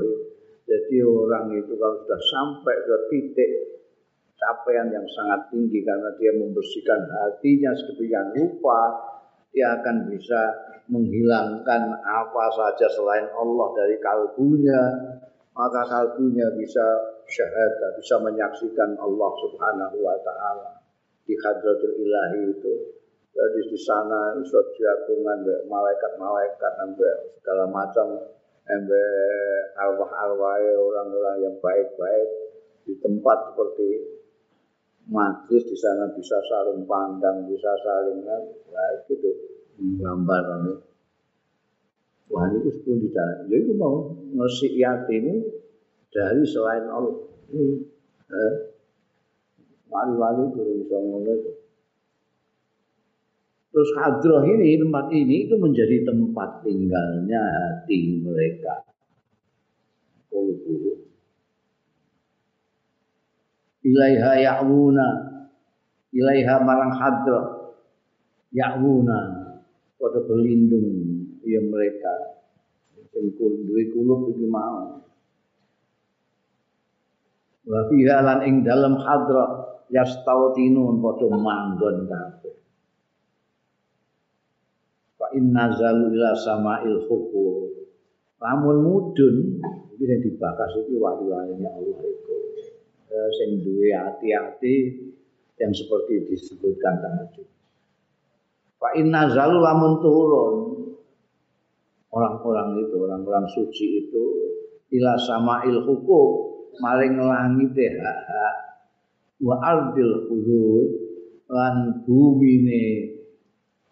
[0.64, 3.52] jadi orang itu kalau sudah sampai ke titik
[4.40, 8.80] capaian yang sangat tinggi karena dia membersihkan hatinya sedemikian rupa
[9.52, 10.40] dia akan bisa
[10.88, 14.82] menghilangkan apa saja selain Allah dari kalbunya
[15.60, 16.88] maka kalbunya bisa
[17.28, 20.80] syahadat bisa menyaksikan Allah Subhanahu wa taala
[21.28, 22.74] di hadratul ilahi itu.
[23.36, 28.08] Jadi di sana iso jagungan malaikat-malaikat sampai segala macam
[28.64, 29.08] sampai
[29.76, 32.30] arwah-arwah orang-orang yang baik-baik
[32.88, 33.90] di tempat seperti
[35.12, 38.38] majlis di sana bisa saling pandang, bisa saling ya
[39.12, 39.30] gitu
[40.00, 40.44] gambar
[42.30, 43.50] Wah itu sepuluh sana.
[43.50, 44.78] Jadi mau ngasih
[45.10, 45.34] ini
[46.14, 47.26] dari selain Allah.
[48.30, 48.54] Eh,
[49.90, 51.52] wali-wali itu bisa ngomong itu.
[53.70, 58.86] Terus hadroh ini, tempat ini itu menjadi tempat tinggalnya hati mereka.
[60.30, 61.10] Kulubuhu.
[63.86, 65.08] Ilaiha ya'wuna.
[66.14, 67.78] Ilaiha marang hadroh.
[68.54, 69.49] Ya'wuna.
[70.00, 70.88] Pada berlindung
[71.44, 72.40] ya mereka.
[73.12, 75.04] Sing duwe kulub iki mau.
[77.68, 82.60] Wa fiha lan ing dalem hadroh yastautinun padha manggon kabeh
[85.36, 87.06] inna zalu ila sama'il
[88.40, 89.36] lamun mudun
[89.94, 92.36] iki sing dibakas iki wali-walinya Allah itu
[93.12, 94.76] eh, sing duwe hati-hati
[95.60, 97.44] yang seperti disebutkan tadi
[98.80, 100.56] Fa inna zalu lamun turun.
[102.10, 104.26] Orang-orang itu orang-orang suci itu
[104.98, 106.28] ila sama'il hukum
[106.82, 108.56] maring langit hak
[109.44, 110.90] wa ardil hudud
[111.52, 113.14] lan bumine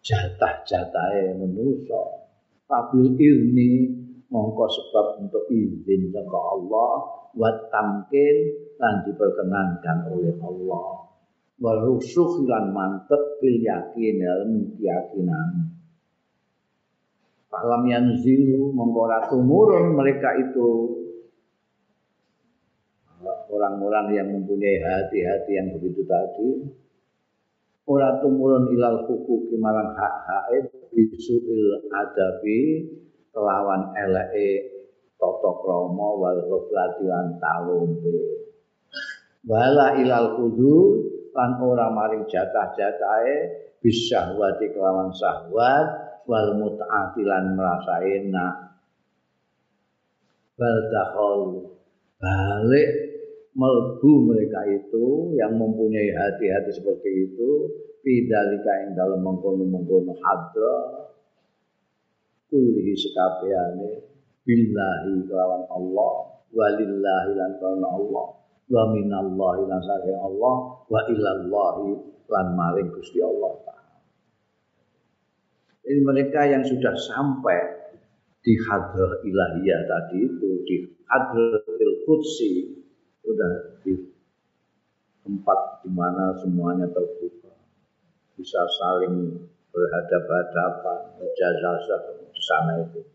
[0.02, 2.04] jatah-jatahe manusa.
[2.68, 3.72] Kabil ilmi
[4.32, 6.94] mongko sebab untuk izin saka Allah
[7.38, 8.38] wa tamkin
[8.80, 10.88] lan diperkenankan oleh Allah
[11.58, 15.50] wa rusukh lan mantep bil yakin dalam keyakinan.
[17.48, 20.70] Falam yanzilu mongko tumurun mereka itu.
[23.48, 26.50] Orang-orang yang mempunyai hati-hati yang begitu tadi
[27.88, 32.84] ora tumurun ilal hukuki marang hak-hak bisuil adabi
[33.32, 34.76] kelawan eleke
[35.16, 38.18] tata krama wal ghaflati lan talumpe
[39.48, 40.76] wala ilal kudu
[41.38, 43.38] lan ora maring jatah-jatahe
[43.86, 48.56] bisyahwati kelawan syahwat wal mut'ati lan merasa enak
[50.58, 50.78] bal
[52.18, 52.90] balik
[53.54, 57.50] melbu mereka itu yang mempunyai hati-hati seperti itu
[58.02, 60.78] pidalika yang dalam mengkono-mengkono hadra.
[62.48, 64.08] Kullihi sekabehane
[64.48, 66.14] billahi kelawan Allah
[66.56, 68.28] walillahi lan karena Allah
[68.68, 70.56] wa minallahi saking Allah
[70.92, 71.90] wa ilallahi
[72.28, 73.56] lan maring Gusti Allah
[75.88, 77.60] Ini mereka yang sudah sampai
[78.44, 82.76] di hadrah ilahiyah tadi itu di hadratil qudsi
[83.24, 83.96] sudah di
[85.24, 87.56] tempat di mana semuanya terbuka.
[88.36, 89.32] Bisa saling
[89.72, 91.72] berhadapan-hadapan berjasa
[92.36, 93.08] di sana itu.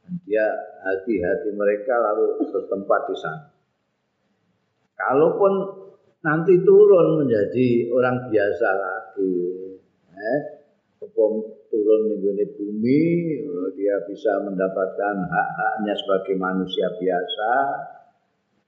[0.00, 0.48] Dan dia
[0.80, 3.53] hati-hati mereka lalu bertempat di sana
[5.04, 5.52] kalaupun
[6.24, 9.36] nanti turun menjadi orang biasa lagi
[10.08, 10.40] eh,
[11.68, 13.02] turun di bumi
[13.76, 17.52] dia bisa mendapatkan hak-haknya sebagai manusia biasa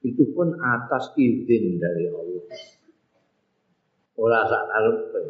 [0.05, 2.45] itu pun atas izin dari Allah.
[4.17, 5.21] Ora sak karepe,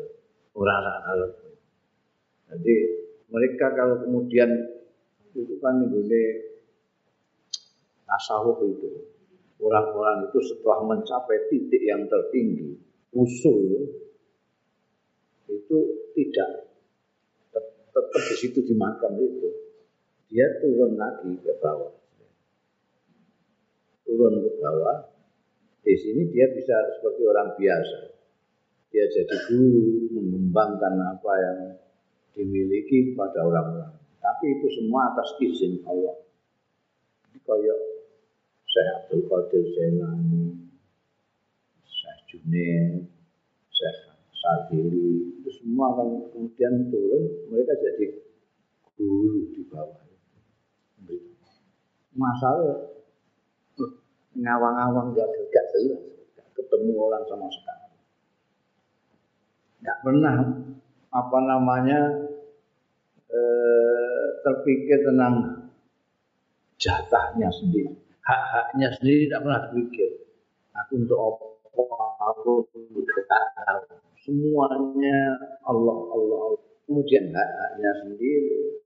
[0.56, 0.76] ora.
[2.52, 2.76] Jadi
[3.32, 4.48] mereka kalau kemudian
[5.36, 6.24] itu kan nggone
[8.08, 9.17] tasawuf itu
[9.58, 12.78] orang-orang itu setelah mencapai titik yang tertinggi
[13.14, 13.90] usul
[15.48, 15.78] itu
[16.14, 16.50] tidak
[17.50, 19.50] tetap di situ di makam itu
[20.30, 21.98] dia turun lagi ke bawah
[24.08, 24.98] turun ke bawah,
[25.84, 28.16] di sini dia bisa seperti orang biasa.
[28.88, 31.60] Dia jadi guru, mengembangkan apa yang
[32.32, 33.94] dimiliki pada orang-orang.
[34.24, 36.16] Tapi itu semua atas izin Allah.
[37.44, 37.80] Kayak
[38.68, 40.46] saya Abdul Qadir Zainani,
[41.84, 43.08] saya Junaid,
[43.72, 43.92] saya
[44.36, 48.22] Sadili, itu semua kan kemudian turun, mereka jadi
[48.98, 50.06] guru di bawah.
[52.18, 52.98] Masalah
[54.38, 56.02] ngawang-ngawang gak, gak jelas,
[56.34, 57.90] gak ketemu orang sama sekali.
[59.86, 60.38] Gak pernah
[61.14, 62.00] apa namanya
[63.30, 65.66] eh, terpikir tentang
[66.78, 67.94] jatahnya sendiri,
[68.28, 70.10] hak-haknya sendiri tidak pernah terpikir.
[70.76, 71.46] Aku untuk apa?
[72.36, 72.52] Aku
[74.20, 75.20] Semuanya
[75.64, 76.44] Allah, Allah.
[76.84, 78.84] Kemudian hak-haknya sendiri.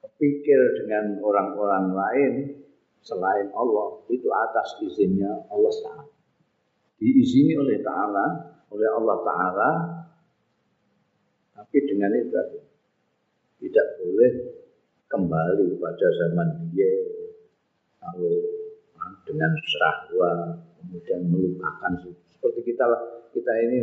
[0.00, 2.32] Kepikir dengan orang-orang lain,
[3.04, 6.06] selain Allah itu atas izinnya Allah Taala.
[6.96, 8.26] Diizini oleh Taala,
[8.70, 9.70] oleh Allah Taala
[11.52, 12.42] Tapi dengan itu
[13.62, 14.32] tidak boleh
[15.06, 16.90] kembali pada zaman dia
[18.02, 18.61] lalu
[19.26, 20.38] dengan syahwat
[20.82, 21.92] kemudian melupakan.
[22.26, 22.84] Seperti kita
[23.30, 23.78] kita ini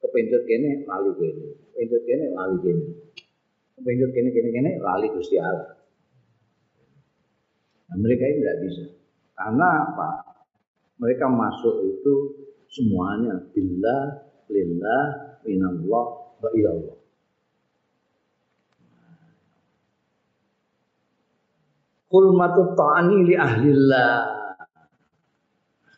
[0.00, 1.46] kepincut kene lali kene.
[1.72, 2.84] Kepincut kene lali kene.
[3.80, 5.76] Kepincut kene kene kene lali Gusti Allah.
[7.90, 8.84] Nah, mereka ini tidak bisa.
[9.34, 10.10] Karena apa?
[11.00, 12.14] Mereka masuk itu
[12.70, 13.40] semuanya.
[13.50, 15.04] Billah lillah
[15.46, 16.06] minallah
[16.42, 16.99] wa ilallah
[22.10, 24.42] Kulmatu ta'ani li ahlillah.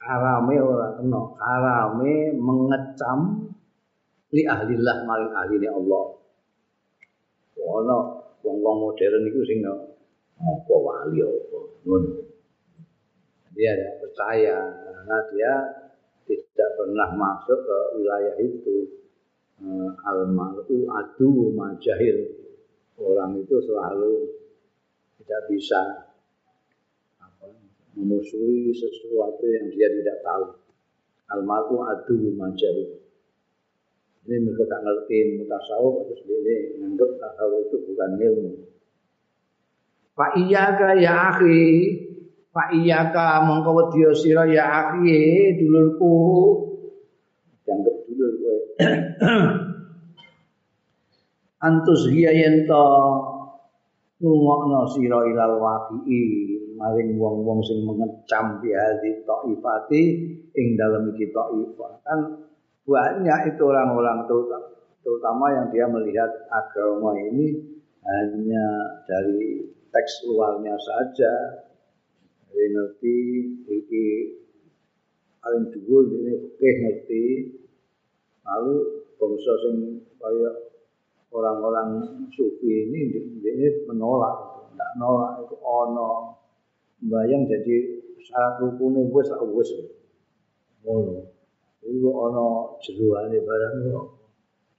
[0.02, 3.48] Harame ora kena harame mengecam
[4.28, 6.04] li ahlillah maring ahline Allah.
[7.56, 7.96] Ana
[8.44, 11.58] wong-wong modern iku sing apa wali apa
[11.88, 12.12] ngono.
[13.56, 15.52] Dia ada percaya karena dia
[16.28, 18.76] tidak pernah masuk ke wilayah itu.
[19.62, 22.18] Uh, al-mar'u adu majahil.
[22.98, 24.41] Orang itu selalu
[25.22, 25.80] tidak bisa
[27.94, 30.58] memusuhi sesuatu yang dia tidak tahu.
[31.30, 32.98] Almarhum adu majari.
[34.22, 38.50] Ini mereka tak ngerti mutasawuf terus dia menganggap tasawuf itu bukan ilmu.
[40.12, 41.62] Pak iyaka ya akhi,
[42.52, 46.14] Pak iyaka mongko wedya sira ya akhi dulurku.
[47.64, 48.58] Dianggap dulur kowe.
[51.66, 52.34] Antus hiya
[52.66, 52.86] to
[54.22, 56.22] ngungokno sira ilal waqi'i
[56.78, 60.02] maring wong-wong sing mengecam biadi taifati
[60.54, 61.92] ing dalam iki taifah.
[62.06, 62.18] Kan
[62.86, 64.22] banyak itu orang-orang
[65.02, 67.50] terutama yang dia melihat agama ini
[68.06, 68.66] hanya
[69.10, 71.34] dari teks luarnya saja.
[72.46, 73.18] Dari ngerti
[73.66, 74.06] iki
[75.42, 77.24] paling dhuwur ini oke ngerti.
[78.42, 78.74] Lalu
[79.18, 79.76] bangsa sing
[80.18, 80.71] kaya
[81.32, 81.88] orang-orang
[82.30, 86.40] sufi ini ini menolak tidak nolak itu ono
[87.04, 89.70] bayang jadi syarat rukune wis lah wis.
[90.82, 91.28] Ngono.
[91.82, 92.44] Iku ana
[92.80, 93.74] jeroane barang.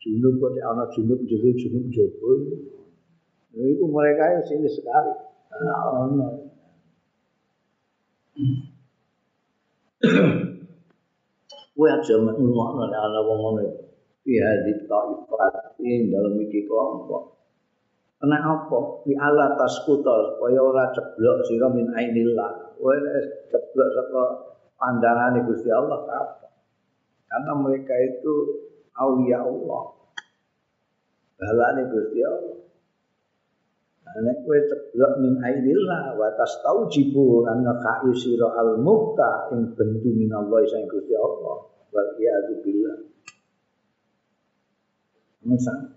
[0.02, 2.32] Junub kok ana junub jero junub jowo.
[3.54, 5.14] Iku mereka yang sini sekali.
[5.54, 6.28] Ana.
[11.74, 13.62] Kowe aja ngono ana wong ngono.
[14.24, 17.34] Fi hadit ta'ifat dalam iki kelompok.
[18.24, 19.04] Kena apa?
[19.04, 22.80] Di ala taskuta supaya ora ceblok sira min ainillah.
[22.80, 22.96] Kowe
[23.52, 24.24] ceblok saka
[24.80, 26.48] pandangane Gusti Allah apa?
[27.28, 28.64] Karena mereka itu
[28.96, 29.84] aulia Allah.
[31.36, 32.64] Balane Gusti Allah.
[34.24, 40.64] Nek kowe ceblok min ainillah wa tastaujibu anna ka'i sira al mukta ing bentu minallah
[40.72, 41.68] sang Gusti Allah.
[41.92, 43.13] Wal iyadu billah.
[45.44, 45.94] Masa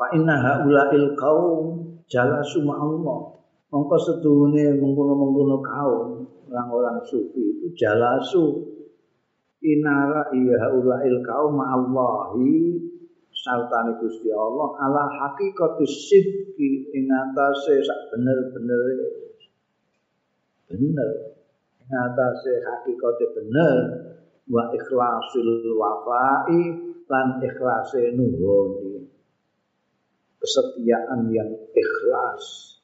[0.00, 3.36] Fa inna haula'il qaum jalasu Allah.
[3.70, 8.64] Mongko setuhune mengkono-mengkono kaum orang-orang sufi itu jalasu.
[9.60, 12.80] Inara iya haula'il qaum Allahi
[13.28, 18.80] sartane Gusti Allah ala hakikatis sidqi ing atase sak bener-bener.
[20.64, 21.10] Bener.
[21.76, 23.76] Ing atase hakikate bener.
[24.48, 29.10] Wa ikhlasil wafai lan ikhlase nuhoni
[30.40, 32.78] kesetiaan yang ikhlas.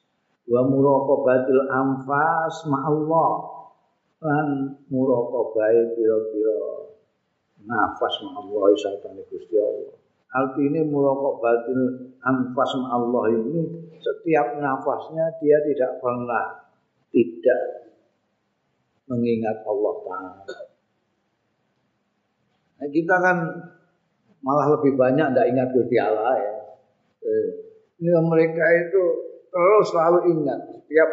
[0.47, 3.31] Wa muraqabatil anfas ma'allah.
[4.17, 4.47] Lan
[4.89, 6.59] muraqabai pira-pira
[7.65, 9.97] nafas ma'allah satane Gusti Allah.
[10.31, 13.59] Artinya muraqabatil anfas ma'allah ini
[13.97, 16.69] setiap nafasnya dia tidak pernah
[17.11, 17.61] tidak
[19.07, 20.45] mengingat Allah Ta'ala.
[22.77, 23.37] Nah, kita kan
[24.45, 26.53] malah lebih banyak tidak ingat Gusti Allah ya
[27.97, 29.03] ini mereka itu
[29.49, 31.09] terus selalu ingat setiap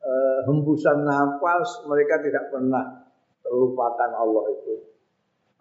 [0.00, 3.04] uh, hembusan nafas mereka tidak pernah
[3.44, 4.74] terlupakan Allah itu.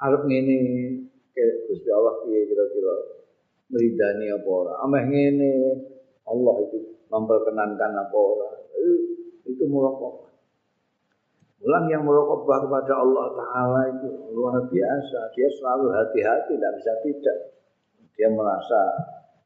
[0.02, 0.58] Arab ini
[1.32, 2.96] kayak Gusti Allah kira-kira
[3.70, 4.74] meridani apa ora.
[4.84, 5.54] Ameh ngene
[6.26, 6.78] Allah itu
[7.12, 8.50] memperkenankan apa ora.
[9.46, 10.35] Itu muraqabah.
[11.66, 15.34] Ulang yang muraqabah kepada Allah Ta'ala itu luar biasa.
[15.34, 17.38] Dia selalu hati-hati, tidak bisa tidak.
[18.14, 18.82] Dia merasa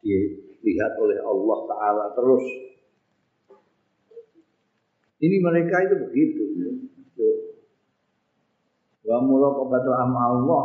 [0.03, 2.43] dilihat oleh Allah Ta'ala terus.
[5.23, 6.43] Ini mereka itu begitu.
[9.07, 10.63] Wa muraqabatu amma Allah.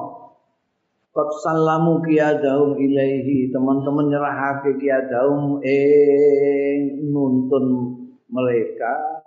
[1.15, 3.55] Qad sallamu qiyadahum ilaihi.
[3.55, 7.95] Teman-teman nyerahake qiyadahum ing nuntun
[8.27, 9.23] mereka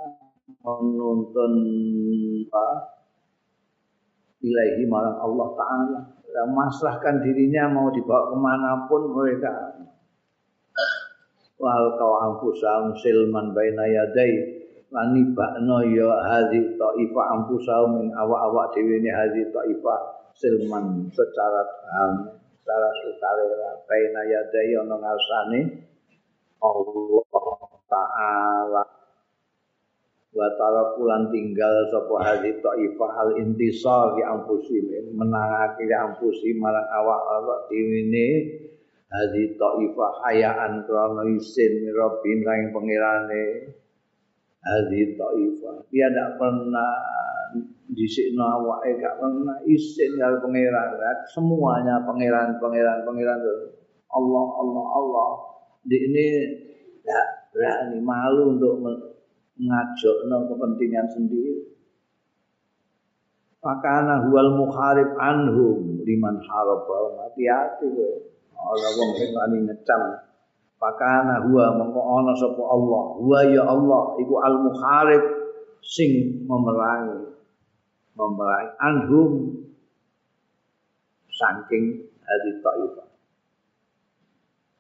[0.68, 1.54] menuntun
[2.52, 2.66] apa?
[4.44, 6.00] ilaihi marang Allah Ta'ala.
[6.28, 9.80] Dan masrahkan dirinya mau dibawa ke mana pun mereka.
[11.58, 14.60] Wal kau ampusam silman baina yadai.
[14.88, 19.96] Lani bakno ya hadhi ta'ifa ampusam ing awak-awak dhewe ne hadhi ta'ifa
[20.38, 22.14] silman secara um,
[22.62, 23.84] secara sukarela.
[23.90, 25.62] Baina yadai ana ngarsane
[26.62, 27.26] Allah
[27.90, 28.84] Ta'ala
[30.38, 34.78] wa tarakulan tinggal sapa hadhi taifah al intisar di ampusi
[35.10, 38.46] menangake ampusi marang awak-awak diwene
[39.08, 43.46] hadhi taifah hayaan krana isin mirabin sang pangerane.
[44.62, 45.76] Hadhi taifah.
[45.90, 46.94] Dia tidak pernah
[47.88, 51.18] disikno awake gak pernah isin karo pangeran.
[51.32, 53.40] Semuanya pangeran pangeran pangeran
[54.12, 55.30] Allah Allah Allah.
[55.88, 56.28] Di ini
[57.00, 58.76] tidak berani malu untuk
[59.58, 61.78] ngajokno kepentingan sendiri.
[63.58, 68.10] Makana huwal mukharib anhum liman haraba hati-hati kowe.
[68.58, 70.02] Ora wong sing ngecam.
[70.78, 73.04] Pakana huwa mengko ana sapa Allah.
[73.18, 75.24] Huwa ya Allah iku al mukharib
[75.82, 77.34] sing memerangi.
[78.14, 79.32] Memerangi anhum
[81.34, 83.10] saking hadi taifah.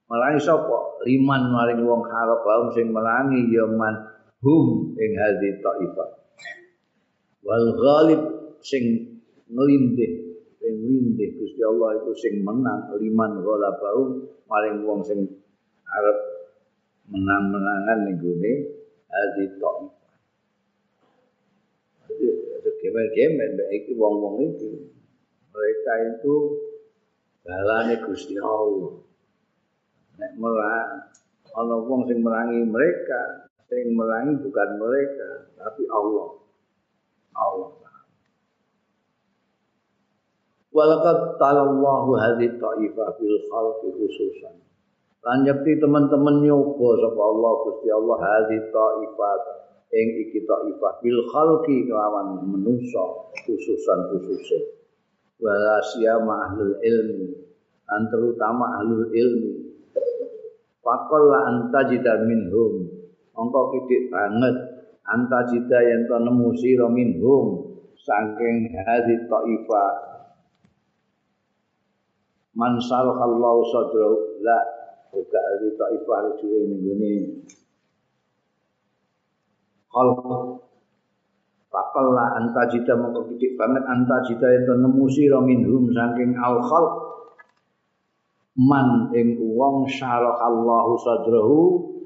[0.07, 1.03] Merangi sapa?
[1.03, 6.09] Liman maring wong harap sing merangi ya man hum ing hadhi taifah.
[7.45, 8.21] Wal ghalib
[8.61, 10.11] sing nglindih
[10.59, 15.23] sing nglindih Gusti Allah itu sing menang liman ghalabau maring wong sing
[15.87, 16.17] arep
[17.07, 18.53] menang-menangan ning gone
[19.09, 19.95] hadhi taifah.
[22.77, 24.69] Gemer-gemer iki wong-wong iki
[25.49, 26.35] mereka itu
[27.41, 29.01] balane Gusti Allah.
[30.21, 31.09] Nek merang
[31.57, 35.29] ana wong sing merangi mereka yang merangi bukan mereka,
[35.59, 36.39] tapi Allah.
[37.35, 37.69] Allah.
[40.71, 44.55] Walakat talallahu hadhi ta'ifah bil khalqi khususan.
[45.25, 49.37] Lan teman-teman nyoba sapa Allah Gusti Allah hadhi ta'ifah
[49.89, 53.03] ing iki ta'ifah bil khalqi kelawan manusa
[53.41, 54.63] khususan khususan.
[55.41, 57.35] Wala siyama ahlul ilmi
[57.89, 59.81] an terutama ahlul ilmi.
[60.85, 62.86] Fakol la antajida minhum
[63.37, 64.55] Engkau kidik banget.
[65.07, 69.85] Anta jida yang to nemu sira minhum saking hadhi taifa.
[72.57, 74.59] Man sallallahu sadrahu la
[75.13, 77.13] buka hadhi taifa rujuke ning ngene
[79.93, 80.65] khalq
[81.67, 83.85] Pakalla anta jida mongko kidik banget.
[83.85, 86.93] Anta jida yang to nemu sira minhum saking al khalq.
[88.57, 91.96] Man ing wong syarahallahu sadrahu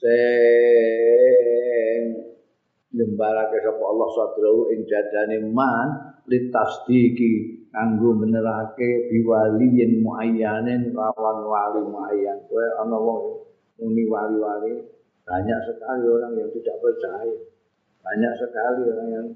[0.00, 2.00] sing
[2.90, 5.88] lembarake sapa Allah sadrahu ing dadane man
[6.26, 12.42] litasdiki kanggo benerake biwaliyin muayyanin lawan wali muayyan.
[12.50, 13.46] Kowe ana wong
[13.78, 14.82] muni wali-wali
[15.22, 17.36] banyak sekali orang yang tidak percaya.
[18.02, 19.26] Banyak sekali orang yang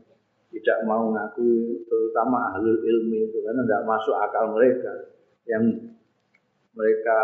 [0.55, 4.93] tidak mau ngaku terutama ahli ilmi itu karena tidak masuk akal mereka.
[5.47, 5.65] Yang
[6.75, 7.19] mereka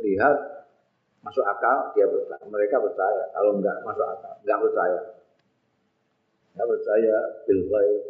[0.00, 0.36] lihat
[1.20, 5.00] masuk akal dia percaya mereka percaya kalau enggak masuk akal enggak percaya.
[6.56, 7.16] Enggak percaya
[7.46, 8.02] bil ghaib.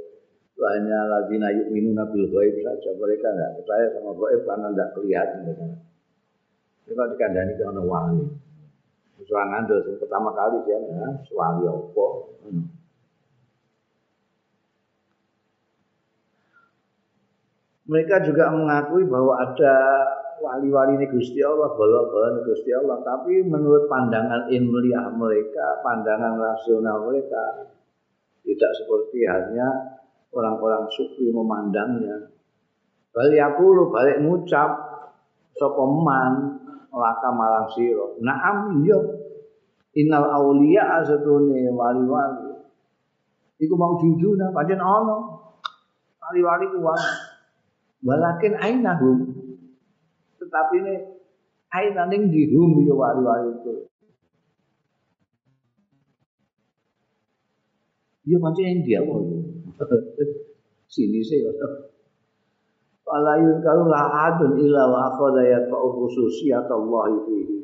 [0.61, 2.91] Hanya ladina yu'minuna bil ghaib saja.
[2.95, 5.67] Mereka enggak percaya sama ghaib karena enggak kelihatan mereka.
[6.91, 8.25] Kalau dikandani ke orang wali.
[9.21, 11.07] Serangan terus pertama kali dia ya,
[11.37, 12.07] wali apa?
[12.43, 12.81] Hmm.
[17.91, 19.75] mereka juga mengakui bahwa ada
[20.41, 22.99] wali-wali ini Gusti Allah, bala-bala Gusti Allah.
[23.05, 27.69] Tapi menurut pandangan ilmiah mereka, pandangan rasional mereka,
[28.43, 29.69] tidak seperti hanya
[30.33, 32.33] orang-orang sufi memandangnya.
[33.13, 34.71] Balik aku lu balik ngucap,
[35.55, 36.59] sopeman,
[36.91, 38.17] laka marang siro.
[38.25, 38.99] Naam iya,
[40.01, 42.51] innal awliya asatune wali-wali.
[43.61, 45.19] Iku mau jujuna, pancen ono.
[46.17, 46.81] Wali-wali ku
[48.01, 49.30] Walakin ainahum
[50.51, 50.95] tetapi ini
[51.71, 53.87] air ning dihum ya wali-wali itu.
[58.27, 59.23] Ya macam yang dia mau.
[60.91, 61.55] Sini sih ya.
[63.07, 67.59] Falayun kalau la adun illa wa yatfa'u khususiyat Allah fihi.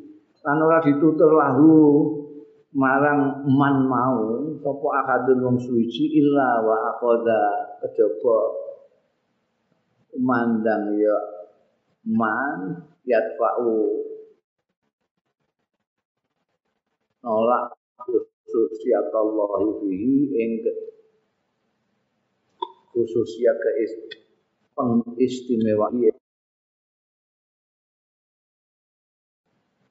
[0.47, 1.75] Lan ora ditutur lahu
[2.71, 7.43] marang man mau sapa akadun wong suci illa wa akhadha
[7.83, 8.39] kejaba
[10.23, 11.36] mandang ya
[12.07, 13.75] man yatfa'u
[17.27, 19.53] nolak khususiyat Allah
[19.83, 20.51] fihi ing
[22.95, 23.71] khususnya ke
[24.79, 26.01] pengistimewaan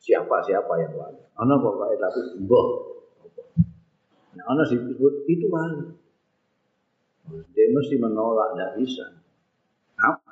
[0.05, 1.21] siapa-siapa yang wali.
[1.33, 2.67] Ana pokoke tapi mbah.
[4.37, 5.81] Nah, ana disebut itu wali.
[7.57, 9.05] Dia mesti menolak, tidak bisa.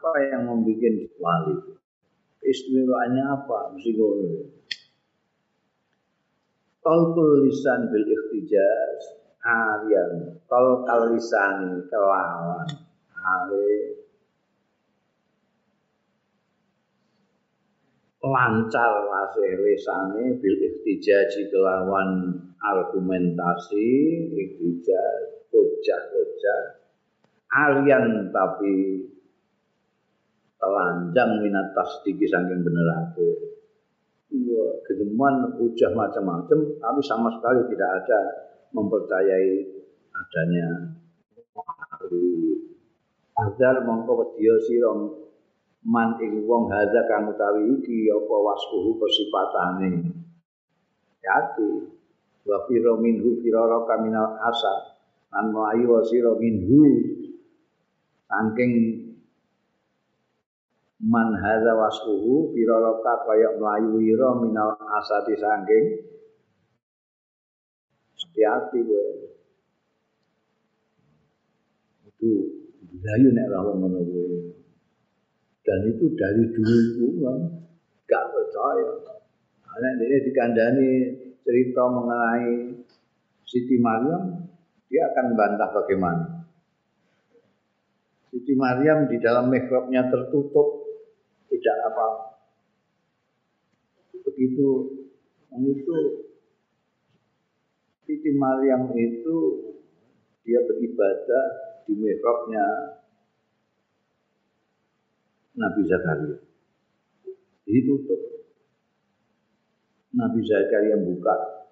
[0.03, 1.79] Apa yang membuat wali itu?
[2.43, 3.71] Istimewaannya apa?
[3.71, 3.95] Mesti.
[6.83, 12.67] Tolkul lisan bil ikhtijaz Arian Tolkal lisan kelawan
[13.15, 14.03] Ale
[18.19, 23.87] lancar wasih lisane bil ihtijaji kelawan argumentasi
[24.31, 26.83] ihtijaj hujah-hujah
[27.51, 29.07] alian tapi
[30.63, 33.51] telanjang minat tasdiki saking benerake
[34.33, 38.19] Wah, gedeman hujah macam-macam tapi sama sekali tidak ada
[38.71, 39.51] mempercayai
[40.15, 40.67] adanya
[43.33, 44.93] Azal mongko wedya sira
[45.83, 49.01] man ing wong hadza kang utawi iki apa wasfuhu
[51.23, 51.69] yati
[52.43, 54.93] wa fira minhu firara kaminal asa
[55.33, 57.09] lan mlayu wasira minhu.
[58.29, 59.02] Saking
[61.01, 65.85] man hadza wasfuhu firara kaya mlayu ira minal asati saking
[68.19, 69.07] hati-hati kowe
[72.09, 72.29] itu
[73.01, 73.99] layu nek ora ngono
[75.63, 77.05] dan itu dari dulu itu
[78.03, 78.91] gak percaya.
[79.63, 80.89] Karena dia dikandani
[81.41, 82.83] cerita mengenai
[83.47, 84.43] Siti Maryam,
[84.91, 86.25] dia akan bantah bagaimana.
[88.29, 90.82] Siti Maryam di dalam mihrabnya tertutup,
[91.63, 92.07] tidak apa.
[94.27, 94.67] Begitu
[95.63, 95.97] itu
[98.03, 99.37] Siti Maryam itu
[100.43, 101.45] dia beribadah
[101.87, 102.65] di mihrabnya
[105.55, 106.35] Nabi Zakaria.
[107.63, 108.21] Ditutup.
[110.19, 111.63] Nabi Zakaria buka.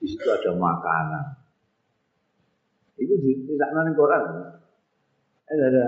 [0.00, 1.26] Di situ ada makanan.
[2.96, 4.24] Itu di sana Quran.
[5.52, 5.84] Ada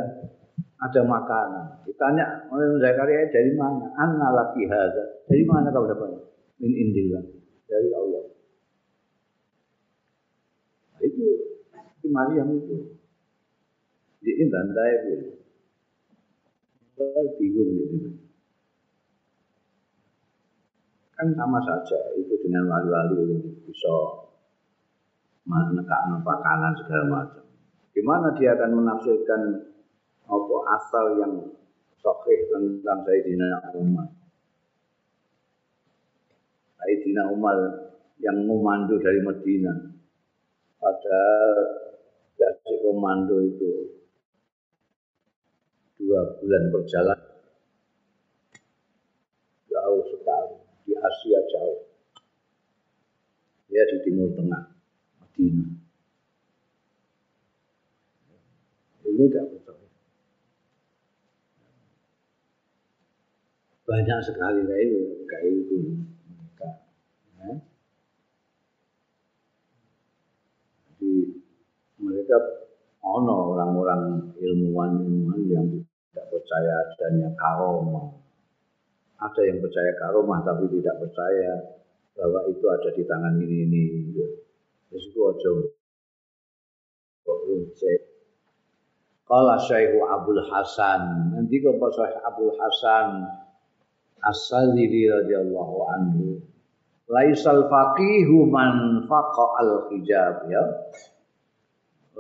[0.81, 1.85] ada makanan.
[1.85, 3.93] Ditanya oleh Zakaria dari mana?
[4.01, 5.29] Anna laki hadza.
[5.29, 6.09] Dari mana kau dapat?
[6.57, 7.25] Min indillah.
[7.69, 8.25] Dari Allah.
[10.97, 11.25] Nah, itu
[12.01, 12.97] itu Maryam itu.
[14.21, 15.13] Jadi bantai itu
[17.41, 17.97] bingung gitu.
[21.17, 23.95] Kan sama saja itu dengan wali-wali yang bisa
[25.45, 27.45] menekak makanan segala macam.
[27.93, 29.41] Gimana dia akan menafsirkan
[30.31, 31.35] apa asal yang
[31.99, 34.09] sahih tentang Sayyidina Umar.
[36.79, 37.59] Sayyidina Umar
[38.23, 39.75] yang memandu dari Medina.
[40.79, 41.51] Padahal
[42.39, 43.73] dari komando itu.
[46.01, 47.21] Dua bulan berjalan.
[49.69, 50.57] Jauh sekali.
[50.89, 51.81] Di Asia jauh.
[53.69, 54.65] Ya di Timur Tengah
[55.21, 55.71] Madinah.
[59.05, 59.91] Ini tidak percaya
[63.91, 65.79] banyak sekali kayak itu kayak itu
[66.31, 66.71] mereka
[67.43, 67.51] ya.
[70.95, 71.11] Jadi
[71.99, 72.37] mereka
[73.03, 75.67] ono orang-orang ilmuwan-ilmuwan yang
[76.07, 78.15] tidak percaya adanya karomah.
[79.19, 81.59] Ada yang percaya karomah tapi tidak percaya
[82.15, 83.85] bahwa itu ada di tangan ini ini.
[84.87, 85.51] Terus itu aja
[89.31, 93.07] Kala Syekh Abdul Hasan, nanti kau Syekh Abdul Hasan
[94.25, 96.27] As-Sadili radhiyallahu anhu.
[97.11, 100.63] Laisal faqihu man faqa al-hijab ya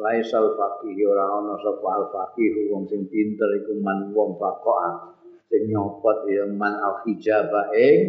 [0.00, 5.12] laisal faqih ora ana sapa al faqih wong sing pinter iku man wong faqah
[5.52, 8.00] sing nyopot ya man al hijaba ing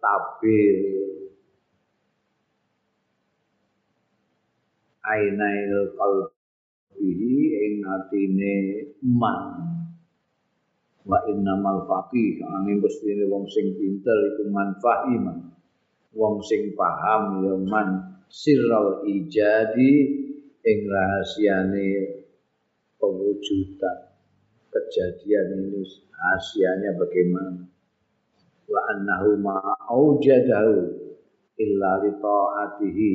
[0.00, 0.78] tabir
[5.04, 7.36] ainail qalbihi
[7.68, 8.54] ing atine
[9.04, 9.40] man
[11.06, 15.34] wa innamal faqih ane mestine wong sing pinter iku man fahima
[16.12, 19.92] wong sing paham ya man sirral ijadi
[20.66, 21.86] ing rahasiane
[22.98, 23.98] pewujudan.
[24.66, 25.80] Kejadian ini
[26.12, 27.64] rahasianya bagaimana?
[28.66, 29.56] Wa annahu ma
[29.88, 30.76] aujadahu
[31.56, 33.14] illa li taatihi.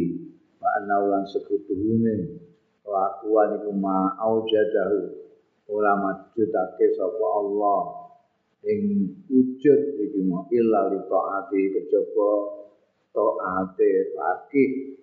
[0.57, 2.39] Wa annahu lan sekutuhune
[2.81, 5.20] kelakuan iku ma aujadahu
[5.71, 7.81] ora majudake sapa Allah.
[8.61, 12.31] Ing wujud iki mau illa li taati kejaba
[13.09, 15.01] taate fakih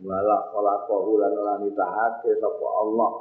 [0.00, 3.12] wala khalaqahu lan lan ditahake sapa Allah.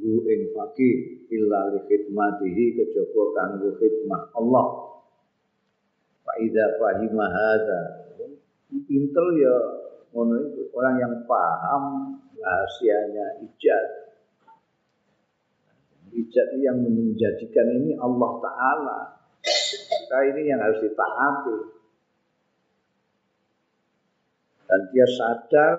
[0.00, 4.66] Hu ing faqih illa li khidmatihi kejaba kanggo khidmah Allah.
[6.24, 7.80] Fa idza fahima hadza.
[8.74, 9.54] Pinter ya
[10.10, 10.34] ngono
[10.74, 11.82] orang yang paham
[12.38, 14.03] rahasianya ijaz
[16.14, 18.98] ijaz yang menjadikan ini Allah Ta'ala
[19.44, 21.58] maka ini yang harus ditaati
[24.64, 25.76] dan dia sadar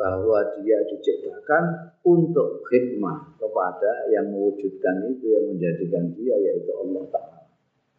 [0.00, 7.40] bahwa dia diciptakan untuk khidmah kepada yang mewujudkan itu yang menjadikan dia yaitu Allah Taala.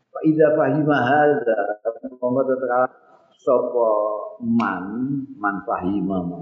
[0.10, 2.82] Fa idza fahima hadza tetra
[3.38, 3.90] sapa
[4.42, 4.86] man
[5.38, 6.42] man fahima ma.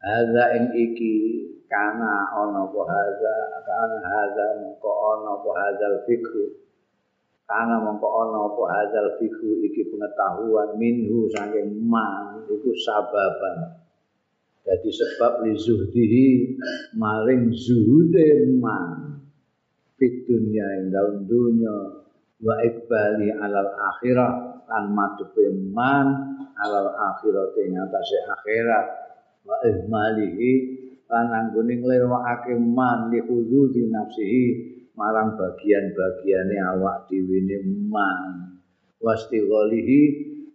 [0.00, 1.14] Hadza ing iki
[1.68, 3.34] kana ana apa hadza?
[3.68, 6.56] Kana hadza mongko ana apa hadzal fikhu?
[7.44, 13.76] Kana mongko ana apa hadzal fikhu iki pengetahuan minhu saking man iku sababan.
[14.64, 16.26] Jadi sebab li zuhdihi
[16.96, 19.20] maring zuhude man
[20.00, 21.76] fit dunya ing dalem dunya
[22.40, 26.08] wa ikbali alal akhirah lan madhepe man
[26.56, 28.99] alal akhirat ing atase akhirat
[29.44, 30.52] wa ihmalihi
[31.10, 34.44] lan anggone nglewakake man li huzudi nafsihi
[35.00, 37.40] marang bagian-bagiane awak dhewe
[37.88, 38.60] man.
[39.00, 40.00] Wastighalihi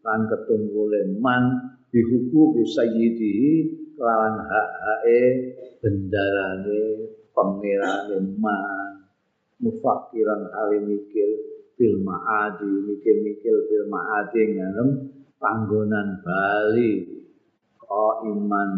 [0.05, 3.51] lan ketunggule man dihukum sayyidihi
[3.97, 5.21] kelawan hak-hake
[5.81, 9.09] bendarane pangerane man.
[9.55, 11.29] Mufakiran kali mikir
[11.73, 14.89] fil ma'adi mikir-mikir fil ma'adi ngalem
[15.41, 17.24] panggonan bali
[17.87, 18.71] ko iman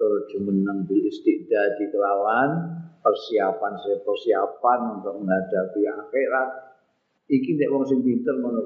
[0.00, 6.50] tur jumeneng bil istiqdadi kelawan persiapan saya persiapan untuk menghadapi akhirat.
[7.30, 8.62] Iki nek wong sing pinter ngono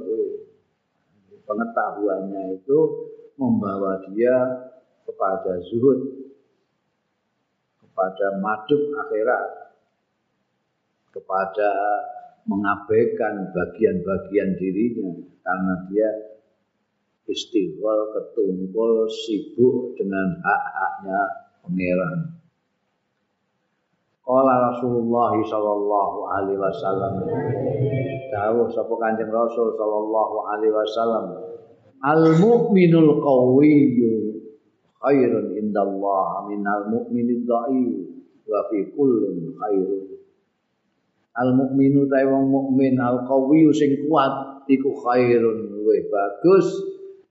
[1.44, 2.78] pengetahuannya itu
[3.36, 4.36] membawa dia
[5.04, 6.00] kepada zuhud,
[7.84, 9.44] kepada maduk akhirat,
[11.12, 11.70] kepada
[12.44, 15.12] mengabaikan bagian-bagian dirinya
[15.44, 16.08] karena dia
[17.28, 21.20] istighfar, ketumpul, sibuk dengan hak-haknya
[21.64, 22.16] pangeran.
[24.24, 27.14] Qala Rasulullah sallallahu alaihi wasallam.
[28.32, 31.24] Dawuh sapa Kanjeng Rasul sallallahu alaihi wasallam.
[32.04, 34.40] Al mukminul qawiyyu
[35.04, 37.92] khairun indallah minal mu'minid dhaif
[38.48, 40.14] wa fi kullin khairun
[41.34, 46.66] al mukminu ta wong mukmin al qawiyyu sing kuat iku khairun luwih bagus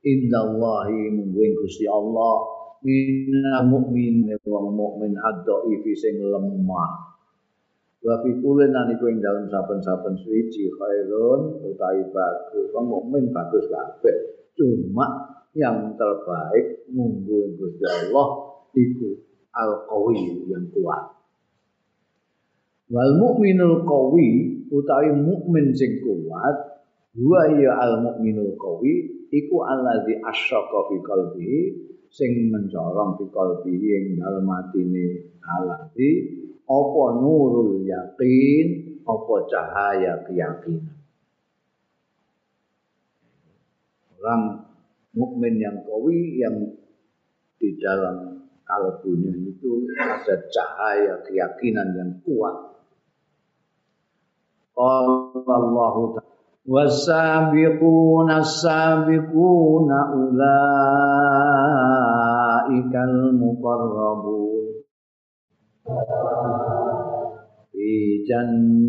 [0.03, 2.51] indallahi mungguing Gusti Allah.
[2.83, 7.15] Minal mukmin wong mukmin ad-dhaif sing lemah.
[8.03, 12.67] Wa fi kullin iku ing dalem saben-saben suci khairun utawi bagus.
[12.75, 14.51] Wong mukmin bagus kabeh.
[14.59, 18.27] Cuma yang terbaik munggu Gusti Allah
[18.75, 19.23] itu
[19.55, 21.23] al-qawi yang kuat.
[22.91, 24.29] Wal mukminul qawi
[24.67, 26.83] utawi mukmin sing kuat
[27.15, 31.61] wa ya al mukminul qawi iku allazi asyaqa fi qalbihi
[32.13, 36.09] sing mencorong fi qalbihi ing dalem atine alazi
[36.69, 38.67] apa nurul yakin
[39.03, 40.95] apa cahaya keyakinan.
[44.23, 44.43] Orang
[45.11, 46.79] mukmin yang kawi yang
[47.59, 52.55] di dalam kalbunya itu ada cahaya keyakinan yang kuat.
[54.73, 56.23] Allah
[56.68, 60.44] والسابقون السابقون أولئك
[63.08, 64.66] المقربون
[67.72, 67.90] في
[68.28, 68.88] جنة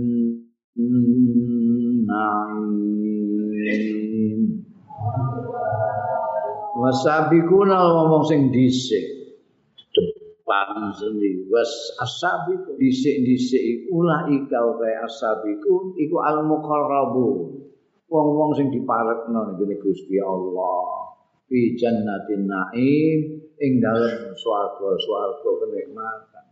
[6.79, 9.12] wasabikuna ngomong sing dhisik
[10.44, 11.72] depan sendiri was
[12.04, 12.76] asabiku.
[12.76, 17.64] Dhisik-dhisik ulah ikal kae asabiku iku al muqarrabun
[18.12, 21.16] wong-wong sing diparekno ning Gusti Allah.
[21.48, 23.20] Fi jannatin naim
[23.56, 26.46] ing dalem swarga-swarga kenikmatan.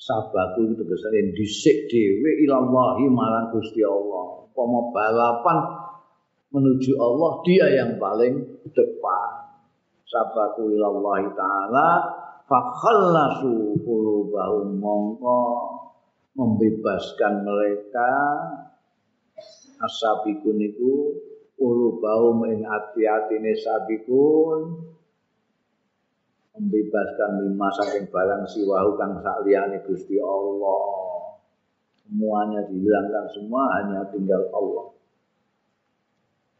[0.00, 4.48] Sabaku itu tegesane dhisik dhewe ilallahi marang Gusti Allah.
[4.48, 5.58] Apa balapan
[6.50, 9.49] menuju Allah dia yang paling depan
[10.10, 11.88] sabaku ilallahi ta'ala
[12.50, 15.40] fakhallasu qulubahum mongko
[16.34, 18.10] membebaskan mereka.
[19.80, 21.16] Asabikun itu
[21.56, 24.90] qulubahum ing ati-atine sabikun.
[26.58, 30.84] Membebaskan lima saking barang siwahu kang sakliyane Gusti Allah.
[32.04, 34.86] Semuanya dihilangkan semua hanya tinggal Allah.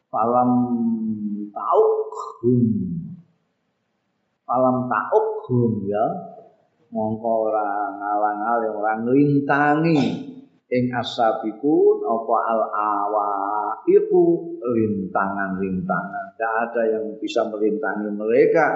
[0.09, 0.51] Falam
[1.53, 3.00] taukhum
[4.51, 6.07] Falam ta'ukhum ya.
[6.91, 10.27] Mongko ora ngalang-alang ora nglintangi.
[10.71, 13.31] Ing asabikun apa al awa
[13.91, 18.67] itu rintangan-rintangan tidak ada yang bisa melintangi mereka.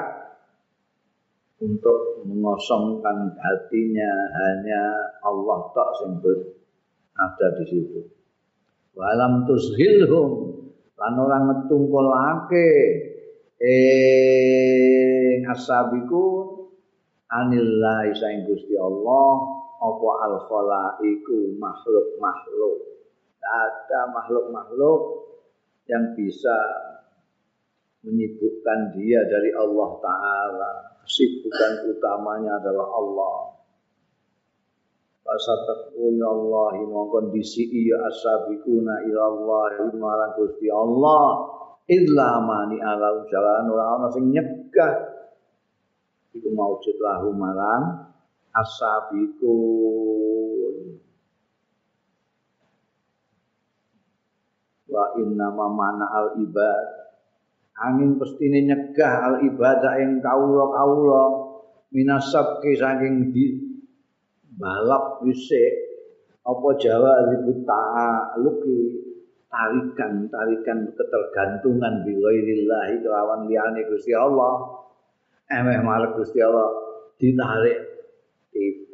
[1.59, 4.83] Untuk mengosongkan hatinya hanya
[5.23, 6.13] Allah tak sing
[7.15, 8.01] ada di situ.
[8.95, 10.31] Walam tushilhum
[10.99, 12.69] lan ora ngetungkolake
[13.65, 16.25] ing asabiku
[17.33, 19.33] anillahi saing Gusti Allah
[19.81, 22.95] apa al khalaiku makhluk-makhluk
[23.45, 25.01] ada makhluk-makhluk
[25.85, 26.57] yang bisa
[28.05, 30.73] menyibukkan dia dari Allah taala.
[31.05, 33.37] Kesibukan utamanya adalah Allah.
[35.25, 41.49] Fasatakun Allah mau kondisi iya asabikuna ilallah marang Gusti Allah
[41.89, 43.69] illa mani ala jalan.
[43.69, 44.95] Ora ana sing nyegah.
[46.35, 48.11] Iku maujud lahu marang
[48.51, 49.55] asabikun
[54.91, 56.87] wa inna mana al ibad.
[57.75, 61.25] Angin pestine nyegah al ibadah ing kawula-kawula
[61.91, 63.59] minasab ke saking di
[64.55, 65.75] balap wisik
[66.47, 69.04] apa Jawa ribut ta'aluki
[69.55, 74.83] tarikan tarikan ketergantungan bi ghairillahi kelawan liyane Gusti Allah
[75.47, 76.75] emeh marek Gusti Allah
[77.23, 77.79] ditarik
[78.51, 78.91] TV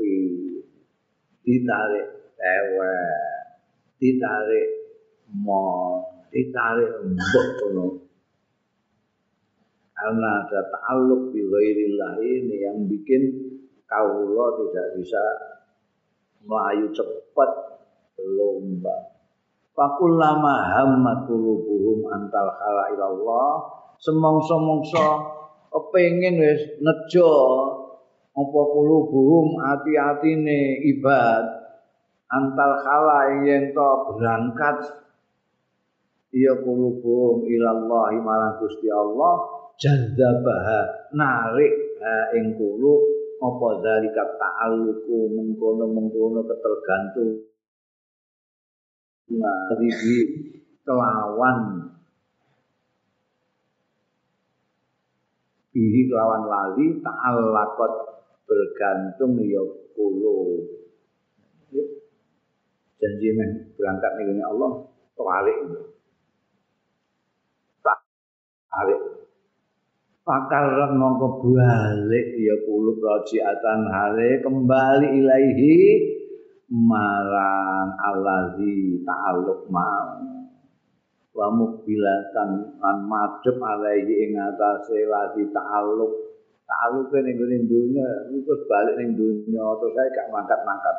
[1.40, 2.96] ditarik tewe
[3.96, 4.68] ditarik
[5.40, 5.64] mo
[6.28, 7.86] ditarik mbok kono
[9.96, 13.22] karena ada ta'aluk bi ghairillah ini yang bikin
[13.84, 15.20] kaulo tidak bisa
[16.44, 17.50] melayu cepat
[18.16, 19.09] berlomba.
[19.70, 23.52] Fakullama hammat qulubuhum antal khala ilallah.
[24.02, 25.06] Semongso-mongso
[25.70, 27.30] kepengin wis nejo
[28.34, 31.44] apa qulubuhum ati-atine ibad.
[32.30, 34.78] Antal khala yen to berangkat.
[36.30, 39.34] Iya qulubuhum ilallah marang Gusti Allah.
[39.78, 40.66] Jadzabah
[41.14, 41.74] narik
[42.36, 43.00] ing qulub.
[43.40, 47.40] Apa zalika ta'alluqu mengkono-mengkono ketergantung
[49.30, 50.18] di
[50.82, 51.58] kelawan.
[55.70, 57.92] Bihi kelawan lali ta'allaqat
[58.50, 59.62] bergantung ya
[59.94, 60.66] kulo
[62.98, 64.70] janji men berangkat nih Allah
[67.80, 67.98] tak
[68.68, 69.00] tarik
[70.20, 75.74] Pakarat mongko balik ya kulub rojiatan hale kembali ilaihi
[76.70, 80.22] marang alazi ta'aluk mau.
[81.30, 86.12] Wa mukbilatan lan madhep alaihi ing atase lazi ta'aluk
[86.66, 90.96] ta'aluk ning ngene dunya terus balik ning dunya terus saya gak mangkat-mangkat.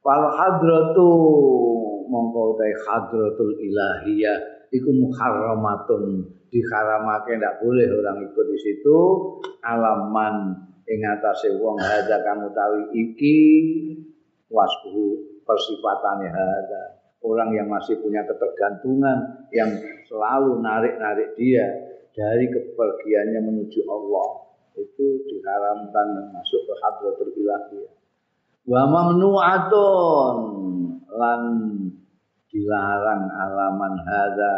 [0.00, 1.10] Wal hadratu
[2.08, 8.98] mongko te hadratul ilahiyah iku muharramatun diharamake ndak boleh orang ikut di situ
[9.62, 13.38] alaman ing atase wong hadza kang utawi iki?
[14.50, 16.82] Wasbuhu persifatane hadza.
[17.22, 19.70] Orang yang masih punya ketergantungan yang
[20.08, 21.68] selalu narik-narik dia
[22.10, 27.92] dari kepergiannya menuju Allah itu diharamkan masuk ke hadratul ilahiyah
[28.64, 30.36] wa mamnu'atun
[31.12, 31.40] lan
[32.50, 34.56] dilarang alaman hadza.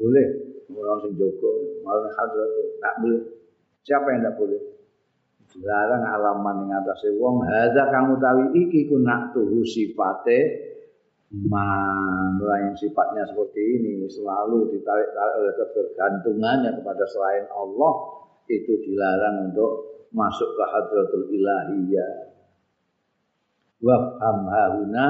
[0.00, 0.28] Boleh
[0.72, 1.50] orang sing jogo
[1.84, 2.50] malah hadrat
[2.80, 3.20] tak boleh.
[3.84, 4.69] Siapa yang tak boleh
[5.54, 10.70] dilarang alaman yang atas wong hadza kamu tahu iki ku nak tuhu sifate
[11.30, 14.06] yang sifatnya seperti ini.
[14.10, 17.92] Selalu ditarik-tarik oleh ketergantungannya kepada selain Allah
[18.50, 22.14] itu dilarang untuk masuk ke hadratul ilahiyah.
[23.80, 25.08] Wa faham hauna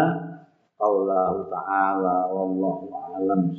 [0.81, 3.53] Allah ta'ala wallahu a'lam